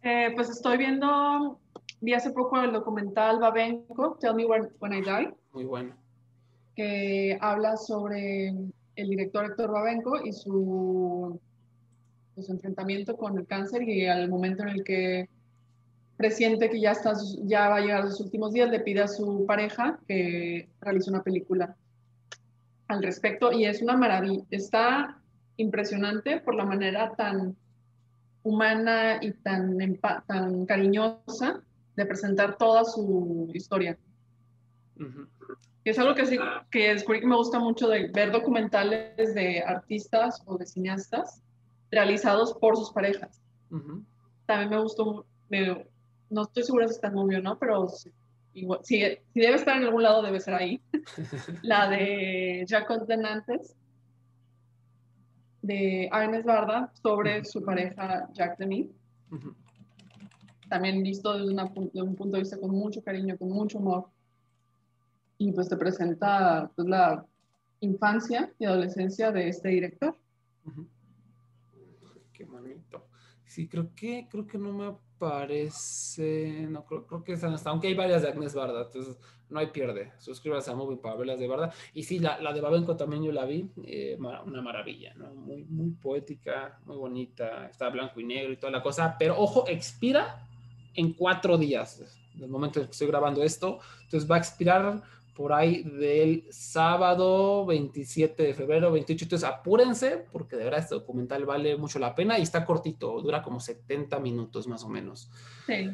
Eh, 0.02 0.30
pues 0.34 0.50
estoy 0.50 0.78
viendo, 0.78 1.60
vi 2.00 2.12
hace 2.14 2.30
poco 2.32 2.60
el 2.60 2.72
documental 2.72 3.38
Babenco, 3.38 4.16
Tell 4.20 4.34
Me 4.34 4.44
When, 4.44 4.68
When 4.80 4.92
I 4.94 5.00
Die, 5.02 5.34
Muy 5.52 5.64
bueno. 5.64 5.94
que 6.74 7.38
habla 7.40 7.76
sobre 7.76 8.48
el 8.96 9.08
director 9.08 9.44
Héctor 9.44 9.70
Babenco 9.70 10.20
y 10.24 10.32
su, 10.32 11.38
pues, 12.34 12.46
su 12.46 12.52
enfrentamiento 12.52 13.16
con 13.16 13.38
el 13.38 13.46
cáncer 13.46 13.82
y 13.88 14.06
al 14.06 14.28
momento 14.28 14.62
en 14.64 14.68
el 14.70 14.82
que 14.84 15.28
presiente 16.22 16.70
que 16.70 16.80
ya, 16.80 16.92
está, 16.92 17.14
ya 17.42 17.68
va 17.68 17.76
a 17.76 17.80
llegar 17.80 18.02
a 18.02 18.10
sus 18.10 18.20
últimos 18.20 18.52
días, 18.52 18.70
le 18.70 18.78
pide 18.78 19.02
a 19.02 19.08
su 19.08 19.44
pareja 19.44 19.98
que 20.06 20.68
realice 20.80 21.10
una 21.10 21.24
película 21.24 21.74
al 22.86 23.02
respecto 23.02 23.50
y 23.50 23.64
es 23.64 23.82
una 23.82 23.96
maravilla. 23.96 24.44
Está 24.50 25.18
impresionante 25.56 26.38
por 26.40 26.54
la 26.54 26.64
manera 26.64 27.12
tan 27.16 27.56
humana 28.44 29.18
y 29.20 29.32
tan, 29.32 29.76
tan 30.28 30.64
cariñosa 30.66 31.60
de 31.96 32.06
presentar 32.06 32.56
toda 32.56 32.84
su 32.84 33.50
historia. 33.52 33.98
Ujú. 35.00 35.26
Y 35.84 35.90
es 35.90 35.98
algo 35.98 36.14
que, 36.14 36.26
sí, 36.26 36.38
que 36.70 36.94
descubrí 36.94 37.18
que 37.20 37.26
me 37.26 37.34
gusta 37.34 37.58
mucho 37.58 37.88
de 37.88 38.06
ver 38.14 38.30
documentales 38.30 39.34
de 39.34 39.60
artistas 39.60 40.40
o 40.46 40.56
de 40.56 40.66
cineastas 40.66 41.42
realizados 41.90 42.54
por 42.54 42.76
sus 42.76 42.92
parejas. 42.92 43.42
Ujú. 43.72 44.04
También 44.46 44.70
me 44.70 44.80
gustó, 44.80 45.26
me- 45.48 45.90
no 46.32 46.42
estoy 46.42 46.62
segura 46.64 46.88
si 46.88 46.94
está 46.94 47.08
en 47.08 47.14
movie 47.14 47.38
o 47.38 47.42
no, 47.42 47.58
pero 47.58 47.88
si, 47.88 48.10
igual- 48.54 48.80
si, 48.82 49.00
si 49.32 49.40
debe 49.40 49.54
estar 49.56 49.76
en 49.76 49.84
algún 49.84 50.02
lado, 50.02 50.22
debe 50.22 50.40
ser 50.40 50.54
ahí. 50.54 50.80
La 51.62 51.88
de 51.88 52.64
Jacob 52.68 53.06
Denantes, 53.06 53.76
de 55.62 56.08
Agnes 56.10 56.44
Barda, 56.44 56.90
sobre 57.02 57.44
su 57.44 57.62
pareja 57.64 58.28
Jack 58.32 58.58
Demi. 58.58 58.90
También 60.68 61.02
visto 61.02 61.36
desde 61.38 61.52
una 61.52 61.66
pu- 61.66 61.92
de 61.92 62.02
un 62.02 62.16
punto 62.16 62.36
de 62.36 62.42
vista 62.42 62.58
con 62.58 62.70
mucho 62.70 63.02
cariño, 63.02 63.36
con 63.36 63.48
mucho 63.50 63.78
humor. 63.78 64.08
Y 65.38 65.52
pues 65.52 65.68
te 65.68 65.76
presenta 65.76 66.70
pues, 66.74 66.88
la 66.88 67.24
infancia 67.80 68.52
y 68.58 68.64
adolescencia 68.64 69.30
de 69.32 69.48
este 69.48 69.68
director. 69.68 70.16
Qué 72.32 72.44
bonito. 72.44 73.06
Sí, 73.44 73.68
creo 73.68 73.90
que, 73.94 74.26
creo 74.30 74.46
que 74.46 74.56
no 74.58 74.72
me 74.72 74.96
aparece. 75.26 76.66
No, 76.68 76.84
creo, 76.84 77.06
creo 77.06 77.24
que 77.24 77.32
están 77.32 77.52
hasta, 77.54 77.70
aunque 77.70 77.88
hay 77.88 77.94
varias 77.94 78.22
de 78.22 78.28
Agnes 78.28 78.54
Barda, 78.54 78.82
entonces 78.82 79.18
no 79.48 79.58
hay 79.58 79.66
pierde. 79.68 80.12
Suscríbase 80.18 80.70
a 80.70 80.74
Movie 80.74 80.96
para 80.96 81.14
verlas 81.14 81.38
de 81.38 81.46
Barda. 81.46 81.72
Y 81.94 82.02
sí, 82.02 82.18
la, 82.18 82.40
la 82.40 82.52
de 82.52 82.60
Babenco 82.60 82.96
también 82.96 83.22
yo 83.22 83.32
la 83.32 83.44
vi, 83.44 83.70
eh, 83.84 84.18
una 84.18 84.62
maravilla, 84.62 85.14
¿no? 85.14 85.34
Muy, 85.34 85.64
muy 85.64 85.90
poética, 85.90 86.80
muy 86.86 86.96
bonita, 86.96 87.68
está 87.68 87.88
blanco 87.90 88.20
y 88.20 88.24
negro 88.24 88.52
y 88.52 88.56
toda 88.56 88.72
la 88.72 88.82
cosa, 88.82 89.16
pero 89.18 89.38
ojo, 89.38 89.68
expira 89.68 90.46
en 90.94 91.12
cuatro 91.12 91.56
días, 91.56 92.20
del 92.34 92.50
momento 92.50 92.80
en 92.80 92.86
que 92.86 92.92
estoy 92.92 93.06
grabando 93.06 93.42
esto, 93.42 93.78
entonces 94.02 94.30
va 94.30 94.36
a 94.36 94.38
expirar 94.38 95.02
por 95.34 95.52
ahí 95.52 95.82
del 95.82 96.46
sábado 96.50 97.64
27 97.66 98.42
de 98.42 98.54
febrero, 98.54 98.92
28. 98.92 99.24
Entonces 99.24 99.48
apúrense 99.48 100.26
porque 100.30 100.56
de 100.56 100.64
verdad 100.64 100.80
este 100.80 100.94
documental 100.94 101.44
vale 101.46 101.76
mucho 101.76 101.98
la 101.98 102.14
pena 102.14 102.38
y 102.38 102.42
está 102.42 102.64
cortito, 102.64 103.20
dura 103.20 103.42
como 103.42 103.60
70 103.60 104.18
minutos 104.20 104.66
más 104.66 104.84
o 104.84 104.88
menos. 104.88 105.30
Sí. 105.66 105.90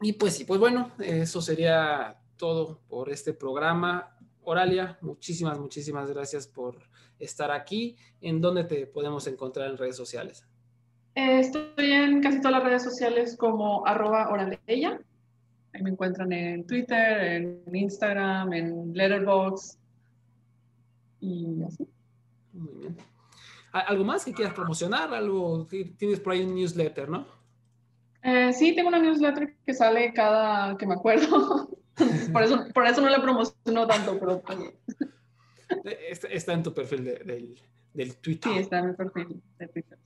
Y 0.00 0.14
pues 0.14 0.34
sí, 0.34 0.44
pues 0.44 0.58
bueno, 0.58 0.90
eso 0.98 1.42
sería 1.42 2.18
todo 2.36 2.80
por 2.88 3.10
este 3.10 3.34
programa. 3.34 4.16
Oralia, 4.44 4.98
muchísimas, 5.00 5.58
muchísimas 5.58 6.10
gracias 6.10 6.46
por 6.48 6.76
estar 7.18 7.50
aquí. 7.50 7.96
¿En 8.20 8.40
dónde 8.40 8.64
te 8.64 8.86
podemos 8.86 9.26
encontrar 9.26 9.70
en 9.70 9.76
redes 9.76 9.96
sociales? 9.96 10.44
Eh, 11.14 11.40
Estoy 11.40 11.92
en 11.92 12.20
casi 12.22 12.40
todas 12.40 12.52
las 12.52 12.64
redes 12.64 12.82
sociales 12.82 13.36
como 13.36 13.86
arroba 13.86 14.30
oraleya. 14.30 15.00
Ahí 15.74 15.82
me 15.82 15.90
encuentran 15.90 16.30
en 16.32 16.66
Twitter, 16.66 17.22
en 17.66 17.74
Instagram, 17.74 18.52
en 18.52 18.92
Letterboxd 18.94 19.78
y 21.20 21.62
así. 21.62 21.88
Muy 22.52 22.72
bien. 22.74 22.96
¿A- 23.72 23.80
¿Algo 23.80 24.04
más 24.04 24.24
que 24.24 24.32
quieras 24.34 24.54
promocionar? 24.54 25.12
Algo, 25.14 25.66
tienes 25.96 26.20
por 26.20 26.34
ahí 26.34 26.42
un 26.42 26.54
newsletter, 26.54 27.08
¿no? 27.08 27.26
Eh, 28.22 28.52
sí, 28.52 28.74
tengo 28.74 28.88
una 28.88 28.98
newsletter 29.00 29.56
que 29.64 29.72
sale 29.74 30.12
cada 30.12 30.76
que 30.76 30.86
me 30.86 30.94
acuerdo. 30.94 31.70
por, 32.32 32.42
eso, 32.42 32.66
por 32.74 32.86
eso 32.86 33.00
no 33.00 33.08
la 33.08 33.20
promociono 33.22 33.86
tanto, 33.86 34.18
pero 34.18 34.40
pues, 34.42 34.58
Eh, 35.86 35.98
Está, 36.10 36.28
está 36.28 36.52
en 36.52 36.62
tu 36.62 36.74
perfil 36.74 37.02
de- 37.02 37.18
del, 37.24 37.58
del 37.94 38.16
Twitter. 38.18 38.52
sí, 38.52 38.58
está 38.58 38.80
en 38.80 38.88
mi 38.88 38.92
perfil 38.92 39.42
de 39.58 39.68
Twitter. 39.68 39.98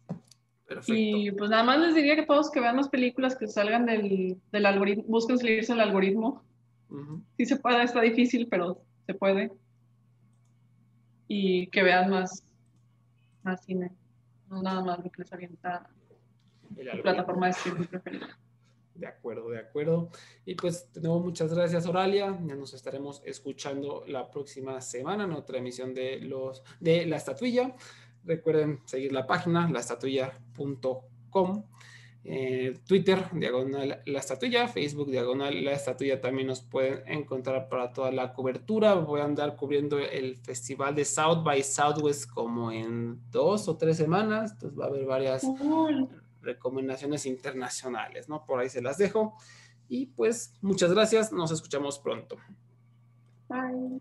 Perfecto. 0.67 0.95
Y 0.95 1.31
pues 1.33 1.51
nada 1.51 1.63
más 1.63 1.79
les 1.79 1.95
diría 1.95 2.17
que 2.17 2.27
todos 2.27 2.51
que 2.51 2.61
vean 2.61 2.77
las 2.77 2.89
películas 2.89 3.37
que 3.37 3.47
salgan 3.47 3.87
del, 3.87 4.37
del 4.51 4.67
algoritmo, 4.67 5.05
busquen 5.07 5.39
salirse 5.39 5.73
del 5.73 5.83
algoritmo. 5.83 6.45
Ujú. 6.91 7.23
Sí 7.37 7.47
se 7.47 7.57
puede, 7.57 7.83
está 7.83 8.01
difícil, 8.01 8.49
pero 8.49 8.83
se 9.07 9.15
puede. 9.15 9.53
Y 11.29 11.69
que 11.69 11.83
vean 11.83 12.11
más, 12.11 12.45
más 13.43 13.65
cine. 13.65 13.93
No 14.49 14.63
nada 14.63 14.83
más 14.83 14.99
lo 14.99 15.11
que 15.11 15.23
les 15.23 15.33
avienta 15.33 15.89
algoritmo. 16.71 17.03
plataforma 17.03 17.47
de 17.47 17.53
streaming 17.53 17.87
preferida. 17.87 18.39
De 18.97 19.07
acuerdo, 19.07 19.51
de 19.51 19.59
acuerdo. 19.59 20.09
Y 20.47 20.55
pues 20.55 20.89
nuevo, 20.97 21.21
muchas 21.21 21.53
gracias, 21.53 21.87
Oralia. 21.87 22.39
Ya 22.45 22.55
nos 22.55 22.73
estaremos 22.73 23.23
escuchando 23.25 24.05
la 24.09 24.31
próxima 24.31 24.81
semana 24.81 25.25
en 25.25 25.33
otra 25.33 25.59
emisión 25.59 25.93
de 25.93 26.21
los 26.21 26.63
de 26.81 27.05
La 27.07 27.17
Estatuilla. 27.17 27.75
Recuerden 28.27 28.81
seguir 28.85 29.13
la 29.13 29.27
página, 29.27 29.69
laestatuilla.com. 29.71 31.65
Eh, 32.29 32.75
Twitter, 32.89 33.25
diagonal 33.35 34.03
La 34.05 34.19
Estatuilla, 34.19 34.67
Facebook, 34.67 35.09
diagonal 35.13 35.65
La 35.65 35.71
Estatuilla 35.75 36.21
también 36.21 36.49
nos 36.49 36.61
pueden 36.61 37.07
encontrar 37.07 37.69
para 37.69 37.93
toda 37.93 38.11
la 38.11 38.33
cobertura. 38.33 38.95
Voy 38.95 39.21
a 39.21 39.25
andar 39.25 39.55
cubriendo 39.55 40.01
el 40.01 40.37
festival 40.39 40.97
de 40.97 41.05
South 41.05 41.45
by 41.45 41.63
Southwest 41.63 42.29
como 42.29 42.73
en 42.73 43.21
dos 43.31 43.69
o 43.69 43.77
tres 43.77 43.97
semanas. 43.97 44.53
Entonces 44.53 44.77
va 44.77 44.87
a 44.87 44.89
haber 44.89 45.05
varias 45.07 45.43
Cool. 45.43 46.09
recomendaciones 46.43 47.27
internacionales, 47.27 48.29
¿no? 48.29 48.45
Por 48.45 48.59
ahí 48.59 48.69
se 48.71 48.83
las 48.83 48.99
dejo. 48.99 49.37
Y 49.89 50.07
pues 50.07 50.53
muchas 50.63 50.93
gracias, 50.93 51.31
nos 51.33 51.53
escuchamos 51.53 52.01
pronto. 52.01 52.37
Bye. 53.49 54.01